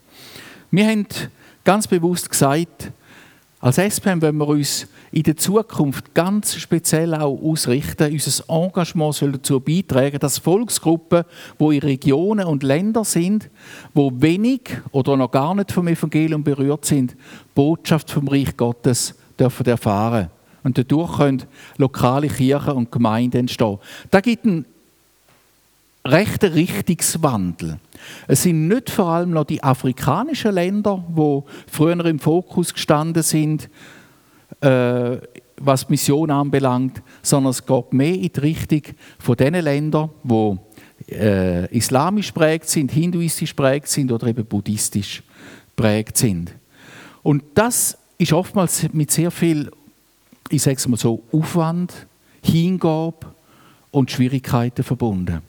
Wir 0.72 0.88
haben 0.88 1.06
ganz 1.64 1.88
bewusst 1.88 2.30
gesagt, 2.30 2.92
Als 3.66 3.80
SPM 3.80 4.22
wollen 4.22 4.38
wir 4.38 4.48
uns 4.48 4.88
in 5.12 5.24
der 5.24 5.38
Zukunft 5.38 6.14
ganz 6.14 6.54
speziell 6.54 7.16
auch 7.16 7.42
ausrichten. 7.42 8.14
Unser 8.14 8.44
Engagement 8.48 9.16
soll 9.16 9.32
dazu 9.32 9.60
beitragen, 9.60 10.20
dass 10.20 10.38
Volksgruppen, 10.38 11.24
wo 11.58 11.72
in 11.72 11.80
Regionen 11.80 12.46
und 12.46 12.62
Ländern 12.62 13.06
sind, 13.06 13.50
wo 13.96 14.12
wenig 14.14 14.70
oder 14.92 15.18
noch 15.18 15.32
gar 15.32 15.56
nicht 15.56 15.72
vom 15.72 15.88
Evangelium 15.88 16.44
berührt 16.44 16.86
sind, 16.86 17.16
Botschaft 17.56 18.12
vom 18.12 18.28
Reich 18.28 18.56
Gottes 18.56 19.16
dürfen 19.40 19.66
erfahren. 19.66 20.30
Und 20.66 20.78
dadurch 20.78 21.18
können 21.18 21.44
lokale 21.78 22.28
Kirchen 22.28 22.74
und 22.74 22.92
Gemeinden 22.92 23.42
entstehen. 23.42 23.78
Da 24.10 24.20
gibt 24.20 24.46
einen 24.46 24.66
rechten 26.04 26.52
Richtungswandel. 26.52 27.78
Es 28.28 28.44
sind 28.44 28.68
nicht 28.68 28.90
vor 28.90 29.06
allem 29.06 29.30
noch 29.30 29.46
die 29.46 29.64
afrikanischen 29.64 30.54
Länder, 30.54 31.06
wo 31.08 31.46
früher 31.68 32.04
im 32.06 32.20
Fokus 32.20 32.74
gestanden 32.74 33.22
sind, 33.24 33.70
äh, 34.62 35.18
was 35.58 35.88
Mission 35.88 36.32
anbelangt, 36.32 37.02
sondern 37.22 37.52
es 37.52 37.64
geht 37.64 37.94
mehr 37.94 38.16
in 38.16 38.32
die 38.34 38.40
Richtung 38.40 38.82
von 39.20 39.38
den 39.38 39.54
Ländern, 39.54 40.10
wo 40.24 40.58
äh, 41.08 41.66
islamisch 41.76 42.32
prägt 42.32 42.68
sind, 42.70 42.92
hinduistisch 42.92 43.54
prägt 43.54 43.88
sind 43.88 44.12
oder 44.12 44.28
eben 44.28 44.46
buddhistisch 44.46 45.22
prägt 45.76 46.18
sind. 46.18 46.56
Und 47.22 47.44
das 47.54 47.98
ist 48.18 48.34
oftmals 48.34 48.92
mit 48.94 49.12
sehr 49.12 49.32
viel, 49.32 49.72
ich 50.50 50.62
sage 50.62 50.78
es 50.78 50.88
mal 50.88 50.98
so, 50.98 51.24
Aufwand, 51.32 52.08
Hingabe 52.44 53.34
und 53.92 54.12
Schwierigkeiten 54.12 54.84
verbunden. 54.84 55.42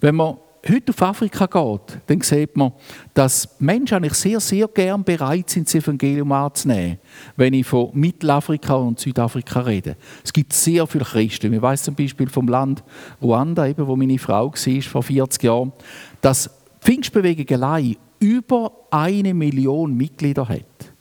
Wenn 0.00 0.16
man 0.16 0.36
heute 0.68 0.92
auf 0.92 1.02
Afrika 1.02 1.46
geht, 1.46 2.00
dann 2.06 2.20
sieht 2.20 2.56
man, 2.56 2.72
dass 3.14 3.48
Menschen 3.60 3.96
eigentlich 3.96 4.14
sehr, 4.14 4.40
sehr 4.40 4.66
gern 4.68 5.04
bereit 5.04 5.50
sind, 5.50 5.68
das 5.68 5.76
Evangelium 5.76 6.32
anzunehmen, 6.32 6.98
wenn 7.36 7.54
ich 7.54 7.66
von 7.66 7.90
Mittelafrika 7.92 8.74
und 8.74 8.98
Südafrika 8.98 9.60
rede. 9.60 9.96
Es 10.24 10.32
gibt 10.32 10.52
sehr 10.52 10.86
viele 10.86 11.04
Christen. 11.04 11.52
Ich 11.52 11.62
weiß 11.62 11.84
zum 11.84 11.94
Beispiel 11.94 12.28
vom 12.28 12.48
Land 12.48 12.82
Ruanda, 13.22 13.66
eben, 13.66 13.86
wo 13.86 13.96
meine 13.96 14.18
Frau 14.18 14.52
war 14.52 14.82
vor 14.82 15.02
40 15.02 15.42
Jahren, 15.42 15.72
dass 16.20 16.44
die 16.44 16.86
Pfingstbewegung 16.86 17.56
allein 17.56 17.96
über 18.18 18.72
eine 18.90 19.34
Million 19.34 19.96
Mitglieder 19.96 20.48
hat. 20.48 20.95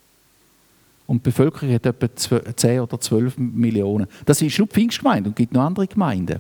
Und 1.08 1.18
die 1.18 1.30
Bevölkerung 1.30 1.74
hat 1.74 1.86
etwa 1.86 2.08
10 2.56 2.80
oder 2.80 3.00
12 3.00 3.38
Millionen. 3.38 4.08
Das 4.26 4.42
ist 4.42 4.58
nur 4.58 4.68
Pfingstgemeinde 4.68 5.30
und 5.30 5.36
gibt 5.36 5.54
noch 5.54 5.62
andere 5.62 5.88
Gemeinden. 5.88 6.40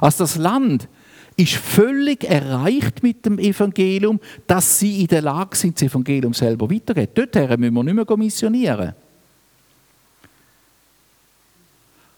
Also 0.00 0.24
das 0.24 0.36
Land 0.36 0.88
ist 1.36 1.54
völlig 1.54 2.24
erreicht 2.24 3.02
mit 3.02 3.26
dem 3.26 3.38
Evangelium, 3.38 4.18
dass 4.46 4.78
sie 4.78 5.02
in 5.02 5.06
der 5.08 5.20
Lage 5.20 5.54
sind, 5.54 5.76
das 5.76 5.90
Evangelium 5.90 6.32
selber 6.32 6.70
weiterzugeben. 6.70 7.14
Dorthin 7.14 7.60
müssen 7.60 7.74
wir 7.74 7.84
nicht 7.84 8.08
mehr 8.08 8.16
missionieren. 8.16 8.94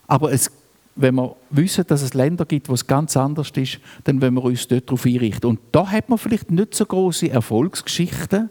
Aber 0.07 0.33
es, 0.33 0.51
wenn 0.95 1.17
wir 1.17 1.37
wissen, 1.51 1.85
dass 1.87 2.03
es 2.03 2.15
Länder 2.15 2.45
gibt, 2.45 2.69
wo 2.69 2.75
es 2.75 2.87
ganz 2.87 3.17
anders 3.17 3.51
ist, 3.57 3.81
dann 4.05 4.23
wollen 4.23 4.35
wir 4.35 4.45
uns 4.45 4.69
dort 4.69 4.89
darauf 4.89 5.05
einrichten. 5.05 5.51
Und 5.51 5.59
da 5.73 5.91
hat 5.91 6.09
man 6.09 6.19
vielleicht 6.19 6.51
nicht 6.53 6.75
so 6.75 6.87
große 6.87 7.29
Erfolgsgeschichten 7.29 8.51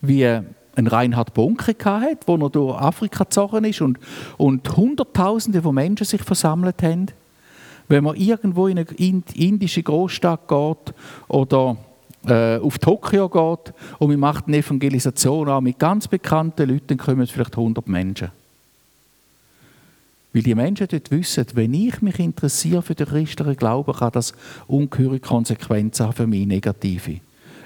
wie 0.00 0.40
ein 0.76 0.86
Reinhard 0.86 1.34
Bonke 1.34 1.74
hatte, 1.84 2.18
wo 2.26 2.36
er 2.36 2.50
durch 2.50 2.80
Afrika 2.80 3.24
gezogen 3.24 3.64
ist 3.64 3.80
und, 3.80 3.98
und 4.36 4.76
Hunderttausende 4.76 5.62
von 5.62 5.74
Menschen 5.74 6.06
sich 6.06 6.22
versammelt 6.22 6.82
haben 6.82 7.08
wenn 7.90 8.04
man 8.04 8.14
irgendwo 8.14 8.68
in 8.68 8.78
eine 8.78 8.86
indische 9.34 9.82
Großstadt 9.82 10.46
geht 10.46 10.94
oder 11.26 11.76
äh, 12.24 12.58
auf 12.58 12.78
Tokio 12.78 13.28
geht 13.28 13.74
und 13.98 14.10
man 14.10 14.20
macht 14.20 14.46
eine 14.46 14.58
Evangelisation 14.58 15.48
auch 15.48 15.60
mit 15.60 15.78
ganz 15.78 16.06
bekannten 16.06 16.68
Leuten, 16.68 16.86
dann 16.86 16.98
kommen 16.98 17.26
vielleicht 17.26 17.58
100 17.58 17.88
Menschen. 17.88 18.30
Weil 20.32 20.42
die 20.42 20.54
Menschen 20.54 20.86
dort 20.88 21.10
wissen, 21.10 21.44
wenn 21.54 21.74
ich 21.74 22.00
mich 22.00 22.20
interessiere 22.20 22.82
für 22.82 22.94
den 22.94 23.08
christlichen 23.08 23.56
Glauben, 23.56 23.92
kann 23.92 24.12
das 24.12 24.34
ungehörige 24.68 25.26
Konsequenzen 25.26 26.06
haben 26.06 26.12
für 26.12 26.26
mich, 26.28 26.46
negative. 26.46 27.18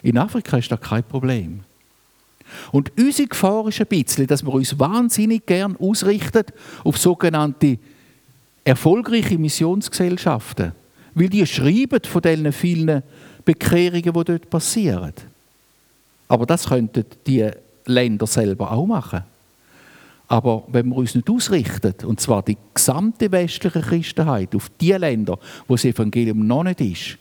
In 0.03 0.17
Afrika 0.17 0.57
ist 0.57 0.73
das 0.73 0.81
kein 0.81 1.05
Problem. 1.05 1.61
Und 2.73 2.93
unsere 2.99 3.29
Gefahr 3.29 3.69
ist 3.69 3.81
ein 3.81 3.87
bisschen, 3.87 4.27
dass 4.27 4.45
wir 4.45 4.53
uns 4.53 4.79
wahnsinnig 4.79 5.47
gern 5.47 5.77
ausrichten 5.77 6.45
auf 6.85 6.99
sogenannte 6.99 7.79
erfolgreiche 8.65 9.39
Missionsgesellschaften, 9.39 10.73
weil 11.15 11.29
die 11.29 11.47
schreiben 11.47 12.01
von 12.03 12.23
diesen 12.23 12.53
vielen 12.53 13.03
Bekehrungen, 13.45 14.03
die 14.03 14.25
dort 14.25 14.51
passieren. 14.51 15.13
Aber 16.29 16.47
das 16.47 16.67
könnten 16.67 17.05
die 17.27 17.51
Länder 17.87 18.27
selber 18.27 18.73
auch 18.73 18.87
machen. 18.87 19.23
Aber 20.27 20.65
wenn 20.69 20.89
wir 20.89 20.97
uns 20.97 21.15
nicht 21.15 21.29
ausrichten, 21.29 21.95
und 22.07 22.21
zwar 22.21 22.43
die 22.43 22.57
gesamte 22.73 23.31
westliche 23.31 23.83
Christenheit 23.83 24.55
auf 24.55 24.71
die 24.81 24.93
Länder, 24.93 25.39
wo 25.69 25.75
das 25.75 25.85
Evangelium 25.85 26.47
noch 26.47 26.65
nicht 26.65 26.81
ist, 26.81 27.19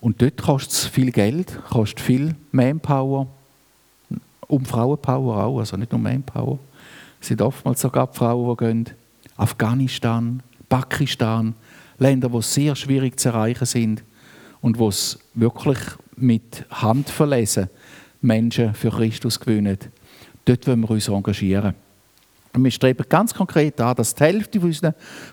und 0.00 0.20
dort 0.20 0.42
kostet 0.42 0.72
es 0.72 0.86
viel 0.86 1.12
Geld, 1.12 1.56
kostet 1.70 2.00
viel 2.00 2.34
Manpower, 2.50 3.28
um 4.52 4.66
Frauenpower 4.66 5.44
auch, 5.44 5.58
also 5.58 5.78
nicht 5.78 5.92
nur 5.92 6.00
Manpower. 6.00 6.58
Es 7.20 7.28
sind 7.28 7.40
oftmals 7.40 7.80
sogar 7.80 8.08
die 8.08 8.18
Frauen, 8.18 8.50
die 8.50 8.64
gehen. 8.64 8.90
Afghanistan, 9.36 10.42
Pakistan, 10.68 11.54
Länder, 11.98 12.28
die 12.28 12.42
sehr 12.42 12.76
schwierig 12.76 13.18
zu 13.18 13.30
erreichen 13.30 13.64
sind 13.64 14.04
und 14.60 14.78
wo 14.78 14.88
es 14.88 15.18
wirklich 15.32 15.78
mit 16.16 16.66
Handverlesen 16.70 17.70
Menschen 18.20 18.74
für 18.74 18.90
Christus 18.90 19.40
gewinnen. 19.40 19.78
Dort 20.44 20.66
wollen 20.66 20.82
wir 20.82 20.90
uns 20.90 21.08
engagieren. 21.08 21.74
Und 22.52 22.62
wir 22.62 22.70
streben 22.70 23.06
ganz 23.08 23.32
konkret 23.32 23.80
an, 23.80 23.96
dass 23.96 24.14
die 24.14 24.24
Hälfte 24.24 24.60
von, 24.60 24.68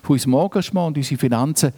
unserem 0.08 0.34
Engagement 0.34 0.88
und 0.88 0.96
unsere 0.96 1.18
Finanzen 1.18 1.72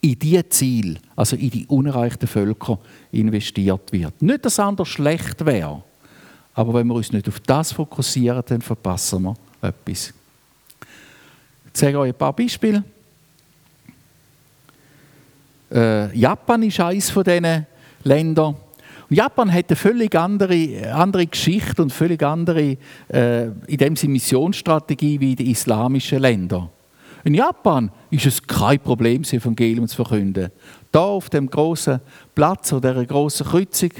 in 0.00 0.18
diese 0.18 0.48
Ziel, 0.48 0.98
also 1.14 1.36
in 1.36 1.50
die 1.50 1.66
unerreichten 1.66 2.26
Völker, 2.26 2.80
investiert 3.12 3.92
wird. 3.92 4.20
Nicht, 4.20 4.44
dass 4.44 4.58
anders 4.58 4.88
schlecht 4.88 5.46
wäre, 5.46 5.84
aber 6.60 6.74
wenn 6.74 6.88
wir 6.88 6.94
uns 6.94 7.10
nicht 7.10 7.26
auf 7.26 7.40
das 7.40 7.72
fokussieren, 7.72 8.42
dann 8.46 8.60
verpassen 8.60 9.22
wir 9.22 9.34
etwas. 9.62 10.12
Ich 11.64 11.72
zeige 11.72 11.98
euch 11.98 12.12
ein 12.12 12.18
paar 12.18 12.34
Beispiele. 12.34 12.84
Äh, 15.72 16.14
Japan 16.14 16.62
ist 16.64 16.78
eines 16.80 17.08
von 17.08 17.24
diesen 17.24 17.66
Ländern. 18.04 18.56
Und 19.08 19.16
Japan 19.16 19.50
hat 19.50 19.70
eine 19.70 19.76
völlig 19.76 20.14
andere, 20.14 20.92
andere 20.92 21.26
Geschichte 21.26 21.80
und 21.80 21.94
völlig 21.94 22.22
andere, 22.22 22.76
äh, 23.08 23.46
in 23.66 23.78
dem 23.78 23.96
Sinne 23.96 24.12
Missionsstrategie 24.12 25.18
wie 25.18 25.34
die 25.34 25.50
islamischen 25.52 26.18
Länder. 26.18 26.68
In 27.24 27.34
Japan 27.34 27.90
ist 28.10 28.26
es 28.26 28.42
kein 28.42 28.80
Problem, 28.80 29.22
das 29.22 29.32
Evangelium 29.32 29.86
zu 29.86 29.96
verkünden. 29.96 30.50
Da 30.90 31.00
auf 31.00 31.30
dem 31.30 31.48
großen 31.48 32.00
Platz 32.34 32.72
oder 32.72 32.94
der 32.94 33.06
großen 33.06 33.46
Kreuzung, 33.46 33.90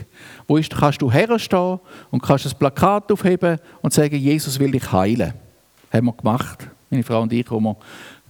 wo 0.48 0.56
ist, 0.56 0.74
kannst 0.74 1.02
du 1.02 1.10
herstehen 1.10 1.80
und 2.10 2.22
kannst 2.22 2.46
das 2.46 2.54
Plakat 2.54 3.12
aufheben 3.12 3.58
und 3.82 3.92
sagen, 3.92 4.16
Jesus 4.16 4.58
will 4.58 4.72
dich 4.72 4.90
heilen. 4.90 5.34
Haben 5.92 6.06
wir 6.06 6.12
gemacht 6.12 6.68
meine 6.90 7.04
Frau 7.04 7.22
und 7.22 7.32
ich, 7.32 7.50
wo 7.50 7.60
wir 7.60 7.76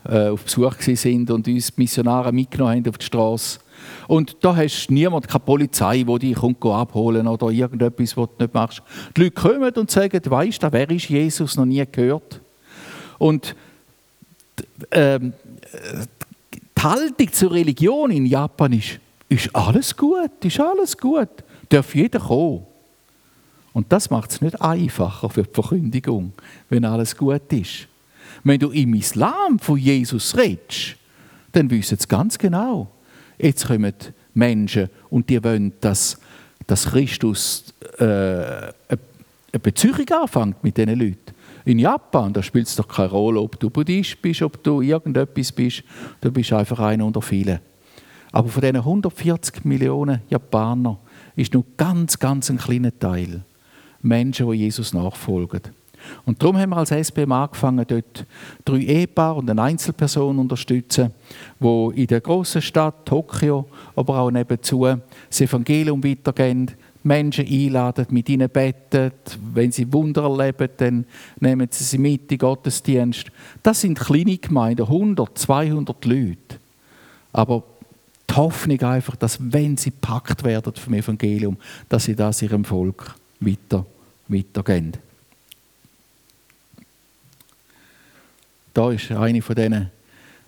äh, 0.04 0.28
auf 0.28 0.44
Besuch 0.44 0.74
sind 0.80 1.30
und 1.30 1.48
uns 1.48 1.72
die 1.72 1.80
Missionare 1.80 2.32
mitgenommen 2.32 2.76
haben 2.76 2.88
auf 2.88 2.98
die 2.98 3.06
Straße. 3.06 3.58
Und 4.06 4.36
da 4.42 4.54
hast 4.54 4.88
du 4.88 4.94
niemand, 4.94 5.28
keine 5.28 5.40
Polizei, 5.40 6.02
die 6.02 6.18
dich 6.18 6.36
kommt 6.36 6.64
abholen 6.64 7.26
oder 7.26 7.48
irgendetwas, 7.48 8.16
was 8.16 8.28
du 8.28 8.44
nicht 8.44 8.54
machst. 8.54 8.82
Die 9.16 9.22
Leute 9.22 9.34
kommen 9.34 9.72
und 9.72 9.90
sagen, 9.90 10.20
weißt 10.22 10.62
du, 10.62 10.72
wer 10.72 10.90
ist 10.90 11.08
Jesus, 11.08 11.56
noch 11.56 11.64
nie 11.64 11.84
gehört. 11.90 12.40
Und 13.18 13.54
ähm, 14.90 15.32
die 16.52 16.82
Haltung 16.82 17.32
zur 17.32 17.52
Religion 17.52 18.10
in 18.10 18.26
Japan 18.26 18.72
ist, 18.72 18.98
ist 19.28 19.54
alles 19.54 19.96
gut, 19.96 20.44
ist 20.44 20.60
alles 20.60 20.96
gut, 20.96 21.28
darf 21.68 21.94
jeder 21.94 22.20
kommen. 22.20 22.66
Und 23.72 23.92
das 23.92 24.10
macht 24.10 24.30
es 24.30 24.40
nicht 24.40 24.60
einfacher 24.60 25.30
für 25.30 25.44
die 25.44 25.52
Verkündigung, 25.52 26.32
wenn 26.68 26.84
alles 26.84 27.16
gut 27.16 27.52
ist. 27.52 27.86
Wenn 28.42 28.58
du 28.58 28.70
im 28.70 28.94
Islam 28.94 29.58
von 29.58 29.78
Jesus 29.78 30.36
redest, 30.36 30.96
dann 31.52 31.70
wissen 31.70 31.98
sie 31.98 32.08
ganz 32.08 32.38
genau, 32.38 32.90
jetzt 33.38 33.66
kommen 33.66 33.94
Menschen 34.34 34.88
und 35.10 35.28
die 35.28 35.42
wollen, 35.42 35.72
dass, 35.80 36.18
dass 36.66 36.86
Christus 36.86 37.74
äh, 37.98 38.04
eine 39.52 39.60
Beziehung 39.62 40.08
anfängt 40.10 40.62
mit 40.62 40.76
diesen 40.76 40.98
Leuten. 40.98 41.34
In 41.64 41.78
Japan, 41.78 42.32
da 42.32 42.42
spielt 42.42 42.66
es 42.66 42.76
doch 42.76 42.88
keine 42.88 43.10
Rolle, 43.10 43.40
ob 43.40 43.58
du 43.58 43.70
Buddhist 43.70 44.20
bist, 44.22 44.42
ob 44.42 44.62
du 44.62 44.80
irgendetwas 44.80 45.52
bist, 45.52 45.82
du 46.20 46.30
bist 46.30 46.52
einfach 46.52 46.78
einer 46.80 47.04
unter 47.04 47.22
vielen. 47.22 47.60
Aber 48.32 48.48
von 48.48 48.60
diesen 48.60 48.76
140 48.76 49.64
Millionen 49.64 50.22
Japanern 50.28 50.98
ist 51.36 51.52
nur 51.52 51.64
ganz, 51.76 52.18
ganz 52.18 52.50
ein 52.50 52.58
kleiner 52.58 52.96
Teil 52.98 53.42
Menschen, 54.02 54.50
die 54.50 54.58
Jesus 54.58 54.94
nachfolgen. 54.94 55.60
Und 56.24 56.42
darum 56.42 56.56
haben 56.56 56.70
wir 56.70 56.78
als 56.78 56.90
SBM 56.90 57.32
angefangen, 57.32 57.84
dort 57.86 58.26
drei 58.64 58.78
Ehepaare 58.78 59.38
und 59.38 59.50
eine 59.50 59.62
Einzelperson 59.62 60.38
unterstützen, 60.38 61.12
die 61.58 61.90
in 61.94 62.06
der 62.06 62.22
grossen 62.22 62.62
Stadt 62.62 63.04
Tokio, 63.04 63.66
aber 63.94 64.18
auch 64.18 64.30
nebenzu 64.30 64.86
das 65.28 65.40
Evangelium 65.40 66.02
weitergeben, 66.02 66.70
Menschen 67.02 67.46
einladen, 67.46 68.06
mit 68.10 68.28
ihnen 68.28 68.48
beten. 68.48 69.12
Wenn 69.52 69.72
sie 69.72 69.92
Wunder 69.92 70.22
erleben, 70.22 70.68
dann 70.76 71.06
nehmen 71.38 71.68
sie 71.70 71.84
sie 71.84 71.98
mit 71.98 72.30
in 72.30 72.38
Gottesdienst. 72.38 73.30
Das 73.62 73.80
sind 73.80 73.98
kleine 73.98 74.36
Gemeinden, 74.36 74.82
100, 74.82 75.36
200 75.36 76.04
Leute. 76.04 76.36
Aber 77.32 77.62
die 78.28 78.34
Hoffnung 78.34 78.80
einfach, 78.82 79.16
dass 79.16 79.38
wenn 79.40 79.76
sie 79.76 79.90
packt 79.90 80.44
werden 80.44 80.74
vom 80.74 80.94
Evangelium, 80.94 81.56
dass 81.88 82.04
sie 82.04 82.14
das 82.14 82.42
ihrem 82.42 82.64
Volk 82.64 83.14
weiter, 83.40 83.86
weitergeben. 84.28 84.92
Da 88.72 88.92
ist 88.92 89.10
eine 89.10 89.42
von 89.42 89.56
diesen 89.56 89.90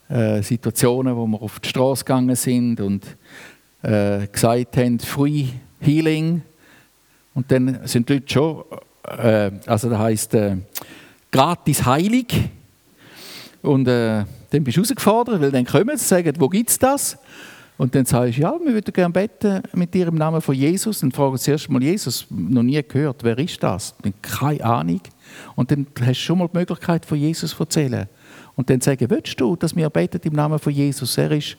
äh, 0.08 0.42
Situationen, 0.42 1.16
wo 1.16 1.26
wir 1.26 1.42
auf 1.42 1.58
die 1.58 1.68
Straße 1.68 2.04
gegangen 2.04 2.36
sind 2.36 2.80
und 2.80 3.04
äh, 3.82 4.28
gesagt 4.28 4.76
haben, 4.76 5.00
Free 5.00 5.48
Healing. 5.82 6.42
Und 7.34 7.50
dann 7.50 7.80
sind 7.86 8.08
die 8.08 8.14
Leute 8.14 8.32
schon, 8.32 8.64
äh, 9.06 9.50
also 9.66 9.88
das 9.88 9.98
heisst, 9.98 10.34
äh, 10.34 10.56
gratis 11.30 11.84
heilig. 11.84 12.50
Und 13.62 13.88
äh, 13.88 14.24
dann 14.50 14.64
bist 14.64 14.76
du 14.76 14.82
herausgefordert, 14.82 15.40
weil 15.40 15.50
dann 15.50 15.64
kommen 15.64 15.96
sie 15.96 16.04
sagen, 16.04 16.34
wo 16.38 16.48
gibt 16.48 16.70
es 16.70 16.78
das? 16.78 17.16
Und 17.78 17.94
dann 17.94 18.04
sagst 18.04 18.36
du, 18.36 18.42
ja, 18.42 18.54
wir 18.62 18.74
würden 18.74 18.92
gerne 18.92 19.12
beten 19.12 19.62
mit 19.72 19.92
dir 19.94 20.08
im 20.08 20.14
Namen 20.14 20.40
von 20.40 20.54
Jesus. 20.54 21.02
Und 21.02 21.14
fragen 21.14 21.38
zuerst 21.38 21.68
mal 21.70 21.82
Jesus, 21.82 22.26
noch 22.30 22.62
nie 22.62 22.82
gehört, 22.82 23.24
wer 23.24 23.38
ist 23.38 23.62
das? 23.62 23.94
Keine 24.20 24.64
Ahnung. 24.64 25.00
Und 25.56 25.70
dann 25.70 25.86
hast 26.00 26.08
du 26.08 26.14
schon 26.14 26.38
mal 26.38 26.48
die 26.48 26.58
Möglichkeit, 26.58 27.06
von 27.06 27.18
Jesus 27.18 27.52
zu 27.52 27.62
erzählen. 27.62 28.08
Und 28.54 28.68
dann 28.68 28.80
sagen, 28.80 29.08
willst 29.08 29.40
du, 29.40 29.56
dass 29.56 29.74
wir 29.74 29.88
beten 29.90 30.20
im 30.24 30.34
Namen 30.34 30.58
von 30.58 30.72
Jesus? 30.72 31.16
Er 31.16 31.30
ist 31.32 31.56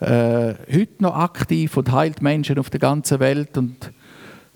äh, 0.00 0.54
heute 0.72 1.02
noch 1.02 1.14
aktiv 1.14 1.76
und 1.76 1.90
heilt 1.90 2.20
Menschen 2.20 2.58
auf 2.58 2.70
der 2.70 2.80
ganzen 2.80 3.18
Welt. 3.20 3.56
Und 3.56 3.90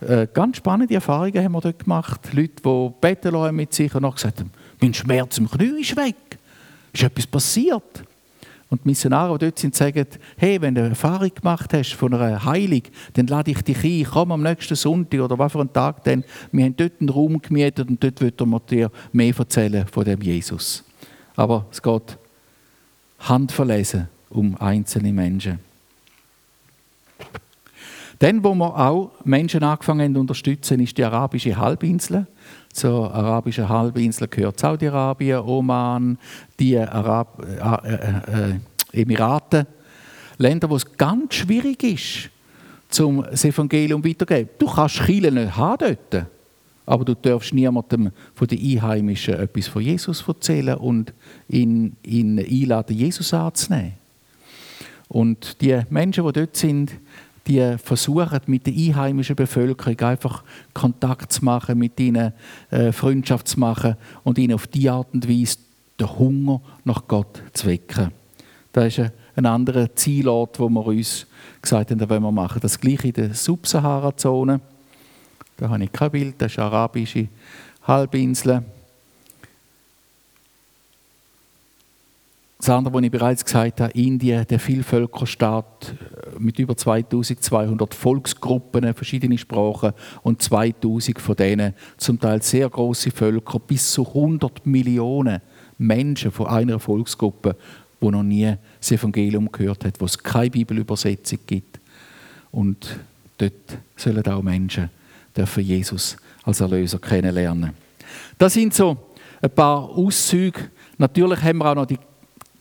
äh, 0.01 0.27
ganz 0.33 0.59
spannende 0.59 0.95
Erfahrungen 0.95 1.43
haben 1.43 1.53
wir 1.53 1.61
dort 1.61 1.79
gemacht. 1.79 2.33
Leute, 2.33 2.63
die 2.63 2.91
beten 3.01 3.55
mit 3.57 3.73
sich 3.73 3.95
und 3.95 4.15
gesagt 4.15 4.41
haben, 4.41 4.51
mein 4.81 4.95
Schmerz 4.95 5.39
im 5.39 5.51
Knie 5.51 5.81
ist 5.81 5.97
weg. 5.97 6.39
Ist 6.93 7.03
etwas 7.03 7.27
passiert? 7.27 8.05
Und 8.71 8.85
die 8.85 8.89
Missionare, 8.89 9.39
die 9.39 9.47
dort 9.47 9.59
sind, 9.59 9.75
sagen, 9.75 10.07
hey, 10.37 10.61
wenn 10.61 10.75
du 10.75 10.83
eine 10.83 10.91
Erfahrung 10.91 11.31
gemacht 11.35 11.73
hast 11.73 11.95
von 11.95 12.13
einer 12.13 12.45
Heilung, 12.45 12.83
dann 13.15 13.27
lade 13.27 13.51
ich 13.51 13.63
dich 13.63 13.83
ein, 13.83 14.07
komm 14.13 14.33
am 14.33 14.43
nächsten 14.43 14.75
Sonntag 14.75 15.21
oder 15.21 15.39
was 15.39 15.53
für 15.53 15.61
einen 15.61 15.73
Tag 15.73 16.05
denn. 16.05 16.23
Wir 16.53 16.67
haben 16.67 16.77
dort 16.77 17.01
einen 17.01 17.09
Raum 17.09 17.41
gemietet 17.41 17.89
und 17.89 18.03
dort 18.05 18.21
wird 18.21 18.39
wir 18.39 18.61
dir 18.61 18.91
mehr 19.13 19.35
erzählen 19.39 19.87
von 19.87 20.05
dem 20.05 20.21
Jesus. 20.21 20.85
Aber 21.39 21.67
es 21.71 21.81
geht 21.81 22.19
handverlesen 23.21 24.09
um 24.29 24.57
einzelne 24.61 25.13
Menschen. 25.13 25.61
Dann, 28.19 28.43
wo 28.43 28.57
wir 28.57 28.77
auch 28.77 29.13
Menschen 29.25 29.63
angefangen 29.63 30.01
haben 30.01 30.15
zu 30.15 30.21
unterstützen, 30.21 30.81
ist 30.81 30.99
die 30.99 31.05
arabische 31.05 31.57
Halbinsel. 31.57 32.27
Zur 32.73 33.15
arabischen 33.15 33.69
Halbinsel 33.69 34.27
gehört 34.27 34.59
Saudi-Arabien, 34.59 35.39
Oman, 35.39 36.19
die 36.59 36.77
Arab 36.77 37.41
äh, 37.47 37.89
äh, 37.89 38.51
äh, 38.51 39.03
Emirate. 39.03 39.69
Länder, 40.39 40.69
wo 40.69 40.75
es 40.75 40.97
ganz 40.97 41.35
schwierig 41.35 41.85
ist, 41.85 42.31
zum 42.89 43.23
das 43.23 43.45
Evangelium 43.45 44.05
weiterzugeben. 44.05 44.51
Du 44.59 44.67
kannst 44.67 44.97
Chile 45.05 45.31
nicht 45.31 45.57
haben 45.57 45.97
dort, 46.11 46.27
aber 46.89 47.05
du 47.05 47.15
darfst 47.15 47.53
niemandem 47.53 48.11
von 48.35 48.49
den 48.49 48.59
Einheimischen 48.59 49.35
etwas 49.35 49.69
von 49.69 49.83
Jesus 49.83 50.25
erzählen 50.27 50.79
und 50.79 51.13
ihn, 51.47 51.97
ihn 52.03 52.39
einladen, 52.39 52.97
Jesus 52.97 53.35
anzunehmen. 53.35 53.93
Und 55.07 55.61
die 55.61 55.83
Menschen, 55.91 56.25
die 56.25 56.33
dort 56.33 56.57
sind, 56.57 56.93
die 57.47 57.77
versuchen 57.77 58.41
mit 58.47 58.67
der 58.67 58.73
einheimischen 58.73 59.37
Bevölkerung 59.37 60.01
einfach 60.01 60.43
Kontakt 60.73 61.31
zu 61.31 61.45
machen, 61.45 61.79
mit 61.79 62.01
ihnen 62.01 62.33
äh, 62.71 62.91
Freundschaft 62.93 63.49
zu 63.49 63.61
machen 63.61 63.97
und 64.25 64.39
ihnen 64.39 64.55
auf 64.55 64.67
die 64.67 64.89
Art 64.89 65.09
und 65.13 65.29
Weise 65.29 65.59
den 66.01 66.19
Hunger 66.19 66.63
nach 66.85 67.07
Gott 67.07 67.43
zu 67.53 67.67
wecken. 67.67 68.13
Das 68.73 68.99
ist 68.99 69.11
ein, 69.37 69.45
anderer 69.45 69.95
Zielort, 69.95 70.59
wo 70.59 70.71
wir 70.71 70.87
uns 70.87 71.27
gesagt 71.61 71.91
haben, 71.91 71.99
das 71.99 72.09
wollen 72.09 72.23
wir 72.23 72.33
machen. 72.33 72.61
Das 72.63 72.81
gleiche 72.81 73.09
in 73.09 73.15
der 73.15 73.35
Subsahara-Zone. 73.35 74.61
Da 75.59 75.69
habe 75.69 75.85
ich 75.85 75.93
kein 75.93 76.11
Bild, 76.13 76.37
das 76.39 76.53
ist 76.53 76.59
eine 76.61 76.69
arabische 76.69 77.27
Halbinsel. 77.83 78.63
Das 82.59 82.71
andere, 82.71 82.95
was 82.95 83.03
ich 83.03 83.11
bereits 83.11 83.45
gesagt 83.45 83.81
habe, 83.81 83.93
Indien, 83.93 84.47
der 84.47 84.61
Vielvölkerstaat 84.61 85.95
äh, 85.95 86.39
mit 86.39 86.61
über 86.61 86.77
2200 86.77 87.93
Volksgruppen, 87.93 88.95
verschiedene 88.95 89.37
Sprachen 89.37 89.93
und 90.23 90.43
2000 90.43 91.21
von 91.21 91.35
denen, 91.35 91.75
zum 91.97 92.21
Teil 92.21 92.41
sehr 92.43 92.69
große 92.69 93.11
Völker, 93.11 93.59
bis 93.59 93.93
zu 93.93 94.07
100 94.07 94.65
Millionen 94.65 95.41
Menschen 95.77 96.31
von 96.31 96.47
einer 96.47 96.79
Volksgruppe, 96.79 97.57
wo 98.01 98.13
noch 98.13 98.23
nie 98.23 98.55
das 98.79 98.93
Evangelium 98.93 99.51
gehört 99.51 99.85
hat, 99.85 100.01
wo 100.01 100.05
es 100.05 100.19
keine 100.19 100.51
Bibelübersetzung 100.51 101.41
gibt. 101.47 101.81
Und 102.53 102.99
dort 103.39 103.79
sollen 103.97 104.27
auch 104.27 104.43
Menschen 104.43 104.91
dürfen 105.39 105.65
Jesus 105.65 106.17
als 106.43 106.61
Erlöser 106.61 106.99
kennenlernen. 106.99 107.73
Das 108.37 108.55
sind 108.55 108.75
so 108.75 108.97
ein 109.41 109.51
paar 109.51 109.89
Auszüge. 109.89 110.71
Natürlich 110.99 111.43
haben 111.43 111.59
wir 111.59 111.71
auch 111.71 111.75
noch 111.75 111.87
die 111.87 111.99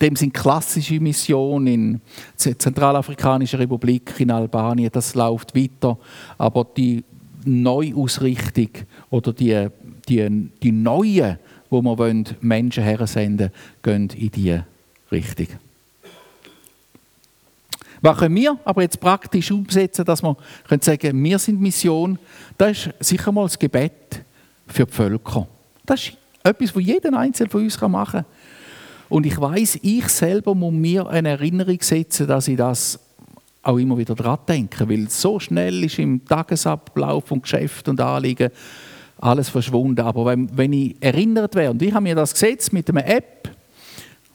dem 0.00 0.14
sind 0.14 0.32
klassische 0.32 1.00
Mission 1.00 1.66
in 1.66 2.00
der 2.44 2.56
Zentralafrikanischen 2.56 3.58
Republik, 3.58 4.14
in 4.18 4.30
Albanien, 4.30 4.90
das 4.92 5.16
läuft 5.16 5.56
weiter. 5.56 5.98
Aber 6.36 6.64
die 6.64 7.04
Neuausrichtung 7.44 8.68
oder 9.10 9.32
die, 9.32 9.68
die, 10.08 10.50
die 10.62 10.72
neuen, 10.72 11.38
wo 11.68 11.82
wir 11.82 11.98
wollen, 11.98 12.24
Menschen 12.40 12.84
hersenden 12.84 13.50
gehen 13.82 14.08
in 14.16 14.30
diese 14.30 14.66
Richtung. 15.10 15.48
Was 18.00 18.18
können 18.18 18.34
wir 18.36 18.58
aber 18.64 18.82
jetzt 18.82 19.00
praktisch 19.00 19.50
umsetzen, 19.50 20.04
dass 20.04 20.22
wir 20.22 20.36
können 20.68 20.82
sagen 20.82 21.22
wir 21.24 21.38
sind 21.38 21.60
Mission? 21.60 22.18
Das 22.56 22.86
ist 22.86 22.90
sicher 23.00 23.32
mal 23.32 23.44
das 23.44 23.58
Gebet 23.58 24.24
für 24.66 24.86
die 24.86 24.92
Völker. 24.92 25.48
Das 25.84 26.00
ist 26.00 26.16
etwas, 26.42 26.74
was 26.74 26.82
jeder 26.82 27.18
Einzelne 27.18 27.50
von 27.50 27.62
uns 27.62 27.80
machen 27.80 28.20
kann. 28.20 28.24
Und 29.08 29.26
ich 29.26 29.40
weiß, 29.40 29.78
ich 29.82 30.08
selber 30.08 30.54
muss 30.54 30.72
mir 30.72 31.06
eine 31.08 31.30
Erinnerung 31.30 31.78
setzen, 31.80 32.26
dass 32.26 32.46
ich 32.48 32.56
das 32.56 33.00
auch 33.62 33.78
immer 33.78 33.98
wieder 33.98 34.14
dran 34.14 34.38
denke, 34.46 34.88
weil 34.88 35.08
so 35.08 35.40
schnell 35.40 35.84
ist 35.84 35.98
im 35.98 36.24
Tagesablauf 36.24 37.26
von 37.26 37.42
Geschäft 37.42 37.88
und 37.88 38.00
Anliegen 38.00 38.50
alles 39.18 39.48
verschwunden. 39.48 40.00
Aber 40.00 40.26
wenn, 40.26 40.56
wenn 40.56 40.72
ich 40.72 40.96
erinnert 41.00 41.54
werde, 41.54 41.72
und 41.72 41.82
ich 41.82 41.92
habe 41.92 42.02
mir 42.02 42.14
das 42.14 42.32
gesetzt 42.32 42.72
mit 42.72 42.88
einer 42.88 43.06
App, 43.06 43.50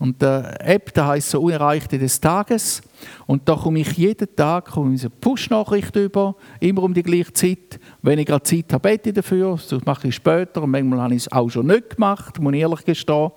und 0.04 0.22
die 0.22 0.26
App, 0.26 0.94
da 0.94 1.08
heißt 1.08 1.30
so 1.30 1.40
Unerreichte 1.40 1.98
des 1.98 2.20
Tages. 2.20 2.82
Und 3.26 3.48
da 3.48 3.56
komme 3.56 3.80
ich 3.80 3.94
jeden 3.94 4.36
Tag 4.36 4.66
komme 4.66 4.98
eine 5.00 5.10
Push-Nachricht 5.10 5.96
über, 5.96 6.36
immer 6.60 6.84
um 6.84 6.94
die 6.94 7.04
gleiche 7.04 7.32
Zeit. 7.32 7.80
Wenn 8.02 8.20
ich 8.20 8.26
gerade 8.26 8.44
Zeit 8.44 8.74
habe, 8.74 8.90
bete 8.90 9.12
ich 9.12 9.16
dafür. 9.16 9.58
Das 9.70 9.86
mache 9.86 10.10
ich 10.10 10.16
später. 10.16 10.64
Und 10.64 10.72
manchmal 10.72 11.00
habe 11.00 11.16
ich 11.16 11.22
es 11.22 11.32
auch 11.32 11.48
schon 11.48 11.68
nicht 11.68 11.92
gemacht, 11.92 12.38
muss 12.42 12.54
ich 12.54 12.60
ehrlich 12.60 12.84
gestehen. 12.84 13.32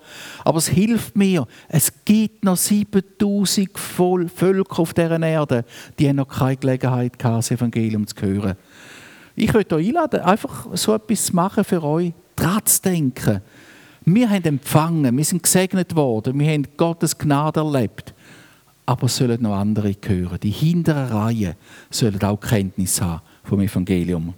Aber 0.44 0.58
es 0.58 0.66
hilft 0.66 1.16
mir. 1.16 1.46
Es 1.68 1.92
gibt 2.04 2.44
noch 2.44 2.56
7000 2.56 3.70
Völker 3.78 4.80
auf 4.80 4.92
dieser 4.92 5.22
Erde, 5.22 5.64
die 6.00 6.08
haben 6.08 6.16
noch 6.16 6.26
keine 6.26 6.56
Gelegenheit 6.56 7.16
gehabt, 7.16 7.38
das 7.38 7.50
Evangelium 7.52 8.08
zu 8.08 8.16
hören. 8.22 8.56
Ich 9.36 9.54
möchte 9.54 9.76
euch 9.76 9.86
einladen, 9.86 10.18
einfach 10.18 10.66
so 10.72 10.96
etwas 10.96 11.26
zu 11.26 11.36
machen 11.36 11.62
für 11.62 11.84
euch, 11.84 12.12
dran 12.34 12.66
zu 12.66 12.82
denken 12.82 13.40
wir 14.08 14.30
haben 14.30 14.44
empfangen, 14.44 15.16
wir 15.16 15.24
sind 15.24 15.42
gesegnet 15.42 15.96
worden, 15.96 16.38
wir 16.38 16.52
haben 16.52 16.64
Gottes 16.76 17.18
Gnade 17.18 17.58
erlebt. 17.58 18.14
Aber 18.88 19.08
sollen 19.08 19.42
noch 19.42 19.56
andere 19.56 19.96
hören. 20.06 20.38
Die 20.40 20.50
hinteren 20.50 21.08
Reihen 21.08 21.54
sollen 21.90 22.22
auch 22.22 22.36
Kenntnis 22.36 23.00
haben 23.00 23.20
vom 23.42 23.60
Evangelium. 23.60 24.32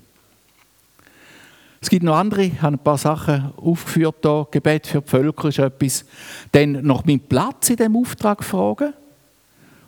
Es 1.83 1.91
gibt 1.91 2.03
noch 2.03 2.17
andere, 2.17 2.45
ich 2.45 2.63
habe 2.63 2.77
ein 2.77 2.79
paar 2.79 2.97
Sachen 2.97 3.53
aufgeführt 3.57 4.17
hier. 4.23 4.49
Gebet 4.51 4.87
für 4.87 5.03
die 5.03 5.09
Völker 5.09 5.49
ist 5.49 5.59
etwas. 5.59 6.07
Dann 6.51 6.73
nach 6.85 7.05
meinem 7.05 7.21
Platz 7.21 7.69
in 7.69 7.77
diesem 7.77 7.97
Auftrag 7.97 8.43
fragen. 8.43 8.95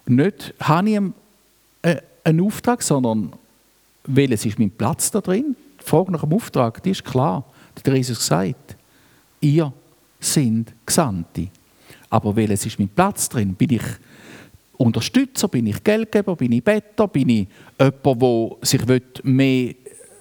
nicht, 0.05 0.55
habe 0.61 0.91
ich 0.91 0.97
einen, 0.99 1.15
äh, 1.81 1.97
einen 2.23 2.43
Auftrag, 2.43 2.83
sondern 2.83 3.33
welches 4.05 4.45
ist 4.45 4.59
mein 4.59 4.71
Platz 4.71 5.11
da 5.11 5.23
drin? 5.23 5.57
Die 5.81 5.85
Frage 5.85 6.13
nach 6.13 6.21
dem 6.21 6.35
Auftrag, 6.35 6.83
die 6.83 6.91
ist 6.91 7.05
klar. 7.05 7.45
Das 7.75 7.83
hat 7.83 7.95
Jesus 7.97 8.19
gesagt 8.19 8.77
ihr 9.41 9.73
sind 10.19 10.73
Gesandte. 10.85 11.49
Aber 12.09 12.35
welches 12.37 12.67
ist 12.67 12.79
mein 12.79 12.89
Platz 12.89 13.29
drin? 13.29 13.55
Bin 13.55 13.71
ich 13.71 13.83
Unterstützer, 14.77 15.49
bin 15.49 15.67
ich 15.67 15.83
Geldgeber, 15.85 16.37
bin 16.37 16.53
ich 16.53 16.65
Better, 16.65 17.07
bin 17.09 17.29
ich 17.29 17.49
jemand, 17.79 18.23
der 18.23 18.57
sich 18.63 19.25
mehr 19.25 19.75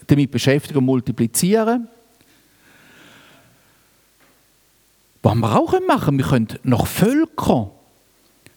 damit 0.05 0.31
beschäftigen 0.31 0.79
und 0.79 0.85
multiplizieren 0.85 1.87
Was 5.21 5.35
wir 5.35 5.55
auch 5.55 5.79
machen 5.87 6.05
können, 6.05 6.17
wir 6.17 6.25
können 6.25 6.47
nach 6.63 6.85
Völkern 6.85 7.71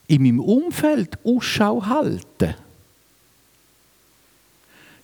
in 0.07 0.23
meinem 0.23 0.39
Umfeld 0.39 1.17
Ausschau 1.25 1.85
halten. 1.85 2.55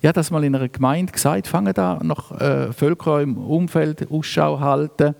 Ich 0.01 0.05
habe 0.05 0.13
das 0.13 0.31
mal 0.31 0.45
in 0.45 0.55
einer 0.55 0.69
Gemeinde 0.69 1.11
gesagt, 1.11 1.45
fangen 1.45 1.73
da 1.73 1.99
nach 2.01 2.31
äh, 2.39 2.71
Völkern 2.71 3.21
im 3.21 3.37
Umfeld 3.37 4.09
Ausschau 4.09 4.57
halten. 4.57 5.13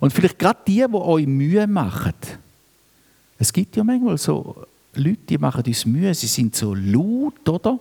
Und 0.00 0.10
vielleicht 0.10 0.38
gerade 0.38 0.60
die, 0.66 0.84
die 0.88 0.94
euch 0.94 1.26
Mühe 1.26 1.66
machen. 1.66 2.14
Es 3.38 3.52
gibt 3.52 3.76
ja 3.76 3.84
manchmal 3.84 4.16
so 4.16 4.56
Leute, 4.94 5.18
die 5.28 5.36
machen 5.36 5.64
uns 5.66 5.84
Mühe, 5.84 6.14
sie 6.14 6.28
sind 6.28 6.56
so 6.56 6.74
laut, 6.74 7.46
oder? 7.46 7.78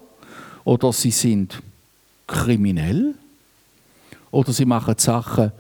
Oder 0.66 0.92
sie 0.92 1.12
sind 1.12 1.62
kriminell. 2.28 3.16
Oder 4.30 4.52
sie 4.52 4.66
machen 4.66 4.96
Sachen, 4.98 5.54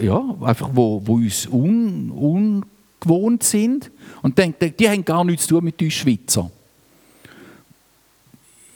ja, 0.00 0.22
einfach 0.42 0.70
wo, 0.72 1.02
wo 1.04 1.14
uns 1.14 1.48
un, 1.48 2.10
ungewohnt 2.12 3.42
sind. 3.42 3.90
Und 4.22 4.38
denken, 4.38 4.72
die 4.78 4.88
haben 4.88 5.04
gar 5.04 5.24
nichts 5.24 5.48
zu 5.48 5.56
tun 5.56 5.64
mit 5.64 5.82
uns 5.82 5.94
Schweizer 5.94 6.48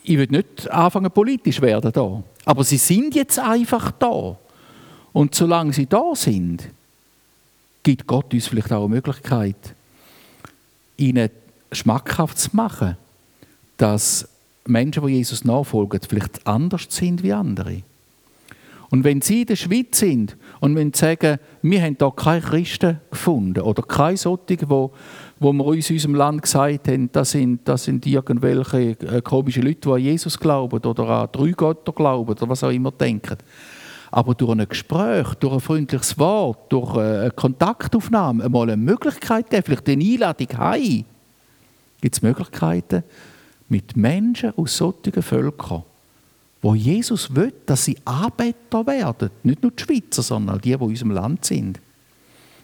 ich 0.02 0.18
will 0.18 0.28
nicht 0.30 0.70
anfangen 0.70 1.10
politisch 1.10 1.60
werden 1.60 1.92
da, 1.92 2.22
aber 2.44 2.64
sie 2.64 2.78
sind 2.78 3.14
jetzt 3.14 3.38
einfach 3.38 3.90
da. 3.92 4.36
Und 5.12 5.34
solange 5.34 5.72
sie 5.72 5.86
da 5.86 6.14
sind, 6.14 6.68
gibt 7.82 8.06
Gott 8.06 8.32
uns 8.32 8.46
vielleicht 8.46 8.72
auch 8.72 8.84
eine 8.84 8.94
Möglichkeit, 8.94 9.74
ihnen 10.96 11.30
schmackhaft 11.72 12.38
zu 12.38 12.50
machen, 12.52 12.96
dass 13.76 14.28
Menschen, 14.66 15.06
die 15.06 15.14
Jesus 15.14 15.44
nachfolgen, 15.44 16.00
vielleicht 16.08 16.46
anders 16.46 16.86
sind 16.88 17.22
wie 17.22 17.32
andere. 17.32 17.82
Und 18.90 19.04
wenn 19.04 19.20
sie 19.22 19.42
in 19.42 19.46
der 19.46 19.56
Schweiz 19.56 20.00
sind 20.00 20.36
und 20.58 20.74
wenn 20.74 20.92
sagen, 20.92 21.38
wir 21.62 21.82
haben 21.82 21.96
hier 21.98 22.10
keine 22.10 22.40
Christen 22.40 23.00
gefunden 23.10 23.60
oder 23.60 23.82
keine 23.82 24.16
solche, 24.16 24.68
wo, 24.68 24.90
wo 25.40 25.54
wir 25.54 25.64
uns 25.64 25.88
in 25.88 25.96
unserem 25.96 26.14
Land 26.16 26.42
gesagt 26.42 26.88
haben, 26.88 27.10
das 27.10 27.30
sind, 27.30 27.66
das 27.66 27.84
sind 27.84 28.06
irgendwelche 28.06 28.90
äh, 28.90 29.22
komischen 29.22 29.62
Leute, 29.62 29.80
die 29.80 29.88
an 29.88 29.98
Jesus 29.98 30.38
glauben 30.38 30.78
oder 30.78 31.08
an 31.08 31.28
drei 31.32 31.50
Götter 31.52 31.92
glauben 31.92 32.30
oder 32.30 32.48
was 32.48 32.62
auch 32.62 32.70
immer 32.70 32.90
denken. 32.90 33.38
Aber 34.10 34.34
durch 34.34 34.50
ein 34.50 34.68
Gespräch, 34.68 35.34
durch 35.36 35.54
ein 35.54 35.60
freundliches 35.60 36.18
Wort, 36.18 36.70
durch 36.70 36.94
äh, 36.96 37.20
eine 37.20 37.30
Kontaktaufnahme, 37.30 38.44
einmal 38.44 38.64
eine 38.64 38.76
Möglichkeit 38.76 39.48
geben, 39.48 39.62
vielleicht 39.64 39.88
eine 39.88 40.04
Einladung 40.04 40.58
heim, 40.58 41.04
gibt 42.02 42.14
es 42.14 42.22
Möglichkeiten, 42.22 43.02
mit 43.70 43.96
Menschen 43.96 44.52
aus 44.58 44.76
solchen 44.76 45.22
Völkern, 45.22 45.84
wo 46.60 46.74
Jesus 46.74 47.34
will, 47.34 47.54
dass 47.64 47.86
sie 47.86 47.96
Arbeiter 48.04 48.86
werden. 48.86 49.30
Nicht 49.42 49.62
nur 49.62 49.72
die 49.72 49.82
Schweizer, 49.82 50.22
sondern 50.22 50.56
auch 50.56 50.60
die, 50.60 50.68
die 50.68 50.74
in 50.74 50.82
unserem 50.82 51.12
Land 51.12 51.46
sind. 51.46 51.80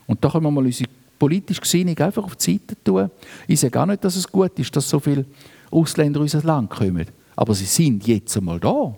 Und 0.06 0.22
da 0.22 0.28
können 0.28 0.44
wir 0.44 0.50
mal 0.50 0.64
unsere 0.64 0.90
politische 1.18 1.60
Gesinnung 1.60 1.98
einfach 1.98 2.24
auf 2.24 2.36
die 2.36 2.52
Seite 2.52 2.76
tun. 2.82 3.10
Ich 3.46 3.60
sage 3.60 3.70
gar 3.70 3.86
nicht, 3.86 4.04
dass 4.04 4.16
es 4.16 4.30
gut 4.30 4.58
ist, 4.58 4.74
dass 4.74 4.88
so 4.88 5.00
viele 5.00 5.24
Ausländer 5.70 6.18
in 6.18 6.22
unser 6.22 6.42
Land 6.42 6.70
kommen. 6.70 7.06
Aber 7.34 7.54
sie 7.54 7.64
sind 7.64 8.06
jetzt 8.06 8.36
einmal 8.36 8.60
da. 8.60 8.94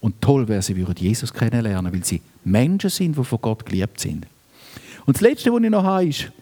Und 0.00 0.20
toll 0.20 0.48
wäre, 0.48 0.62
sie 0.62 0.76
würden 0.76 0.96
Jesus 0.96 1.32
kennenlernen, 1.32 1.92
weil 1.92 2.04
sie 2.04 2.20
Menschen 2.44 2.90
sind, 2.90 3.16
die 3.16 3.24
von 3.24 3.40
Gott 3.40 3.66
geliebt 3.66 4.00
sind. 4.00 4.26
Und 5.04 5.16
das 5.16 5.20
Letzte, 5.20 5.52
was 5.52 5.62
ich 5.62 5.70
noch 5.70 5.84
habe, 5.84 6.06
ist 6.06 6.32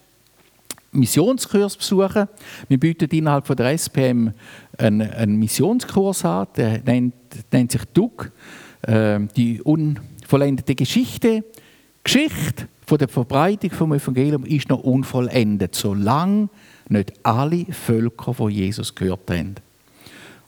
Missionskurs 0.92 1.76
besuchen. 1.76 2.28
Wir 2.68 2.78
bieten 2.78 3.08
innerhalb 3.10 3.46
von 3.46 3.56
der 3.56 3.72
SPM 3.72 4.32
einen, 4.78 5.02
einen 5.02 5.38
Missionskurs 5.38 6.24
an, 6.24 6.46
der 6.56 6.80
nennt, 6.82 7.14
nennt 7.52 7.72
sich 7.72 7.84
DUG, 7.92 8.30
äh, 8.82 9.20
die 9.36 9.60
unvollendete 9.60 10.74
Geschichte. 10.74 11.44
Geschichte 12.04 12.68
von 12.88 12.96
der 12.96 13.08
Verbreitung 13.08 13.70
vom 13.70 13.92
Evangelium 13.92 14.46
ist 14.46 14.70
noch 14.70 14.82
unvollendet, 14.82 15.74
solange 15.74 16.48
nicht 16.88 17.12
alle 17.22 17.66
Völker 17.66 18.32
von 18.32 18.50
Jesus 18.50 18.94
gehört 18.94 19.30
haben. 19.30 19.56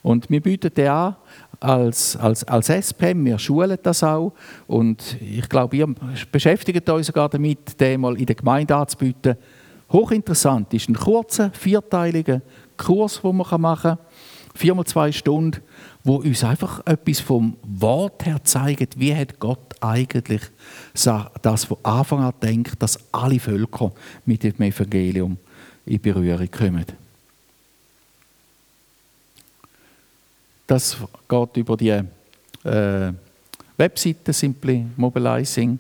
Und 0.03 0.31
wir 0.31 0.41
bieten 0.41 0.73
den 0.73 0.89
an 0.89 1.17
als, 1.61 2.17
als, 2.17 2.43
als 2.45 2.71
SPM, 2.71 3.27
wir 3.27 3.39
schulen 3.39 3.77
das 3.83 4.03
auch. 4.03 4.33
Und 4.67 5.19
ich 5.21 5.47
glaube, 5.51 5.77
ihr 5.77 5.95
beschäftigt 6.33 6.89
euch 6.89 7.05
sogar 7.05 7.29
damit, 7.29 7.79
den 7.79 8.01
mal 8.01 8.19
in 8.19 8.25
der 8.25 8.37
Gemeinde 8.37 8.75
anzubieten. 8.75 9.37
Hochinteressant 9.93 10.73
ist 10.73 10.89
ein 10.89 10.95
kurzer, 10.95 11.51
vierteiliger 11.51 12.41
Kurs, 12.79 13.21
den 13.21 13.37
man 13.37 13.61
machen 13.61 13.83
kann. 13.83 13.99
Viermal 14.55 14.85
zwei 14.85 15.13
Stunden, 15.13 15.61
wo 16.03 16.17
uns 16.17 16.43
einfach 16.45 16.85
etwas 16.87 17.21
vom 17.21 17.57
Wort 17.63 18.27
her 18.27 18.43
zeigt, 18.43 18.99
wie 18.99 19.15
hat 19.15 19.39
Gott 19.39 19.75
eigentlich 19.81 20.43
das 21.43 21.65
von 21.65 21.79
Anfang 21.83 22.21
an 22.21 22.35
denkt, 22.43 22.83
dass 22.83 22.99
alle 23.13 23.39
Völker 23.39 23.93
mit 24.27 24.43
dem 24.43 24.61
Evangelium 24.61 25.37
in 25.87 26.01
Berührung 26.01 26.51
kommen. 26.51 26.87
Das 30.67 30.97
geht 31.29 31.57
über 31.57 31.77
die 31.77 32.01
äh, 32.65 33.13
Webseite 33.77 34.33
Simply 34.33 34.87
Mobilizing 34.97 35.79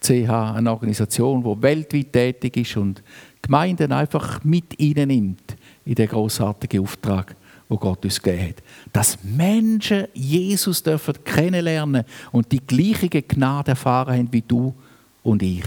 CH, 0.00 0.30
eine 0.56 0.70
Organisation, 0.70 1.44
die 1.44 1.62
weltweit 1.62 2.12
tätig 2.12 2.56
ist 2.56 2.76
und 2.76 3.02
Gemeinden 3.40 3.92
einfach 3.92 4.42
mit 4.42 4.78
ihnen 4.80 5.08
nimmt 5.08 5.56
in 5.84 5.94
den 5.94 6.08
großartigen 6.08 6.80
Auftrag, 6.80 7.36
wo 7.72 7.78
Gott 7.78 8.04
uns 8.04 8.20
gegeben 8.20 8.50
hat. 8.50 8.62
Dass 8.92 9.18
Menschen 9.22 10.06
Jesus 10.12 10.82
dürfen 10.82 11.14
kennenlernen 11.24 12.04
und 12.30 12.52
die 12.52 12.60
gleiche 12.60 13.22
Gnade 13.22 13.70
erfahren 13.70 14.14
haben 14.14 14.32
wie 14.32 14.42
du 14.42 14.74
und 15.22 15.42
ich. 15.42 15.64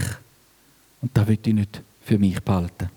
Und 1.02 1.10
da 1.14 1.26
will 1.26 1.38
ich 1.44 1.52
nicht 1.52 1.82
für 2.02 2.18
mich 2.18 2.40
behalten. 2.40 2.90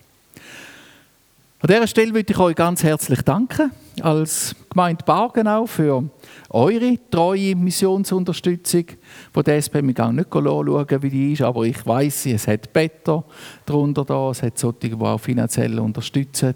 An 1.62 1.68
dieser 1.68 1.88
Stelle 1.88 2.14
möchte 2.14 2.32
ich 2.34 2.40
euch 2.40 2.56
ganz 2.56 2.84
herzlich 2.84 3.22
danken, 3.24 3.72
als 4.02 4.56
Gemeinde 4.70 5.04
Bargenau, 5.04 5.66
für 5.66 6.04
eure 6.52 6.98
treue 7.12 7.54
Missionsunterstützung. 7.56 8.86
Von 9.34 9.44
der 9.44 9.58
SP 9.60 9.82
wir 9.84 9.94
gar 9.94 10.14
nicht 10.14 10.30
schauen, 10.32 11.02
wie 11.02 11.10
die 11.10 11.34
ist, 11.34 11.42
aber 11.42 11.64
ich 11.64 11.86
weiß, 11.86 12.28
es 12.28 12.48
hat 12.48 12.72
Better 12.72 13.26
darunter 13.66 14.06
da, 14.06 14.30
es 14.30 14.42
hat 14.42 14.58
solche, 14.58 14.90
die 14.90 14.94
auch 14.94 15.18
finanziell 15.18 15.80
unterstützen. 15.80 16.54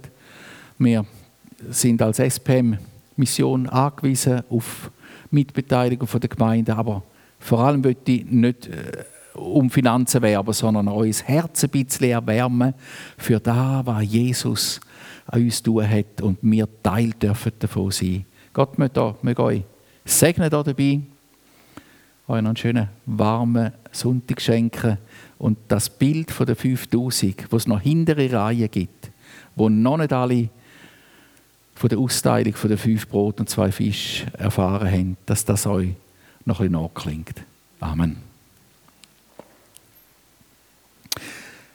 Wir 0.78 1.06
sind 1.70 2.02
als 2.02 2.20
SPM-Mission 2.20 3.68
angewiesen 3.70 4.42
auf 4.50 4.92
Mitbeteiligung 5.32 6.08
der 6.20 6.30
Gemeinde, 6.30 6.76
aber 6.76 7.04
vor 7.40 7.60
allem 7.60 7.82
möchte 7.82 8.12
ich 8.12 8.26
nicht 8.26 8.68
äh, 8.68 9.04
um 9.34 9.70
Finanzen 9.70 10.22
werben, 10.22 10.54
sondern 10.54 10.88
euer 10.88 11.12
Herz 11.12 11.64
ein 11.64 11.70
bisschen 11.72 12.12
erwärmen 12.12 12.74
für 13.18 13.40
das, 13.40 13.86
was 13.86 14.04
Jesus 14.04 14.80
an 15.26 15.42
uns 15.42 15.62
tun 15.62 15.88
hat 15.90 16.22
und 16.22 16.38
wir 16.42 16.68
Teil 16.82 17.12
dürfen 17.12 17.52
davon 17.60 17.92
sein. 17.92 18.26
Gott 18.54 18.78
möge 18.78 19.44
euch 19.44 19.64
segnen 20.06 20.50
da 20.50 20.62
dabei, 20.62 21.02
euch 22.28 22.38
einen 22.38 22.56
schönen 22.56 22.90
warmen 23.06 23.72
Sonntag 23.92 24.42
schenken 24.42 24.98
und 25.38 25.58
das 25.68 25.90
Bild 25.90 26.32
von 26.32 26.46
der 26.46 26.56
5000, 26.56 27.52
wo 27.52 27.58
es 27.58 27.68
noch 27.68 27.82
hintere 27.82 28.32
Reihen 28.32 28.70
gibt, 28.70 29.12
wo 29.56 29.70
noch 29.70 29.98
nicht 29.98 30.14
alle 30.14 30.50
von 31.76 31.90
der 31.90 32.00
Austeilung 32.00 32.54
von 32.54 32.70
den 32.70 32.78
fünf 32.78 33.08
Brot 33.08 33.40
und 33.40 33.50
zwei 33.50 33.72
Fisch 33.72 34.26
erfahren 34.38 34.90
haben, 34.90 35.18
dass 35.26 35.46
das 35.46 35.66
euch 35.66 35.90
noch 36.46 36.60
ein 36.60 36.70
bisschen 36.70 36.82
nachklingt. 36.82 37.44
Amen. 37.80 38.33